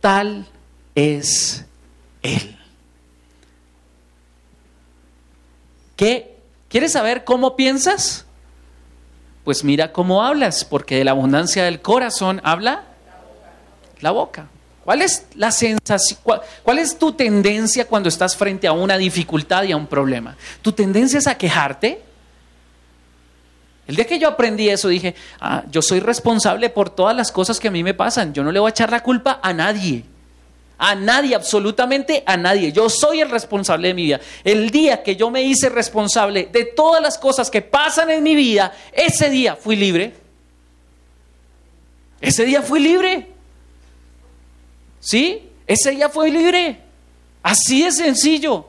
tal 0.00 0.48
es 0.94 1.66
Él. 2.22 2.58
¿Qué? 5.96 6.33
¿Quieres 6.74 6.90
saber 6.90 7.22
cómo 7.22 7.54
piensas? 7.54 8.24
Pues 9.44 9.62
mira 9.62 9.92
cómo 9.92 10.24
hablas, 10.24 10.64
porque 10.64 10.96
de 10.96 11.04
la 11.04 11.12
abundancia 11.12 11.62
del 11.62 11.80
corazón 11.80 12.40
habla 12.42 12.82
la 14.00 14.10
boca. 14.10 14.48
¿Cuál 14.82 15.02
es 15.02 15.24
la 15.36 15.52
sensación? 15.52 16.18
Cuál, 16.64 16.80
es 16.80 16.98
tu 16.98 17.12
tendencia 17.12 17.86
cuando 17.86 18.08
estás 18.08 18.34
frente 18.34 18.66
a 18.66 18.72
una 18.72 18.98
dificultad 18.98 19.62
y 19.62 19.70
a 19.70 19.76
un 19.76 19.86
problema? 19.86 20.36
¿Tu 20.62 20.72
tendencia 20.72 21.20
es 21.20 21.28
a 21.28 21.38
quejarte? 21.38 22.02
El 23.86 23.94
día 23.94 24.08
que 24.08 24.18
yo 24.18 24.26
aprendí 24.26 24.68
eso 24.68 24.88
dije, 24.88 25.14
ah, 25.40 25.62
yo 25.70 25.80
soy 25.80 26.00
responsable 26.00 26.70
por 26.70 26.90
todas 26.90 27.14
las 27.14 27.30
cosas 27.30 27.60
que 27.60 27.68
a 27.68 27.70
mí 27.70 27.84
me 27.84 27.94
pasan. 27.94 28.34
Yo 28.34 28.42
no 28.42 28.50
le 28.50 28.58
voy 28.58 28.66
a 28.66 28.70
echar 28.70 28.90
la 28.90 29.04
culpa 29.04 29.38
a 29.40 29.52
nadie. 29.52 30.04
A 30.76 30.94
nadie, 30.94 31.34
absolutamente 31.34 32.22
a 32.26 32.36
nadie. 32.36 32.72
Yo 32.72 32.88
soy 32.88 33.20
el 33.20 33.30
responsable 33.30 33.88
de 33.88 33.94
mi 33.94 34.02
vida. 34.04 34.20
El 34.42 34.70
día 34.70 35.02
que 35.02 35.16
yo 35.16 35.30
me 35.30 35.42
hice 35.42 35.68
responsable 35.68 36.48
de 36.52 36.64
todas 36.64 37.00
las 37.00 37.16
cosas 37.16 37.50
que 37.50 37.62
pasan 37.62 38.10
en 38.10 38.22
mi 38.22 38.34
vida, 38.34 38.72
ese 38.92 39.30
día 39.30 39.56
fui 39.56 39.76
libre. 39.76 40.14
Ese 42.20 42.44
día 42.44 42.62
fui 42.62 42.80
libre. 42.80 43.28
¿Sí? 45.00 45.48
Ese 45.66 45.92
día 45.92 46.08
fue 46.08 46.30
libre. 46.30 46.80
Así 47.42 47.84
de 47.84 47.92
sencillo. 47.92 48.66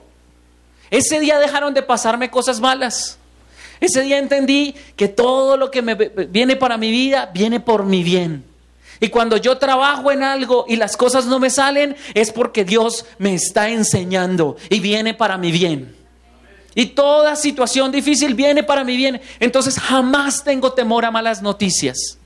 Ese 0.91 1.19
día 1.19 1.39
dejaron 1.39 1.73
de 1.73 1.81
pasarme 1.81 2.29
cosas 2.29 2.59
malas. 2.59 3.17
Ese 3.79 4.01
día 4.01 4.17
entendí 4.17 4.75
que 4.95 5.07
todo 5.07 5.57
lo 5.57 5.71
que 5.71 5.81
me 5.81 5.95
viene 5.95 6.55
para 6.55 6.77
mi 6.77 6.91
vida 6.91 7.31
viene 7.33 7.59
por 7.59 7.85
mi 7.85 8.03
bien. 8.03 8.43
Y 8.99 9.09
cuando 9.09 9.37
yo 9.37 9.57
trabajo 9.57 10.11
en 10.11 10.23
algo 10.23 10.65
y 10.67 10.77
las 10.77 10.95
cosas 10.95 11.25
no 11.25 11.39
me 11.39 11.49
salen, 11.49 11.95
es 12.13 12.31
porque 12.31 12.63
Dios 12.63 13.05
me 13.17 13.33
está 13.33 13.69
enseñando 13.69 14.57
y 14.69 14.79
viene 14.79 15.13
para 15.13 15.37
mi 15.37 15.51
bien. 15.51 15.95
Y 16.75 16.87
toda 16.87 17.35
situación 17.35 17.91
difícil 17.91 18.33
viene 18.33 18.63
para 18.63 18.83
mi 18.83 18.97
bien. 18.97 19.21
Entonces 19.39 19.79
jamás 19.79 20.43
tengo 20.43 20.73
temor 20.73 21.05
a 21.05 21.11
malas 21.11 21.41
noticias. 21.41 22.17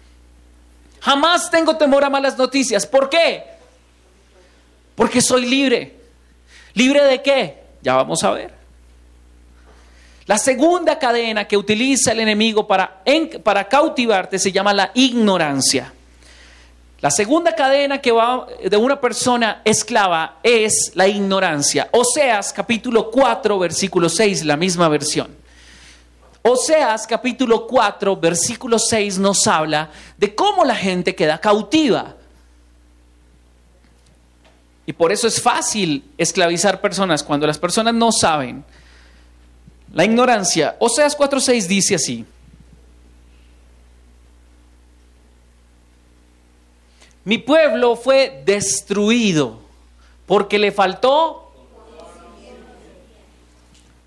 Jamás 1.01 1.49
tengo 1.49 1.77
temor 1.77 2.03
a 2.03 2.09
malas 2.09 2.37
noticias. 2.37 2.85
¿Por 2.85 3.09
qué? 3.09 3.43
Porque 4.95 5.21
soy 5.21 5.45
libre. 5.45 5.95
¿Libre 6.73 7.03
de 7.03 7.21
qué? 7.21 7.63
Ya 7.81 7.95
vamos 7.95 8.23
a 8.23 8.31
ver. 8.31 8.53
La 10.25 10.37
segunda 10.37 10.99
cadena 10.99 11.45
que 11.45 11.57
utiliza 11.57 12.11
el 12.11 12.19
enemigo 12.19 12.67
para, 12.67 13.01
para 13.43 13.67
cautivarte 13.67 14.37
se 14.37 14.51
llama 14.51 14.73
la 14.73 14.91
ignorancia. 14.93 15.93
La 17.01 17.11
segunda 17.11 17.55
cadena 17.55 18.01
que 18.01 18.11
va 18.11 18.45
de 18.61 18.75
una 18.75 18.99
persona 18.99 19.61
esclava 19.63 20.39
es 20.43 20.91
la 20.95 21.07
ignorancia. 21.07 21.87
Oseas 21.93 22.51
capítulo 22.51 23.09
4, 23.09 23.57
versículo 23.57 24.09
6, 24.09 24.43
la 24.43 24.57
misma 24.57 24.89
versión. 24.89 25.33
Oseas 26.41 27.07
capítulo 27.07 27.67
4, 27.67 28.17
versículo 28.17 28.77
6 28.77 29.17
nos 29.17 29.47
habla 29.47 29.89
de 30.17 30.35
cómo 30.35 30.65
la 30.65 30.75
gente 30.75 31.15
queda 31.15 31.39
cautiva. 31.39 32.15
Y 34.85 34.91
por 34.91 35.13
eso 35.13 35.27
es 35.27 35.41
fácil 35.41 36.03
esclavizar 36.17 36.81
personas 36.81 37.23
cuando 37.23 37.47
las 37.47 37.57
personas 37.57 37.93
no 37.93 38.11
saben. 38.11 38.65
La 39.93 40.03
ignorancia. 40.03 40.75
Oseas 40.79 41.15
4:6 41.17 41.67
dice 41.67 41.95
así. 41.95 42.25
Mi 47.25 47.37
pueblo 47.37 47.95
fue 47.95 48.41
destruido 48.45 49.59
porque 50.25 50.57
le 50.59 50.71
faltó 50.71 51.49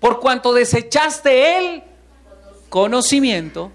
por 0.03 0.19
cuanto 0.19 0.53
desechaste 0.53 1.57
el 1.57 1.83
conocimiento, 2.67 3.71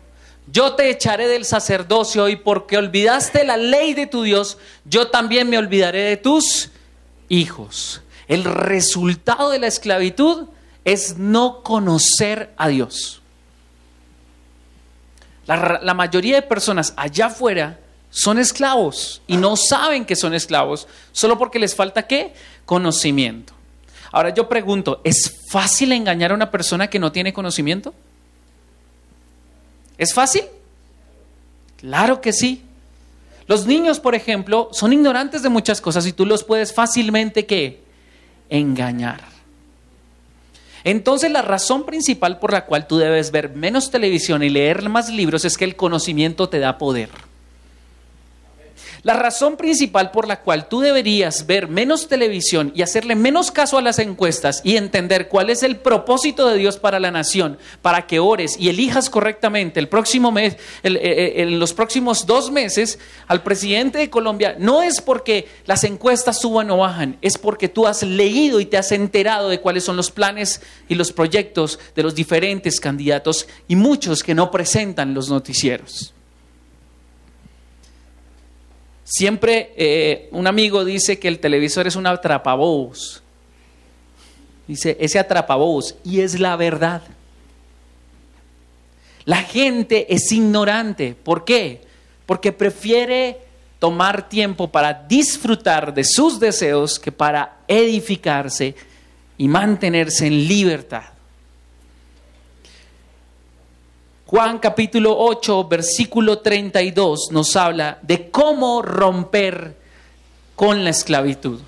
yo 0.52 0.74
te 0.74 0.90
echaré 0.90 1.26
del 1.26 1.46
sacerdocio 1.46 2.28
y 2.28 2.36
porque 2.36 2.76
olvidaste 2.76 3.44
la 3.44 3.56
ley 3.56 3.94
de 3.94 4.06
tu 4.06 4.24
Dios, 4.24 4.58
yo 4.84 5.08
también 5.08 5.48
me 5.48 5.56
olvidaré 5.56 6.02
de 6.02 6.16
tus 6.18 6.70
hijos. 7.30 8.02
El 8.26 8.44
resultado 8.44 9.48
de 9.48 9.58
la 9.58 9.68
esclavitud 9.68 10.48
es 10.84 11.16
no 11.16 11.62
conocer 11.62 12.52
a 12.58 12.68
Dios. 12.68 13.22
La, 15.46 15.94
mayoría 15.94 16.36
de 16.36 16.42
personas 16.42 16.92
allá 16.98 17.28
afuera 17.28 17.78
son 18.10 18.38
esclavos 18.38 19.22
y 19.26 19.36
no 19.36 19.56
saben 19.56 20.04
que 20.04 20.16
son 20.16 20.34
esclavos 20.34 20.88
solo 21.12 21.38
porque 21.38 21.58
les 21.58 21.74
falta 21.74 22.06
qué? 22.06 22.32
Conocimiento. 22.64 23.52
Ahora 24.10 24.30
yo 24.30 24.48
pregunto, 24.48 25.00
¿es 25.04 25.34
fácil 25.50 25.92
engañar 25.92 26.32
a 26.32 26.34
una 26.34 26.50
persona 26.50 26.88
que 26.88 26.98
no 26.98 27.12
tiene 27.12 27.32
conocimiento? 27.32 27.94
¿Es 29.98 30.14
fácil? 30.14 30.44
Claro 31.76 32.20
que 32.20 32.32
sí. 32.32 32.62
Los 33.46 33.66
niños, 33.66 34.00
por 34.00 34.14
ejemplo, 34.14 34.68
son 34.72 34.92
ignorantes 34.92 35.42
de 35.42 35.48
muchas 35.48 35.80
cosas 35.80 36.06
y 36.06 36.12
tú 36.12 36.26
los 36.26 36.44
puedes 36.44 36.72
fácilmente 36.72 37.46
¿qué? 37.46 37.80
engañar. 38.48 39.20
Entonces 40.84 41.30
la 41.30 41.42
razón 41.42 41.84
principal 41.84 42.38
por 42.38 42.52
la 42.52 42.64
cual 42.64 42.86
tú 42.86 42.98
debes 42.98 43.30
ver 43.30 43.50
menos 43.50 43.90
televisión 43.90 44.42
y 44.42 44.48
leer 44.48 44.88
más 44.88 45.10
libros 45.10 45.44
es 45.44 45.58
que 45.58 45.64
el 45.64 45.76
conocimiento 45.76 46.48
te 46.48 46.60
da 46.60 46.78
poder. 46.78 47.10
La 49.02 49.14
razón 49.14 49.56
principal 49.56 50.10
por 50.10 50.26
la 50.26 50.40
cual 50.40 50.68
tú 50.68 50.80
deberías 50.80 51.46
ver 51.46 51.68
menos 51.68 52.08
televisión 52.08 52.72
y 52.74 52.82
hacerle 52.82 53.14
menos 53.14 53.50
caso 53.50 53.78
a 53.78 53.82
las 53.82 53.98
encuestas 53.98 54.60
y 54.64 54.76
entender 54.76 55.28
cuál 55.28 55.50
es 55.50 55.62
el 55.62 55.76
propósito 55.76 56.48
de 56.48 56.58
Dios 56.58 56.78
para 56.78 56.98
la 56.98 57.10
nación, 57.10 57.58
para 57.80 58.06
que 58.06 58.18
ores 58.18 58.56
y 58.58 58.68
elijas 58.68 59.08
correctamente 59.08 59.78
el 59.78 59.88
próximo 59.88 60.32
mes, 60.32 60.54
eh, 60.82 60.92
eh, 60.94 61.42
en 61.42 61.58
los 61.58 61.72
próximos 61.72 62.26
dos 62.26 62.50
meses 62.50 62.98
al 63.28 63.42
presidente 63.42 63.98
de 63.98 64.10
Colombia, 64.10 64.56
no 64.58 64.82
es 64.82 65.00
porque 65.00 65.48
las 65.66 65.84
encuestas 65.84 66.40
suban 66.40 66.70
o 66.70 66.78
bajan, 66.78 67.18
es 67.22 67.38
porque 67.38 67.68
tú 67.68 67.86
has 67.86 68.02
leído 68.02 68.60
y 68.60 68.66
te 68.66 68.78
has 68.78 68.92
enterado 68.92 69.48
de 69.48 69.60
cuáles 69.60 69.84
son 69.84 69.96
los 69.96 70.10
planes 70.10 70.60
y 70.88 70.94
los 70.94 71.12
proyectos 71.12 71.78
de 71.94 72.02
los 72.02 72.14
diferentes 72.14 72.80
candidatos 72.80 73.46
y 73.68 73.76
muchos 73.76 74.22
que 74.22 74.34
no 74.34 74.50
presentan 74.50 75.14
los 75.14 75.28
noticieros. 75.28 76.14
Siempre 79.10 79.72
eh, 79.74 80.28
un 80.32 80.46
amigo 80.46 80.84
dice 80.84 81.18
que 81.18 81.28
el 81.28 81.38
televisor 81.38 81.86
es 81.86 81.96
un 81.96 82.06
atrapabobos. 82.06 83.22
Dice, 84.66 84.98
ese 85.00 85.18
atrapabobos. 85.18 85.96
Y 86.04 86.20
es 86.20 86.38
la 86.38 86.56
verdad. 86.56 87.00
La 89.24 89.42
gente 89.42 90.12
es 90.12 90.30
ignorante. 90.30 91.14
¿Por 91.14 91.46
qué? 91.46 91.80
Porque 92.26 92.52
prefiere 92.52 93.38
tomar 93.78 94.28
tiempo 94.28 94.68
para 94.68 94.92
disfrutar 94.92 95.94
de 95.94 96.04
sus 96.04 96.38
deseos 96.38 96.98
que 96.98 97.10
para 97.10 97.60
edificarse 97.66 98.74
y 99.38 99.48
mantenerse 99.48 100.26
en 100.26 100.46
libertad. 100.46 101.17
Juan 104.30 104.58
capítulo 104.58 105.16
8, 105.16 105.68
versículo 105.68 106.40
32 106.40 107.28
nos 107.30 107.56
habla 107.56 107.98
de 108.02 108.28
cómo 108.28 108.82
romper 108.82 109.74
con 110.54 110.84
la 110.84 110.90
esclavitud. 110.90 111.60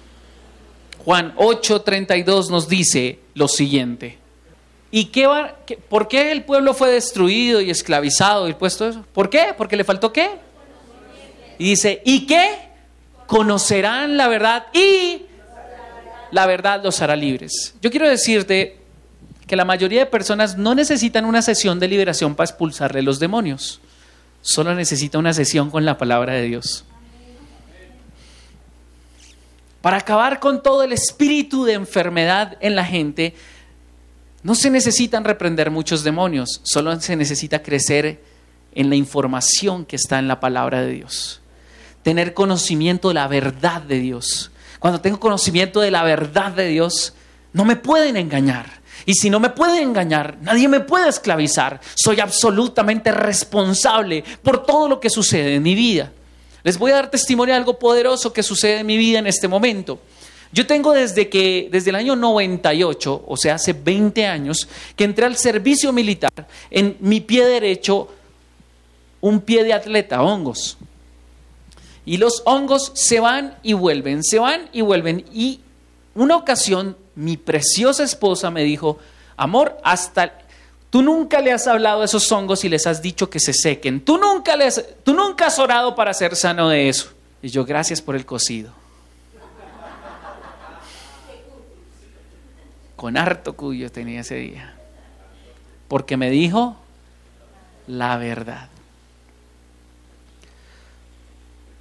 Juan 1.02 1.32
8, 1.36 1.80
32 1.80 2.50
nos 2.50 2.68
dice 2.68 3.18
lo 3.32 3.48
siguiente. 3.48 4.18
¿Y 4.90 5.06
qué 5.06 5.26
va, 5.26 5.56
por 5.88 6.06
qué 6.06 6.32
el 6.32 6.44
pueblo 6.44 6.74
fue 6.74 6.90
destruido 6.90 7.62
y 7.62 7.70
esclavizado 7.70 8.46
y 8.46 8.52
puesto 8.52 8.86
eso? 8.86 9.06
¿Por 9.14 9.30
qué? 9.30 9.54
Porque 9.56 9.76
le 9.78 9.84
faltó 9.84 10.12
qué? 10.12 10.28
Y 11.56 11.70
dice, 11.70 12.02
¿y 12.04 12.26
qué? 12.26 12.58
Conocerán 13.26 14.18
la 14.18 14.28
verdad 14.28 14.66
y 14.74 15.22
la 16.30 16.44
verdad 16.44 16.84
los 16.84 17.00
hará 17.00 17.16
libres. 17.16 17.74
Yo 17.80 17.90
quiero 17.90 18.06
decirte 18.06 18.79
que 19.50 19.56
la 19.56 19.64
mayoría 19.64 19.98
de 19.98 20.06
personas 20.06 20.56
no 20.56 20.76
necesitan 20.76 21.24
una 21.24 21.42
sesión 21.42 21.80
de 21.80 21.88
liberación 21.88 22.36
para 22.36 22.48
expulsarle 22.48 23.02
los 23.02 23.18
demonios. 23.18 23.80
Solo 24.42 24.76
necesita 24.76 25.18
una 25.18 25.34
sesión 25.34 25.72
con 25.72 25.84
la 25.84 25.98
palabra 25.98 26.34
de 26.34 26.42
Dios. 26.42 26.84
Para 29.82 29.96
acabar 29.96 30.38
con 30.38 30.62
todo 30.62 30.84
el 30.84 30.92
espíritu 30.92 31.64
de 31.64 31.72
enfermedad 31.72 32.58
en 32.60 32.76
la 32.76 32.84
gente, 32.84 33.34
no 34.44 34.54
se 34.54 34.70
necesitan 34.70 35.24
reprender 35.24 35.72
muchos 35.72 36.04
demonios, 36.04 36.60
solo 36.62 37.00
se 37.00 37.16
necesita 37.16 37.60
crecer 37.60 38.22
en 38.72 38.88
la 38.88 38.94
información 38.94 39.84
que 39.84 39.96
está 39.96 40.20
en 40.20 40.28
la 40.28 40.38
palabra 40.38 40.80
de 40.82 40.92
Dios. 40.92 41.40
Tener 42.04 42.34
conocimiento 42.34 43.08
de 43.08 43.14
la 43.14 43.26
verdad 43.26 43.82
de 43.82 43.98
Dios. 43.98 44.52
Cuando 44.78 45.00
tengo 45.00 45.18
conocimiento 45.18 45.80
de 45.80 45.90
la 45.90 46.04
verdad 46.04 46.52
de 46.52 46.68
Dios, 46.68 47.14
no 47.52 47.64
me 47.64 47.74
pueden 47.74 48.16
engañar. 48.16 48.79
Y 49.06 49.14
si 49.14 49.30
no 49.30 49.40
me 49.40 49.50
pueden 49.50 49.82
engañar, 49.82 50.38
nadie 50.42 50.68
me 50.68 50.80
puede 50.80 51.08
esclavizar. 51.08 51.80
Soy 51.94 52.20
absolutamente 52.20 53.10
responsable 53.12 54.24
por 54.42 54.64
todo 54.64 54.88
lo 54.88 55.00
que 55.00 55.10
sucede 55.10 55.54
en 55.54 55.62
mi 55.62 55.74
vida. 55.74 56.12
Les 56.62 56.78
voy 56.78 56.92
a 56.92 56.96
dar 56.96 57.10
testimonio 57.10 57.54
de 57.54 57.58
algo 57.58 57.78
poderoso 57.78 58.32
que 58.32 58.42
sucede 58.42 58.80
en 58.80 58.86
mi 58.86 58.96
vida 58.96 59.18
en 59.18 59.26
este 59.26 59.48
momento. 59.48 60.00
Yo 60.52 60.66
tengo 60.66 60.92
desde 60.92 61.28
que, 61.28 61.68
desde 61.70 61.90
el 61.90 61.96
año 61.96 62.16
98, 62.16 63.24
o 63.26 63.36
sea, 63.36 63.54
hace 63.54 63.72
20 63.72 64.26
años, 64.26 64.68
que 64.96 65.04
entré 65.04 65.24
al 65.24 65.36
servicio 65.36 65.92
militar, 65.92 66.48
en 66.70 66.96
mi 67.00 67.20
pie 67.20 67.46
derecho, 67.46 68.08
un 69.20 69.40
pie 69.40 69.62
de 69.62 69.72
atleta, 69.72 70.22
hongos. 70.22 70.76
Y 72.04 72.16
los 72.16 72.42
hongos 72.46 72.90
se 72.94 73.20
van 73.20 73.58
y 73.62 73.74
vuelven, 73.74 74.24
se 74.24 74.40
van 74.40 74.68
y 74.72 74.80
vuelven. 74.80 75.24
Y 75.32 75.60
una 76.14 76.36
ocasión, 76.36 76.96
mi 77.20 77.36
preciosa 77.36 78.02
esposa 78.02 78.50
me 78.50 78.64
dijo, 78.64 78.98
amor, 79.36 79.78
hasta 79.84 80.38
tú 80.88 81.02
nunca 81.02 81.40
le 81.40 81.52
has 81.52 81.66
hablado 81.66 82.02
a 82.02 82.04
esos 82.06 82.30
hongos 82.32 82.64
y 82.64 82.68
les 82.68 82.86
has 82.86 83.02
dicho 83.02 83.28
que 83.30 83.40
se 83.40 83.52
sequen. 83.52 84.00
Tú 84.00 84.18
nunca, 84.18 84.56
les, 84.56 84.84
tú 85.04 85.14
nunca 85.14 85.46
has 85.46 85.58
orado 85.58 85.94
para 85.94 86.14
ser 86.14 86.34
sano 86.34 86.68
de 86.68 86.88
eso. 86.88 87.10
Y 87.42 87.48
yo, 87.48 87.64
gracias 87.64 88.00
por 88.00 88.16
el 88.16 88.26
cocido. 88.26 88.80
con 93.00 93.16
harto 93.16 93.54
cuyo 93.54 93.90
tenía 93.90 94.20
ese 94.20 94.34
día. 94.34 94.74
Porque 95.88 96.18
me 96.18 96.28
dijo 96.28 96.76
la 97.86 98.18
verdad. 98.18 98.68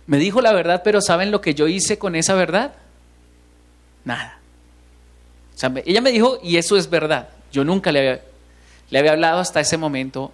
Me 0.07 0.17
dijo 0.17 0.39
la 0.39 0.53
verdad, 0.53 0.81
pero 0.81 1.01
¿saben 1.01 1.29
lo 1.29 1.41
que 1.41 1.53
yo 1.53 1.67
hice 1.67 1.99
con 1.99 2.15
esa 2.15 2.35
verdad? 2.35 2.71
Nada. 4.05 4.38
Ella 5.85 6.01
me 6.01 6.11
dijo, 6.11 6.39
y 6.41 6.57
eso 6.57 6.77
es 6.77 6.89
verdad. 6.89 7.29
Yo 7.51 7.63
nunca 7.63 7.91
le 7.91 7.99
había, 7.99 8.21
le 8.89 8.99
había 8.99 9.11
hablado 9.11 9.39
hasta 9.39 9.59
ese 9.59 9.77
momento 9.77 10.31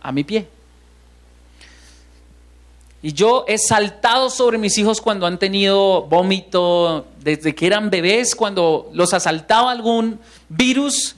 a 0.00 0.12
mi 0.12 0.24
pie. 0.24 0.46
Y 3.02 3.14
yo 3.14 3.44
he 3.48 3.56
saltado 3.56 4.28
sobre 4.28 4.58
mis 4.58 4.76
hijos 4.76 5.00
cuando 5.00 5.26
han 5.26 5.38
tenido 5.38 6.02
vómito, 6.02 7.06
desde 7.20 7.54
que 7.54 7.66
eran 7.66 7.88
bebés, 7.88 8.34
cuando 8.34 8.90
los 8.92 9.14
asaltaba 9.14 9.70
algún 9.70 10.20
virus, 10.50 11.16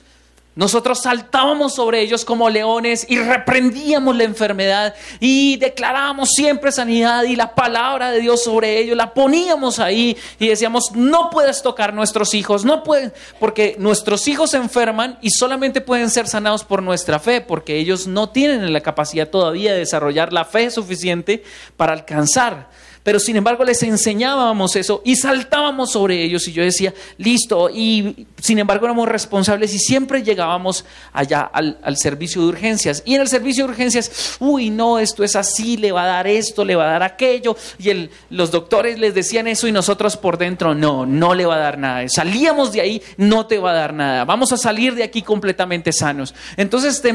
nosotros 0.55 1.01
saltábamos 1.01 1.73
sobre 1.73 2.01
ellos 2.01 2.25
como 2.25 2.49
leones 2.49 3.07
y 3.09 3.17
reprendíamos 3.17 4.15
la 4.15 4.23
enfermedad 4.23 4.93
y 5.19 5.57
declarábamos 5.57 6.29
siempre 6.29 6.71
sanidad 6.71 7.23
y 7.23 7.35
la 7.35 7.55
palabra 7.55 8.11
de 8.11 8.21
Dios 8.21 8.43
sobre 8.43 8.79
ellos, 8.79 8.95
la 8.95 9.13
poníamos 9.13 9.79
ahí 9.79 10.15
y 10.37 10.47
decíamos, 10.47 10.91
no 10.93 11.31
puedes 11.31 11.63
tocar 11.63 11.93
nuestros 11.93 12.35
hijos, 12.35 12.65
no 12.65 12.83
pueden, 12.83 13.13
porque 13.39 13.75
nuestros 13.79 14.27
hijos 14.27 14.51
se 14.51 14.57
enferman 14.57 15.17
y 15.21 15.31
solamente 15.31 15.81
pueden 15.81 16.11
ser 16.11 16.27
sanados 16.27 16.63
por 16.63 16.83
nuestra 16.83 17.19
fe, 17.19 17.41
porque 17.41 17.77
ellos 17.77 18.05
no 18.05 18.29
tienen 18.29 18.71
la 18.71 18.81
capacidad 18.81 19.27
todavía 19.29 19.73
de 19.73 19.79
desarrollar 19.79 20.33
la 20.33 20.45
fe 20.45 20.69
suficiente 20.69 21.43
para 21.77 21.93
alcanzar 21.93 22.69
pero 23.03 23.19
sin 23.19 23.35
embargo 23.35 23.63
les 23.63 23.83
enseñábamos 23.83 24.75
eso 24.75 25.01
y 25.05 25.15
saltábamos 25.15 25.91
sobre 25.91 26.23
ellos 26.23 26.47
y 26.47 26.53
yo 26.53 26.63
decía, 26.63 26.93
listo, 27.17 27.69
y 27.69 28.27
sin 28.39 28.59
embargo 28.59 28.85
éramos 28.85 29.07
responsables 29.07 29.73
y 29.73 29.79
siempre 29.79 30.23
llegábamos 30.23 30.85
allá 31.11 31.41
al, 31.41 31.77
servicio 31.97 32.41
de 32.41 32.47
urgencias. 32.47 33.03
Y 33.05 33.15
en 33.15 33.21
el 33.21 33.27
servicio 33.27 33.65
de 33.65 33.71
urgencias, 33.71 34.37
uy, 34.39 34.69
no, 34.69 34.99
esto 34.99 35.23
es 35.23 35.35
así, 35.35 35.77
le 35.77 35.91
va 35.91 36.03
a 36.03 36.07
dar 36.07 36.27
esto, 36.27 36.65
le 36.65 36.75
va 36.75 36.85
a 36.85 36.91
dar 36.91 37.03
aquello, 37.03 37.55
y 37.77 38.09
los 38.29 38.51
doctores 38.51 38.97
les 38.99 39.13
decían 39.13 39.47
eso 39.47 39.67
y 39.67 39.71
nosotros 39.71 40.17
por 40.17 40.37
dentro, 40.37 40.73
no, 40.73 41.05
no 41.05 41.33
le 41.33 41.45
va 41.45 41.55
a 41.55 41.59
dar 41.59 41.77
nada. 41.77 42.07
Salíamos 42.09 42.71
de 42.71 42.81
ahí, 42.81 43.01
no 43.17 43.45
te 43.45 43.59
va 43.59 43.71
a 43.71 43.75
dar 43.75 43.93
nada, 43.93 44.25
vamos 44.25 44.51
a 44.51 44.57
salir 44.57 44.95
de 44.95 45.03
aquí 45.03 45.21
completamente 45.21 45.91
sanos. 45.91 46.33
Entonces 46.57 47.01
te 47.01 47.13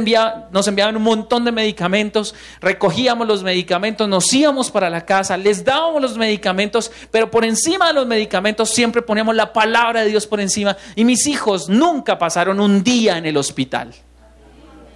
nos 0.52 0.68
enviaban 0.68 0.96
un 0.96 1.02
montón 1.02 1.44
de 1.44 1.52
medicamentos, 1.52 2.34
recogíamos 2.60 3.26
los 3.26 3.42
medicamentos, 3.42 4.08
nos 4.08 4.32
íbamos 4.32 4.70
para 4.70 4.88
la 4.88 5.04
casa, 5.04 5.36
les 5.36 5.64
dábamos 5.64 5.77
los 6.00 6.16
medicamentos, 6.16 6.90
pero 7.10 7.30
por 7.30 7.44
encima 7.44 7.88
de 7.88 7.94
los 7.94 8.06
medicamentos 8.06 8.70
siempre 8.70 9.02
poníamos 9.02 9.34
la 9.34 9.52
palabra 9.52 10.02
de 10.02 10.10
Dios 10.10 10.26
por 10.26 10.40
encima. 10.40 10.76
Y 10.94 11.04
mis 11.04 11.26
hijos 11.26 11.68
nunca 11.68 12.18
pasaron 12.18 12.60
un 12.60 12.82
día 12.82 13.18
en 13.18 13.26
el 13.26 13.36
hospital. 13.36 13.94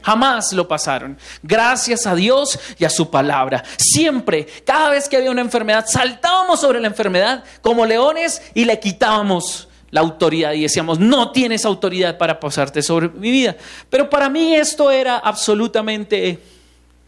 Jamás 0.02 0.52
lo 0.52 0.66
pasaron. 0.66 1.16
Gracias 1.42 2.06
a 2.06 2.14
Dios 2.14 2.58
y 2.78 2.84
a 2.84 2.90
su 2.90 3.10
palabra. 3.10 3.62
Siempre, 3.76 4.46
cada 4.64 4.90
vez 4.90 5.08
que 5.08 5.16
había 5.16 5.30
una 5.30 5.40
enfermedad, 5.40 5.86
saltábamos 5.88 6.60
sobre 6.60 6.80
la 6.80 6.88
enfermedad 6.88 7.44
como 7.60 7.86
leones 7.86 8.42
y 8.54 8.64
le 8.64 8.80
quitábamos 8.80 9.68
la 9.90 10.00
autoridad 10.00 10.52
y 10.54 10.62
decíamos, 10.62 10.98
no 10.98 11.32
tienes 11.32 11.64
autoridad 11.64 12.18
para 12.18 12.40
pasarte 12.40 12.82
sobre 12.82 13.10
mi 13.10 13.30
vida. 13.30 13.56
Pero 13.90 14.10
para 14.10 14.28
mí 14.28 14.54
esto 14.54 14.90
era 14.90 15.18
absolutamente 15.18 16.42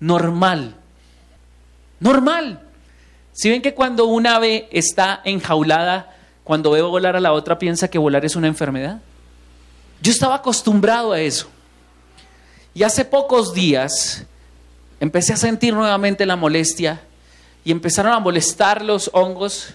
normal. 0.01 0.77
Normal. 1.99 2.61
Si 3.35 3.51
ven 3.51 3.63
que 3.63 3.75
cuando 3.75 4.07
un 4.07 4.29
ave 4.29 4.69
está 4.71 5.21
enjaulada, 5.25 6.17
cuando 6.45 6.71
ve 6.71 6.83
volar 6.83 7.17
a 7.17 7.21
la 7.21 7.33
otra 7.33 7.59
piensa 7.59 7.89
que 7.89 7.99
volar 7.99 8.25
es 8.25 8.37
una 8.37 8.47
enfermedad. 8.47 9.01
Yo 10.01 10.13
estaba 10.13 10.37
acostumbrado 10.37 11.13
a 11.13 11.21
eso. 11.21 11.49
Y 12.75 12.85
hace 12.85 13.05
pocos 13.05 13.53
días 13.53 14.25
empecé 15.01 15.33
a 15.33 15.37
sentir 15.37 15.75
nuevamente 15.75 16.27
la 16.27 16.37
molestia 16.37 17.01
y 17.65 17.73
empezaron 17.73 18.13
a 18.13 18.21
molestar 18.21 18.85
los 18.85 19.11
hongos 19.13 19.75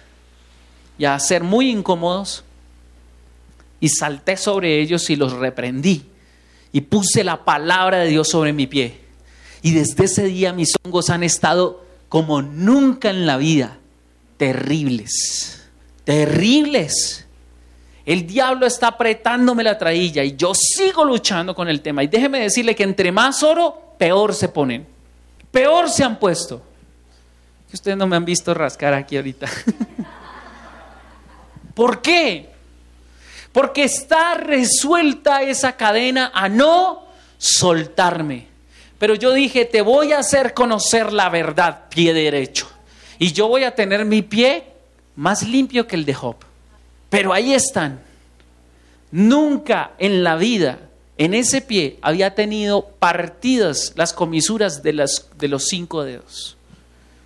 y 0.97 1.03
a 1.03 1.19
ser 1.19 1.43
muy 1.43 1.69
incómodos. 1.69 2.45
Y 3.81 3.89
salté 3.89 4.37
sobre 4.37 4.79
ellos 4.79 5.09
y 5.09 5.17
los 5.17 5.33
reprendí. 5.33 6.05
Y 6.71 6.81
puse 6.81 7.25
la 7.25 7.43
palabra 7.43 7.99
de 7.99 8.07
Dios 8.07 8.29
sobre 8.29 8.53
mi 8.53 8.67
pie. 8.67 9.01
Y 9.61 9.71
desde 9.71 10.05
ese 10.05 10.23
día 10.23 10.53
mis 10.53 10.73
hongos 10.81 11.09
han 11.09 11.23
estado 11.23 11.88
como 12.09 12.41
nunca 12.41 13.09
en 13.09 13.25
la 13.25 13.37
vida. 13.37 13.77
Terribles, 14.37 15.69
terribles. 16.03 17.25
El 18.05 18.25
diablo 18.25 18.65
está 18.65 18.87
apretándome 18.87 19.63
la 19.63 19.77
trailla 19.77 20.23
y 20.23 20.35
yo 20.35 20.53
sigo 20.55 21.05
luchando 21.05 21.53
con 21.53 21.69
el 21.69 21.81
tema. 21.81 22.03
Y 22.03 22.07
déjeme 22.07 22.39
decirle 22.39 22.75
que 22.75 22.83
entre 22.83 23.11
más 23.11 23.43
oro, 23.43 23.93
peor 23.97 24.33
se 24.33 24.49
ponen. 24.49 24.87
Peor 25.51 25.89
se 25.89 26.03
han 26.03 26.17
puesto. 26.17 26.61
Ustedes 27.71 27.97
no 27.97 28.07
me 28.07 28.15
han 28.15 28.25
visto 28.25 28.53
rascar 28.53 28.95
aquí 28.95 29.15
ahorita. 29.15 29.47
¿Por 31.75 32.01
qué? 32.01 32.49
Porque 33.51 33.83
está 33.83 34.33
resuelta 34.33 35.43
esa 35.43 35.77
cadena 35.77 36.31
a 36.33 36.49
no 36.49 37.03
soltarme. 37.37 38.47
Pero 38.99 39.15
yo 39.15 39.33
dije, 39.33 39.65
te 39.65 39.81
voy 39.81 40.11
a 40.11 40.19
hacer 40.19 40.53
conocer 40.53 41.11
la 41.13 41.29
verdad, 41.29 41.85
pie 41.89 42.13
derecho. 42.13 42.69
Y 43.17 43.31
yo 43.31 43.47
voy 43.47 43.63
a 43.63 43.73
tener 43.73 44.05
mi 44.05 44.21
pie 44.21 44.65
más 45.15 45.41
limpio 45.43 45.87
que 45.87 45.95
el 45.95 46.05
de 46.05 46.13
Job. 46.13 46.35
Pero 47.09 47.33
ahí 47.33 47.53
están. 47.53 48.01
Nunca 49.11 49.91
en 49.97 50.23
la 50.23 50.35
vida, 50.35 50.79
en 51.17 51.33
ese 51.33 51.61
pie, 51.61 51.97
había 52.01 52.35
tenido 52.35 52.87
partidas 52.99 53.93
las 53.95 54.13
comisuras 54.13 54.83
de, 54.83 54.93
las, 54.93 55.29
de 55.37 55.47
los 55.47 55.65
cinco 55.65 56.03
dedos. 56.03 56.57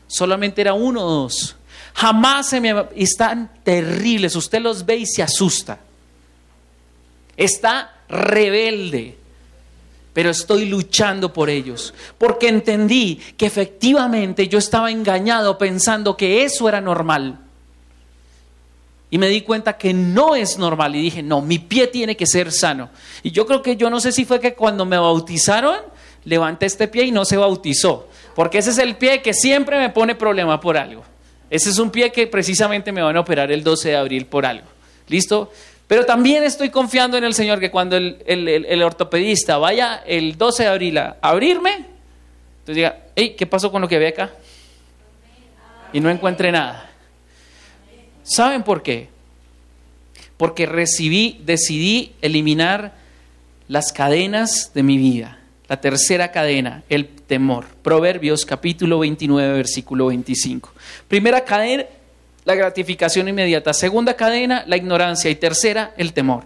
Solamente 0.08 0.62
era 0.62 0.74
uno 0.74 1.02
o 1.04 1.12
dos. 1.12 1.56
Jamás 1.96 2.50
se 2.50 2.62
me... 2.62 2.86
Están 2.96 3.52
terribles. 3.64 4.36
Usted 4.36 4.62
los 4.62 4.86
ve 4.86 4.98
y 4.98 5.06
se 5.06 5.24
asusta. 5.24 5.80
está 7.36 7.94
rebelde, 8.08 9.18
pero 10.14 10.30
estoy 10.30 10.66
luchando 10.66 11.34
por 11.34 11.50
ellos, 11.50 11.94
porque 12.18 12.48
entendí 12.48 13.20
que 13.36 13.48
efectivamente 13.48 14.48
yo 14.48 14.60
estaba 14.60 14.92
engañado 14.92 15.58
pensando 15.58 16.16
que 16.16 16.44
eso 16.44 16.70
era 16.70 16.80
normal. 16.80 17.40
Y 19.10 19.18
me 19.20 19.28
di 19.28 19.42
cuenta 19.42 19.78
que 19.78 19.94
no 19.94 20.36
es 20.36 20.58
normal 20.58 20.96
y 20.96 21.02
dije, 21.02 21.22
no, 21.22 21.42
mi 21.42 21.60
pie 21.60 21.88
tiene 21.88 22.18
que 22.18 22.26
ser 22.26 22.52
sano. 22.52 22.90
Y 23.22 23.30
yo 23.30 23.46
creo 23.46 23.62
que 23.62 23.76
yo 23.76 23.90
no 23.90 24.00
sé 24.00 24.12
si 24.12 24.26
fue 24.26 24.40
que 24.40 24.56
cuando 24.56 24.86
me 24.86 24.98
bautizaron, 24.98 25.78
levanté 26.26 26.66
este 26.66 26.88
pie 26.88 27.06
y 27.06 27.12
no 27.12 27.26
se 27.26 27.38
bautizó, 27.38 28.08
porque 28.36 28.60
ese 28.60 28.72
es 28.72 28.78
el 28.78 28.96
pie 28.96 29.22
que 29.22 29.34
siempre 29.34 29.78
me 29.78 29.90
pone 29.90 30.16
problema 30.16 30.60
por 30.60 30.78
algo. 30.78 31.04
Ese 31.50 31.70
es 31.70 31.78
un 31.78 31.92
pie 31.92 32.12
que 32.12 32.26
precisamente 32.26 32.92
me 32.92 33.04
van 33.04 33.16
a 33.16 33.20
operar 33.20 33.52
el 33.52 33.64
12 33.64 33.90
de 33.90 33.96
abril 33.96 34.26
por 34.26 34.46
algo. 34.46 34.66
¿Listo? 35.08 35.52
Pero 35.88 36.06
también 36.06 36.44
estoy 36.44 36.70
confiando 36.70 37.18
en 37.18 37.24
el 37.24 37.34
Señor 37.34 37.60
que 37.60 37.70
cuando 37.70 37.98
el, 37.98 38.84
ortopedista 38.84 39.58
vaya 39.58 40.02
el 40.06 40.38
12 40.38 40.64
de 40.64 40.70
abril 40.70 40.98
a 40.98 41.18
abrirme, 41.22 41.72
entonces 42.60 42.76
diga, 42.76 42.98
hey, 43.16 43.36
¿qué 43.38 43.46
pasó 43.46 43.72
con 43.72 43.82
lo 43.82 43.88
que 43.88 44.00
ve 44.00 44.08
acá? 44.08 44.32
Y 45.92 46.00
no 46.00 46.10
encuentre 46.10 46.52
nada. 46.52 46.90
¿Saben 48.24 48.64
por 48.64 48.82
qué? 48.82 49.10
Porque 50.38 50.66
recibí, 50.66 51.42
decidí 51.44 52.14
eliminar 52.22 52.94
las 53.68 53.92
cadenas 53.92 54.72
de 54.74 54.84
mi 54.84 54.98
vida. 54.98 55.40
La 55.68 55.82
tercera 55.82 56.32
cadena, 56.32 56.84
el 56.90 57.08
temor. 57.08 57.66
Proverbios 57.84 58.46
capítulo 58.46 59.00
29, 59.00 59.54
versículo 59.54 60.08
25. 60.08 60.74
Primera 61.08 61.44
cadena, 61.44 61.86
la 62.46 62.56
gratificación 62.56 63.28
inmediata. 63.28 63.74
Segunda 63.74 64.16
cadena, 64.16 64.64
la 64.68 64.78
ignorancia. 64.78 65.30
Y 65.30 65.36
tercera, 65.36 65.94
el 65.98 66.14
temor. 66.14 66.44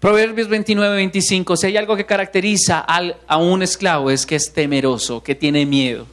Proverbios 0.00 0.48
29, 0.48 0.96
25. 0.96 1.56
Si 1.56 1.66
hay 1.66 1.76
algo 1.76 1.96
que 1.96 2.06
caracteriza 2.06 2.80
a 2.80 3.36
un 3.36 3.62
esclavo 3.62 4.10
es 4.10 4.26
que 4.26 4.34
es 4.34 4.52
temeroso, 4.52 5.22
que 5.22 5.34
tiene 5.34 5.64
miedo. 5.64 6.06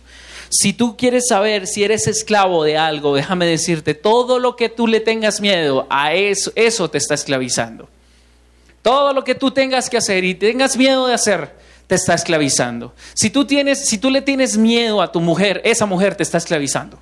Si 0.49 0.73
tú 0.73 0.97
quieres 0.97 1.27
saber 1.27 1.67
si 1.67 1.83
eres 1.83 2.07
esclavo 2.07 2.63
de 2.63 2.77
algo, 2.77 3.15
déjame 3.15 3.45
decirte, 3.45 3.93
todo 3.93 4.39
lo 4.39 4.55
que 4.55 4.69
tú 4.69 4.87
le 4.87 4.99
tengas 4.99 5.41
miedo, 5.41 5.85
a 5.89 6.13
eso, 6.13 6.51
eso 6.55 6.89
te 6.89 6.97
está 6.97 7.13
esclavizando. 7.13 7.87
Todo 8.81 9.13
lo 9.13 9.23
que 9.23 9.35
tú 9.35 9.51
tengas 9.51 9.89
que 9.89 9.97
hacer 9.97 10.23
y 10.23 10.33
tengas 10.33 10.75
miedo 10.75 11.05
de 11.05 11.13
hacer, 11.13 11.55
te 11.85 11.95
está 11.95 12.15
esclavizando. 12.15 12.93
Si 13.13 13.29
tú, 13.29 13.45
tienes, 13.45 13.87
si 13.87 13.97
tú 13.99 14.09
le 14.09 14.21
tienes 14.21 14.57
miedo 14.57 15.01
a 15.01 15.11
tu 15.11 15.19
mujer, 15.19 15.61
esa 15.65 15.85
mujer 15.85 16.15
te 16.15 16.23
está 16.23 16.37
esclavizando. 16.39 16.97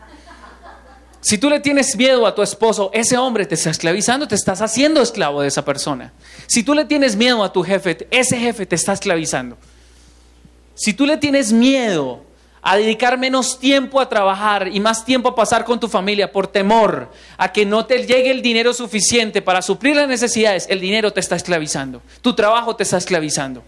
Si 1.28 1.38
tú 1.38 1.50
le 1.50 1.60
tienes 1.60 1.98
miedo 1.98 2.26
a 2.26 2.34
tu 2.34 2.42
esposo, 2.42 2.90
ese 2.94 3.18
hombre 3.18 3.46
te 3.46 3.56
está 3.56 3.70
esclavizando, 3.70 4.30
te 4.30 4.36
estás 4.36 4.62
haciendo 4.62 5.02
esclavo 5.02 5.42
de 5.42 5.50
esa 5.50 5.66
persona. 5.66 6.14
Si 6.46 6.64
tú 6.64 6.74
le 6.74 6.86
tienes 6.86 7.18
miedo 7.18 7.44
a 7.44 7.52
tu 7.52 7.64
jefe, 7.64 8.08
ese 8.12 8.40
jefe 8.40 8.66
te 8.66 8.76
está 8.76 8.94
esclavizando. 8.94 9.58
Si 10.74 10.94
tú 10.94 11.06
le 11.06 11.18
tienes 11.18 11.52
miedo 11.52 12.24
a 12.62 12.78
dedicar 12.78 13.18
menos 13.18 13.60
tiempo 13.60 14.00
a 14.00 14.08
trabajar 14.08 14.70
y 14.70 14.80
más 14.80 15.04
tiempo 15.04 15.28
a 15.28 15.36
pasar 15.36 15.66
con 15.66 15.82
tu 15.82 15.90
familia 15.90 16.32
por 16.32 16.48
temor 16.48 17.12
a 17.38 17.52
que 17.52 17.66
no 17.66 17.86
te 17.86 18.06
llegue 18.06 18.32
el 18.32 18.42
dinero 18.42 18.74
suficiente 18.74 19.42
para 19.42 19.62
suplir 19.62 19.98
las 19.98 20.08
necesidades, 20.08 20.66
el 20.70 20.80
dinero 20.80 21.12
te 21.12 21.20
está 21.20 21.36
esclavizando, 21.36 22.02
tu 22.22 22.36
trabajo 22.36 22.78
te 22.78 22.84
está 22.84 22.96
esclavizando. 22.96 23.66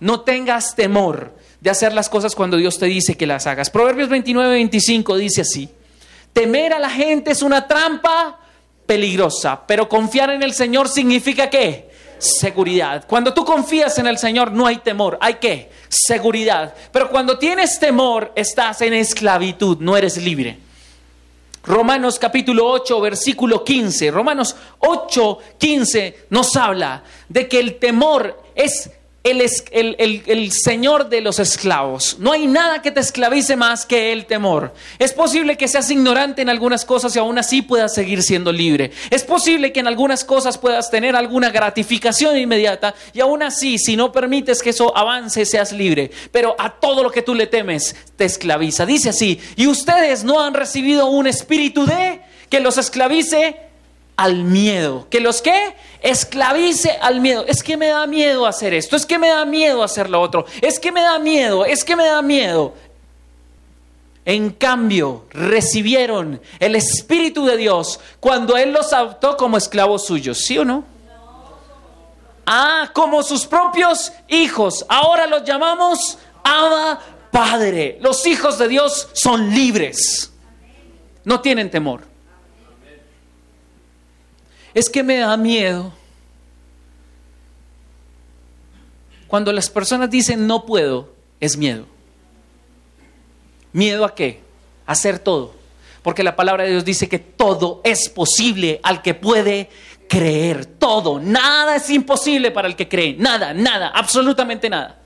No 0.00 0.22
tengas 0.22 0.74
temor 0.74 1.36
de 1.60 1.68
hacer 1.68 1.92
las 1.92 2.08
cosas 2.08 2.34
cuando 2.34 2.56
Dios 2.56 2.78
te 2.78 2.86
dice 2.86 3.18
que 3.18 3.26
las 3.26 3.46
hagas. 3.46 3.68
Proverbios 3.68 4.08
29, 4.08 4.48
25 4.48 5.18
dice 5.18 5.42
así, 5.42 5.68
temer 6.32 6.72
a 6.72 6.78
la 6.78 6.90
gente 6.90 7.32
es 7.32 7.42
una 7.42 7.66
trampa 7.66 8.40
peligrosa, 8.86 9.62
pero 9.66 9.88
confiar 9.88 10.30
en 10.30 10.42
el 10.42 10.54
Señor 10.54 10.88
significa 10.88 11.48
qué? 11.50 11.92
seguridad. 12.22 13.04
Cuando 13.08 13.34
tú 13.34 13.44
confías 13.44 13.98
en 13.98 14.06
el 14.06 14.16
Señor 14.16 14.52
no 14.52 14.66
hay 14.66 14.76
temor, 14.78 15.18
hay 15.20 15.34
qué? 15.34 15.70
Seguridad. 15.88 16.72
Pero 16.92 17.10
cuando 17.10 17.36
tienes 17.36 17.80
temor 17.80 18.32
estás 18.36 18.80
en 18.82 18.94
esclavitud, 18.94 19.78
no 19.80 19.96
eres 19.96 20.16
libre. 20.16 20.58
Romanos 21.64 22.18
capítulo 22.18 22.68
8, 22.70 23.00
versículo 23.00 23.64
15. 23.64 24.10
Romanos 24.10 24.54
8, 24.78 25.38
15 25.58 26.26
nos 26.30 26.56
habla 26.56 27.02
de 27.28 27.48
que 27.48 27.58
el 27.58 27.78
temor 27.78 28.42
es 28.54 28.90
el, 29.24 30.24
el, 30.26 30.52
Señor 30.52 31.08
de 31.08 31.20
los 31.20 31.38
esclavos. 31.38 32.16
No 32.18 32.32
hay 32.32 32.46
nada 32.46 32.82
que 32.82 32.90
te 32.90 33.00
esclavice 33.00 33.56
más 33.56 33.86
que 33.86 34.12
el 34.12 34.26
temor. 34.26 34.74
Es 34.98 35.12
posible 35.12 35.56
que 35.56 35.68
seas 35.68 35.90
ignorante 35.90 36.42
en 36.42 36.48
algunas 36.48 36.84
cosas 36.84 37.14
y 37.14 37.20
aún 37.20 37.38
así 37.38 37.62
puedas 37.62 37.94
seguir 37.94 38.22
siendo 38.22 38.50
libre. 38.50 38.90
Es 39.10 39.22
posible 39.22 39.72
que 39.72 39.80
en 39.80 39.86
algunas 39.86 40.24
cosas 40.24 40.58
puedas 40.58 40.90
tener 40.90 41.14
alguna 41.14 41.50
gratificación 41.50 42.36
inmediata 42.36 42.94
y 43.12 43.20
aún 43.20 43.42
así, 43.42 43.78
si 43.78 43.96
no 43.96 44.10
permites 44.10 44.60
que 44.60 44.70
eso 44.70 44.96
avance, 44.96 45.46
seas 45.46 45.72
libre. 45.72 46.10
Pero 46.32 46.56
a 46.58 46.70
todo 46.70 47.04
lo 47.04 47.10
que 47.10 47.22
tú 47.22 47.34
le 47.34 47.46
temes 47.46 47.94
te 48.16 48.24
esclaviza. 48.24 48.86
Dice 48.86 49.10
así, 49.10 49.40
y 49.56 49.68
ustedes 49.68 50.24
no 50.24 50.40
han 50.40 50.54
recibido 50.54 51.06
un 51.06 51.28
espíritu 51.28 51.86
de 51.86 52.20
que 52.48 52.60
los 52.60 52.76
esclavice 52.76 53.71
al 54.16 54.44
miedo. 54.44 55.06
¿Que 55.10 55.20
los 55.20 55.42
que 55.42 55.74
Esclavice 56.02 56.98
al 57.00 57.20
miedo. 57.20 57.44
Es 57.46 57.62
que 57.62 57.76
me 57.76 57.88
da 57.88 58.06
miedo 58.06 58.46
hacer 58.46 58.74
esto, 58.74 58.96
es 58.96 59.06
que 59.06 59.18
me 59.18 59.28
da 59.28 59.44
miedo 59.44 59.82
hacer 59.82 60.10
lo 60.10 60.20
otro, 60.20 60.44
es 60.60 60.78
que 60.78 60.90
me 60.90 61.00
da 61.00 61.18
miedo, 61.18 61.64
es 61.64 61.84
que 61.84 61.96
me 61.96 62.04
da 62.04 62.20
miedo. 62.22 62.74
En 64.24 64.50
cambio, 64.50 65.26
recibieron 65.30 66.40
el 66.58 66.76
Espíritu 66.76 67.44
de 67.46 67.56
Dios 67.56 67.98
cuando 68.20 68.56
Él 68.56 68.72
los 68.72 68.92
adoptó 68.92 69.36
como 69.36 69.56
esclavos 69.56 70.06
suyos, 70.06 70.38
¿sí 70.38 70.58
o 70.58 70.64
no? 70.64 70.84
Ah, 72.46 72.90
como 72.92 73.22
sus 73.22 73.46
propios 73.46 74.12
hijos. 74.28 74.84
Ahora 74.88 75.26
los 75.26 75.44
llamamos 75.44 76.18
Abba 76.42 77.00
Padre. 77.30 77.98
Los 78.00 78.26
hijos 78.26 78.58
de 78.58 78.68
Dios 78.68 79.08
son 79.12 79.50
libres. 79.50 80.32
No 81.24 81.40
tienen 81.40 81.70
temor 81.70 82.11
es 84.74 84.88
que 84.88 85.02
me 85.02 85.18
da 85.18 85.36
miedo. 85.36 85.92
Cuando 89.28 89.52
las 89.52 89.70
personas 89.70 90.10
dicen 90.10 90.46
no 90.46 90.66
puedo, 90.66 91.12
es 91.40 91.56
miedo. 91.56 91.86
¿Miedo 93.72 94.04
a 94.04 94.14
qué? 94.14 94.40
Hacer 94.86 95.18
todo. 95.18 95.54
Porque 96.02 96.22
la 96.22 96.36
palabra 96.36 96.64
de 96.64 96.70
Dios 96.70 96.84
dice 96.84 97.08
que 97.08 97.18
todo 97.18 97.80
es 97.84 98.08
posible 98.08 98.80
al 98.82 99.02
que 99.02 99.14
puede 99.14 99.70
creer. 100.08 100.66
Todo. 100.66 101.20
Nada 101.20 101.76
es 101.76 101.88
imposible 101.90 102.50
para 102.50 102.68
el 102.68 102.76
que 102.76 102.88
cree. 102.88 103.14
Nada, 103.18 103.54
nada, 103.54 103.88
absolutamente 103.94 104.68
nada. 104.68 105.01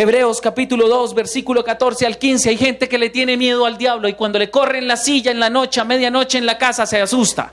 Hebreos 0.00 0.40
capítulo 0.40 0.88
2, 0.88 1.12
versículo 1.12 1.62
14 1.62 2.06
al 2.06 2.16
15. 2.16 2.48
Hay 2.48 2.56
gente 2.56 2.88
que 2.88 2.96
le 2.96 3.10
tiene 3.10 3.36
miedo 3.36 3.66
al 3.66 3.76
diablo 3.76 4.08
y 4.08 4.14
cuando 4.14 4.38
le 4.38 4.50
corre 4.50 4.78
en 4.78 4.88
la 4.88 4.96
silla 4.96 5.30
en 5.30 5.38
la 5.38 5.50
noche, 5.50 5.78
a 5.78 5.84
medianoche 5.84 6.38
en 6.38 6.46
la 6.46 6.56
casa, 6.56 6.86
se 6.86 7.02
asusta. 7.02 7.52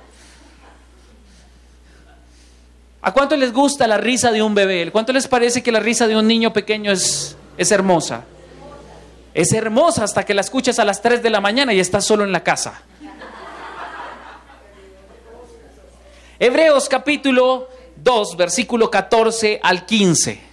¿A 3.02 3.12
cuánto 3.12 3.36
les 3.36 3.52
gusta 3.52 3.86
la 3.86 3.98
risa 3.98 4.32
de 4.32 4.42
un 4.42 4.56
bebé? 4.56 4.90
¿Cuánto 4.94 5.12
les 5.12 5.28
parece 5.28 5.62
que 5.62 5.74
la 5.74 5.82
risa 5.82 6.08
de 6.08 6.16
un 6.16 6.26
niño 6.26 6.54
pequeño 6.54 6.90
es, 6.90 7.36
es 7.58 7.70
hermosa? 7.70 8.24
Es 9.34 9.52
hermosa 9.52 10.06
hasta 10.06 10.24
que 10.24 10.34
la 10.34 10.40
escuchas 10.40 10.80
a 10.80 10.86
las 10.86 11.02
3 11.02 11.22
de 11.22 11.30
la 11.30 11.42
mañana 11.42 11.74
y 11.74 11.82
estás 11.82 12.06
solo 12.06 12.24
en 12.24 12.32
la 12.32 12.46
casa. 12.46 12.82
Hebreos 16.40 16.88
capítulo 16.88 17.68
2, 17.98 18.38
versículo 18.38 18.90
14 18.90 19.60
al 19.62 19.86
15. 19.86 20.47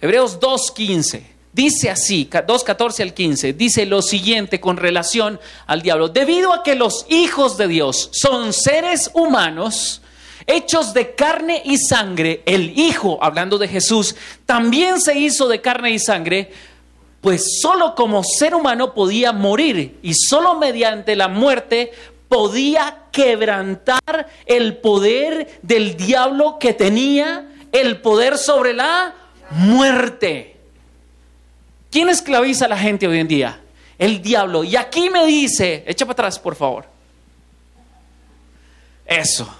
Hebreos 0.00 0.40
2.15. 0.40 1.22
Dice 1.52 1.90
así, 1.90 2.28
2.14 2.30 3.02
al 3.02 3.12
15, 3.12 3.52
dice 3.54 3.84
lo 3.84 4.02
siguiente 4.02 4.60
con 4.60 4.76
relación 4.76 5.40
al 5.66 5.82
diablo. 5.82 6.08
Debido 6.08 6.52
a 6.52 6.62
que 6.62 6.76
los 6.76 7.06
hijos 7.08 7.56
de 7.58 7.66
Dios 7.66 8.08
son 8.12 8.52
seres 8.52 9.10
humanos, 9.14 10.00
hechos 10.46 10.94
de 10.94 11.14
carne 11.16 11.60
y 11.64 11.76
sangre, 11.76 12.42
el 12.46 12.78
Hijo, 12.78 13.18
hablando 13.20 13.58
de 13.58 13.66
Jesús, 13.66 14.14
también 14.46 15.00
se 15.00 15.18
hizo 15.18 15.48
de 15.48 15.60
carne 15.60 15.90
y 15.90 15.98
sangre, 15.98 16.52
pues 17.20 17.60
solo 17.60 17.96
como 17.96 18.22
ser 18.22 18.54
humano 18.54 18.94
podía 18.94 19.32
morir 19.32 19.98
y 20.02 20.14
solo 20.14 20.54
mediante 20.54 21.16
la 21.16 21.26
muerte 21.26 21.90
podía 22.28 23.06
quebrantar 23.10 24.28
el 24.46 24.76
poder 24.76 25.58
del 25.62 25.96
diablo 25.96 26.58
que 26.60 26.74
tenía 26.74 27.48
el 27.72 28.00
poder 28.00 28.38
sobre 28.38 28.72
la 28.72 29.14
muerte. 29.50 30.56
¿Quién 31.90 32.08
esclaviza 32.08 32.66
a 32.66 32.68
la 32.68 32.78
gente 32.78 33.06
hoy 33.06 33.18
en 33.18 33.28
día? 33.28 33.60
El 33.98 34.22
diablo. 34.22 34.64
Y 34.64 34.76
aquí 34.76 35.10
me 35.10 35.26
dice, 35.26 35.84
echa 35.86 36.04
para 36.06 36.12
atrás, 36.12 36.38
por 36.38 36.54
favor. 36.54 36.86
Eso. 39.04 39.52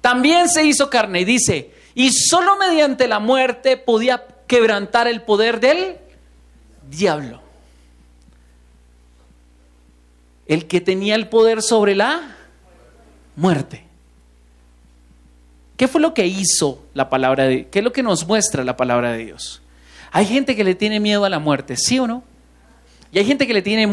También 0.00 0.48
se 0.48 0.64
hizo 0.64 0.90
carne 0.90 1.20
y 1.20 1.24
dice, 1.24 1.72
y 1.94 2.10
solo 2.10 2.56
mediante 2.56 3.06
la 3.06 3.18
muerte 3.18 3.76
podía 3.76 4.26
quebrantar 4.46 5.06
el 5.06 5.22
poder 5.22 5.60
del 5.60 5.96
diablo. 6.90 7.40
El 10.46 10.66
que 10.66 10.80
tenía 10.80 11.14
el 11.14 11.28
poder 11.28 11.62
sobre 11.62 11.94
la 11.94 12.36
muerte. 13.36 13.84
¿Qué 15.76 15.88
fue 15.88 16.00
lo 16.00 16.14
que 16.14 16.26
hizo 16.26 16.84
la 16.94 17.10
palabra 17.10 17.44
de 17.44 17.66
¿Qué 17.68 17.80
es 17.80 17.84
lo 17.84 17.92
que 17.92 18.02
nos 18.02 18.26
muestra 18.26 18.64
la 18.64 18.76
palabra 18.76 19.12
de 19.12 19.24
Dios? 19.24 19.60
Hay 20.12 20.26
gente 20.26 20.54
que 20.54 20.62
le 20.62 20.74
tiene 20.74 21.00
miedo 21.00 21.24
a 21.24 21.28
la 21.28 21.40
muerte, 21.40 21.76
¿sí 21.76 21.98
o 21.98 22.06
no? 22.06 22.22
Y 23.10 23.18
hay 23.18 23.24
gente 23.24 23.46
que 23.46 23.54
le 23.54 23.62
tiene 23.62 23.86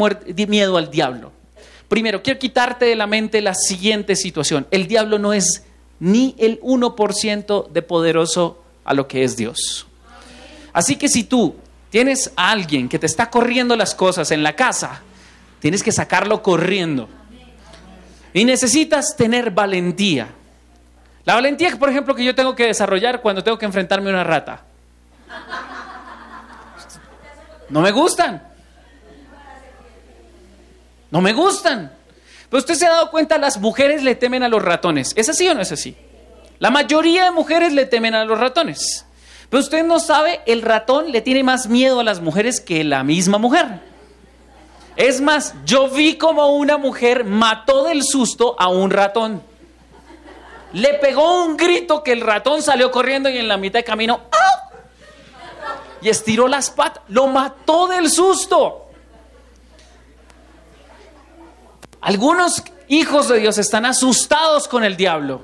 miedo 0.46 0.76
al 0.76 0.90
diablo. 0.90 1.32
Primero, 1.88 2.22
quiero 2.22 2.38
quitarte 2.38 2.84
de 2.84 2.96
la 2.96 3.06
mente 3.06 3.40
la 3.40 3.54
siguiente 3.54 4.16
situación. 4.16 4.66
El 4.70 4.86
diablo 4.86 5.18
no 5.18 5.32
es 5.32 5.64
ni 6.00 6.34
el 6.38 6.60
1% 6.60 7.68
de 7.68 7.82
poderoso 7.82 8.62
a 8.84 8.94
lo 8.94 9.06
que 9.06 9.24
es 9.24 9.36
Dios. 9.36 9.86
Así 10.72 10.96
que 10.96 11.08
si 11.08 11.24
tú 11.24 11.54
tienes 11.90 12.32
a 12.34 12.50
alguien 12.50 12.88
que 12.88 12.98
te 12.98 13.06
está 13.06 13.30
corriendo 13.30 13.76
las 13.76 13.94
cosas 13.94 14.30
en 14.30 14.42
la 14.42 14.56
casa, 14.56 15.02
tienes 15.60 15.82
que 15.82 15.92
sacarlo 15.92 16.42
corriendo. 16.42 17.08
Y 18.32 18.44
necesitas 18.44 19.14
tener 19.16 19.50
valentía. 19.50 20.28
La 21.24 21.34
valentía, 21.34 21.76
por 21.78 21.88
ejemplo, 21.88 22.14
que 22.14 22.24
yo 22.24 22.34
tengo 22.34 22.54
que 22.56 22.66
desarrollar 22.66 23.20
cuando 23.20 23.44
tengo 23.44 23.58
que 23.58 23.66
enfrentarme 23.66 24.10
a 24.10 24.14
una 24.14 24.24
rata. 24.24 24.62
No 27.68 27.80
me 27.80 27.90
gustan. 27.90 28.42
No 31.10 31.20
me 31.20 31.32
gustan. 31.32 31.92
Pero 32.50 32.58
usted 32.58 32.74
se 32.74 32.86
ha 32.86 32.90
dado 32.90 33.10
cuenta, 33.10 33.38
las 33.38 33.58
mujeres 33.58 34.02
le 34.02 34.14
temen 34.14 34.42
a 34.42 34.48
los 34.48 34.62
ratones. 34.62 35.12
¿Es 35.16 35.28
así 35.28 35.48
o 35.48 35.54
no 35.54 35.62
es 35.62 35.72
así? 35.72 35.96
La 36.58 36.70
mayoría 36.70 37.24
de 37.24 37.30
mujeres 37.30 37.72
le 37.72 37.86
temen 37.86 38.14
a 38.14 38.24
los 38.24 38.38
ratones. 38.38 39.06
Pero 39.48 39.62
usted 39.62 39.84
no 39.84 40.00
sabe, 40.00 40.40
el 40.46 40.62
ratón 40.62 41.12
le 41.12 41.20
tiene 41.20 41.44
más 41.44 41.68
miedo 41.68 42.00
a 42.00 42.04
las 42.04 42.20
mujeres 42.20 42.60
que 42.60 42.84
la 42.84 43.04
misma 43.04 43.38
mujer. 43.38 43.80
Es 44.96 45.20
más, 45.20 45.54
yo 45.64 45.88
vi 45.88 46.16
como 46.16 46.48
una 46.48 46.78
mujer 46.78 47.24
mató 47.24 47.84
del 47.84 48.02
susto 48.02 48.56
a 48.58 48.68
un 48.68 48.90
ratón. 48.90 49.42
Le 50.72 50.94
pegó 50.94 51.44
un 51.44 51.56
grito 51.56 52.02
que 52.02 52.12
el 52.12 52.20
ratón 52.20 52.62
salió 52.62 52.90
corriendo 52.90 53.28
y 53.28 53.38
en 53.38 53.48
la 53.48 53.56
mitad 53.56 53.80
de 53.80 53.84
camino 53.84 54.22
¡ah! 54.32 54.70
y 56.00 56.08
estiró 56.08 56.48
las 56.48 56.70
patas. 56.70 57.02
Lo 57.08 57.26
mató 57.26 57.86
del 57.86 58.10
susto. 58.10 58.90
Algunos 62.00 62.62
hijos 62.88 63.28
de 63.28 63.38
Dios 63.38 63.58
están 63.58 63.86
asustados 63.86 64.66
con 64.66 64.82
el 64.82 64.96
diablo. 64.96 65.42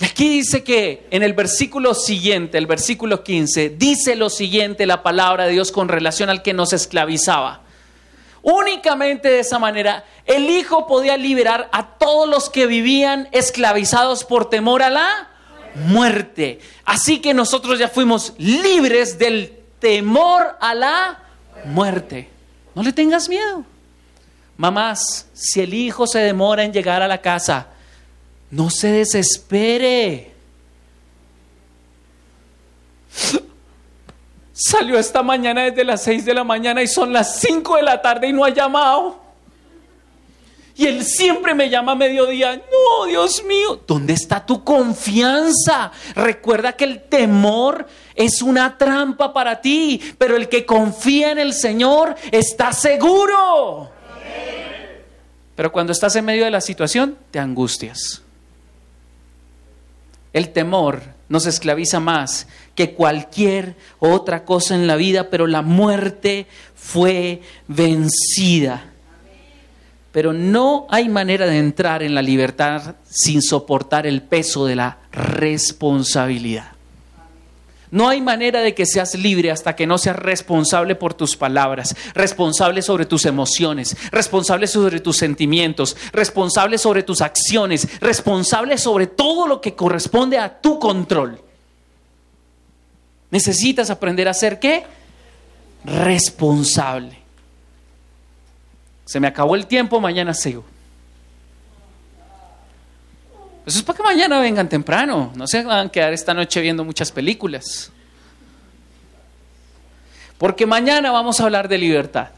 Y 0.00 0.04
aquí 0.04 0.28
dice 0.28 0.64
que 0.64 1.06
en 1.10 1.22
el 1.22 1.32
versículo 1.32 1.94
siguiente, 1.94 2.58
el 2.58 2.66
versículo 2.66 3.22
15, 3.22 3.70
dice 3.70 4.16
lo 4.16 4.28
siguiente 4.28 4.86
la 4.86 5.02
palabra 5.02 5.46
de 5.46 5.52
Dios 5.52 5.70
con 5.70 5.88
relación 5.88 6.30
al 6.30 6.42
que 6.42 6.52
nos 6.52 6.72
esclavizaba. 6.72 7.63
Únicamente 8.44 9.30
de 9.30 9.40
esa 9.40 9.58
manera 9.58 10.04
el 10.26 10.50
Hijo 10.50 10.86
podía 10.86 11.16
liberar 11.16 11.70
a 11.72 11.96
todos 11.96 12.28
los 12.28 12.50
que 12.50 12.66
vivían 12.66 13.26
esclavizados 13.32 14.24
por 14.24 14.50
temor 14.50 14.82
a 14.82 14.90
la 14.90 15.30
muerte. 15.74 16.60
Así 16.84 17.20
que 17.20 17.32
nosotros 17.32 17.78
ya 17.78 17.88
fuimos 17.88 18.34
libres 18.36 19.18
del 19.18 19.58
temor 19.78 20.56
a 20.60 20.74
la 20.74 21.22
muerte. 21.64 22.28
No 22.74 22.82
le 22.82 22.92
tengas 22.92 23.30
miedo. 23.30 23.64
Mamás, 24.58 25.26
si 25.32 25.60
el 25.60 25.72
hijo 25.72 26.06
se 26.06 26.18
demora 26.18 26.64
en 26.64 26.72
llegar 26.72 27.00
a 27.00 27.08
la 27.08 27.22
casa, 27.22 27.68
no 28.50 28.68
se 28.68 28.88
desespere. 28.88 30.32
Salió 34.56 35.00
esta 35.00 35.24
mañana 35.24 35.64
desde 35.64 35.82
las 35.82 36.04
6 36.04 36.24
de 36.24 36.32
la 36.32 36.44
mañana 36.44 36.80
y 36.80 36.86
son 36.86 37.12
las 37.12 37.40
5 37.40 37.76
de 37.76 37.82
la 37.82 38.00
tarde 38.00 38.28
y 38.28 38.32
no 38.32 38.44
ha 38.44 38.50
llamado. 38.50 39.20
Y 40.76 40.86
él 40.86 41.04
siempre 41.04 41.54
me 41.54 41.68
llama 41.68 41.92
a 41.92 41.96
mediodía. 41.96 42.54
No, 42.54 43.06
Dios 43.06 43.42
mío, 43.44 43.82
¿dónde 43.84 44.12
está 44.12 44.46
tu 44.46 44.62
confianza? 44.62 45.90
Recuerda 46.14 46.72
que 46.72 46.84
el 46.84 47.02
temor 47.02 47.86
es 48.14 48.42
una 48.42 48.78
trampa 48.78 49.32
para 49.32 49.60
ti, 49.60 50.00
pero 50.18 50.36
el 50.36 50.48
que 50.48 50.64
confía 50.64 51.32
en 51.32 51.38
el 51.38 51.52
Señor 51.52 52.14
está 52.30 52.72
seguro. 52.72 53.90
Pero 55.56 55.72
cuando 55.72 55.92
estás 55.92 56.14
en 56.14 56.24
medio 56.24 56.44
de 56.44 56.52
la 56.52 56.60
situación, 56.60 57.18
te 57.32 57.40
angustias. 57.40 58.22
El 60.32 60.52
temor 60.52 61.02
nos 61.28 61.46
esclaviza 61.46 62.00
más 62.00 62.48
que 62.74 62.94
cualquier 62.94 63.76
otra 63.98 64.44
cosa 64.44 64.74
en 64.74 64.86
la 64.86 64.96
vida, 64.96 65.30
pero 65.30 65.46
la 65.46 65.62
muerte 65.62 66.46
fue 66.74 67.42
vencida. 67.68 68.90
Pero 70.12 70.32
no 70.32 70.86
hay 70.90 71.08
manera 71.08 71.46
de 71.46 71.58
entrar 71.58 72.02
en 72.02 72.14
la 72.14 72.22
libertad 72.22 72.96
sin 73.04 73.42
soportar 73.42 74.06
el 74.06 74.22
peso 74.22 74.64
de 74.66 74.76
la 74.76 74.98
responsabilidad. 75.10 76.74
No 77.90 78.08
hay 78.08 78.20
manera 78.20 78.60
de 78.60 78.74
que 78.74 78.86
seas 78.86 79.14
libre 79.14 79.52
hasta 79.52 79.76
que 79.76 79.86
no 79.86 79.98
seas 79.98 80.16
responsable 80.16 80.96
por 80.96 81.14
tus 81.14 81.36
palabras, 81.36 81.94
responsable 82.12 82.82
sobre 82.82 83.06
tus 83.06 83.24
emociones, 83.24 83.96
responsable 84.10 84.66
sobre 84.66 84.98
tus 84.98 85.16
sentimientos, 85.16 85.96
responsable 86.12 86.78
sobre 86.78 87.04
tus 87.04 87.20
acciones, 87.20 88.00
responsable 88.00 88.78
sobre 88.78 89.06
todo 89.06 89.46
lo 89.46 89.60
que 89.60 89.76
corresponde 89.76 90.38
a 90.38 90.60
tu 90.60 90.80
control. 90.80 91.40
Necesitas 93.30 93.90
aprender 93.90 94.28
a 94.28 94.34
ser 94.34 94.58
qué? 94.58 94.84
Responsable. 95.84 97.18
Se 99.04 99.20
me 99.20 99.26
acabó 99.26 99.54
el 99.54 99.66
tiempo, 99.66 100.00
mañana 100.00 100.32
sigo. 100.34 100.64
Eso 103.66 103.78
es 103.78 103.84
para 103.84 103.96
que 103.96 104.02
mañana 104.02 104.40
vengan 104.40 104.68
temprano. 104.68 105.32
No 105.34 105.46
se 105.46 105.62
van 105.62 105.86
a 105.86 105.90
quedar 105.90 106.12
esta 106.12 106.34
noche 106.34 106.60
viendo 106.60 106.84
muchas 106.84 107.10
películas. 107.10 107.90
Porque 110.38 110.66
mañana 110.66 111.10
vamos 111.10 111.40
a 111.40 111.44
hablar 111.44 111.68
de 111.68 111.78
libertad. 111.78 112.28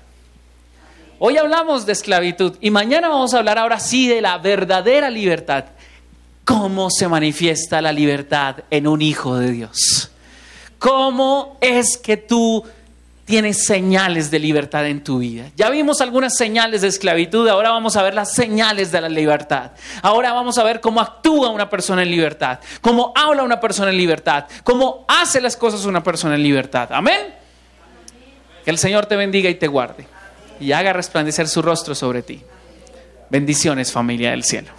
Hoy 1.18 1.39
hablamos 1.39 1.87
de 1.87 1.93
esclavitud 1.93 2.57
y 2.61 2.70
mañana 2.70 3.09
vamos 3.09 3.32
a 3.32 3.39
hablar 3.39 3.59
ahora 3.59 3.80
sí 3.80 4.07
de 4.07 4.20
la 4.20 4.39
verdadera 4.39 5.09
libertad. 5.09 5.64
¿Cómo 6.45 6.91
se 6.91 7.09
manifiesta 7.09 7.80
la 7.80 7.93
libertad 7.93 8.59
en 8.70 8.87
un 8.87 9.03
hijo 9.03 9.37
de 9.37 9.51
Dios? 9.51 10.11
¿Cómo 10.79 11.57
es 11.61 11.97
que 11.97 12.16
tú 12.16 12.64
tienes 13.27 13.66
señales 13.66 14.31
de 14.31 14.39
libertad 14.39 14.87
en 14.87 15.03
tu 15.03 15.18
vida. 15.18 15.51
Ya 15.57 15.68
vimos 15.68 16.01
algunas 16.01 16.37
señales 16.37 16.81
de 16.81 16.89
esclavitud, 16.89 17.47
ahora 17.49 17.70
vamos 17.70 17.97
a 17.97 18.03
ver 18.03 18.14
las 18.14 18.33
señales 18.33 18.93
de 18.93 19.01
la 19.01 19.09
libertad. 19.09 19.72
Ahora 20.01 20.33
vamos 20.33 20.57
a 20.59 20.64
ver 20.64 20.81
cómo 20.81 21.01
actúa 21.01 21.51
una 21.51 21.68
persona 21.68 22.03
en 22.03 22.11
libertad, 22.11 22.61
cómo 22.81 23.12
habla 23.16 23.43
una 23.43 23.61
persona 23.61 23.91
en 23.91 23.99
libertad, 23.99 24.47
cómo 24.62 25.05
hace 25.09 25.41
las 25.41 25.57
cosas 25.57 25.85
una 25.85 26.03
persona 26.05 26.37
en 26.37 26.43
libertad. 26.45 26.89
Amén. 26.93 27.35
Que 28.65 28.70
el 28.70 28.78
Señor 28.78 29.07
te 29.07 29.16
bendiga 29.16 29.51
y 29.51 29.57
te 29.57 29.66
guarde 29.66 30.07
y 30.61 30.70
haga 30.70 30.93
resplandecer 30.93 31.48
su 31.48 31.62
rostro 31.62 31.97
sobre 31.97 32.23
ti. 32.23 32.43
Bendiciones 33.28 33.90
familia 33.90 34.31
del 34.31 34.44
cielo. 34.44 34.70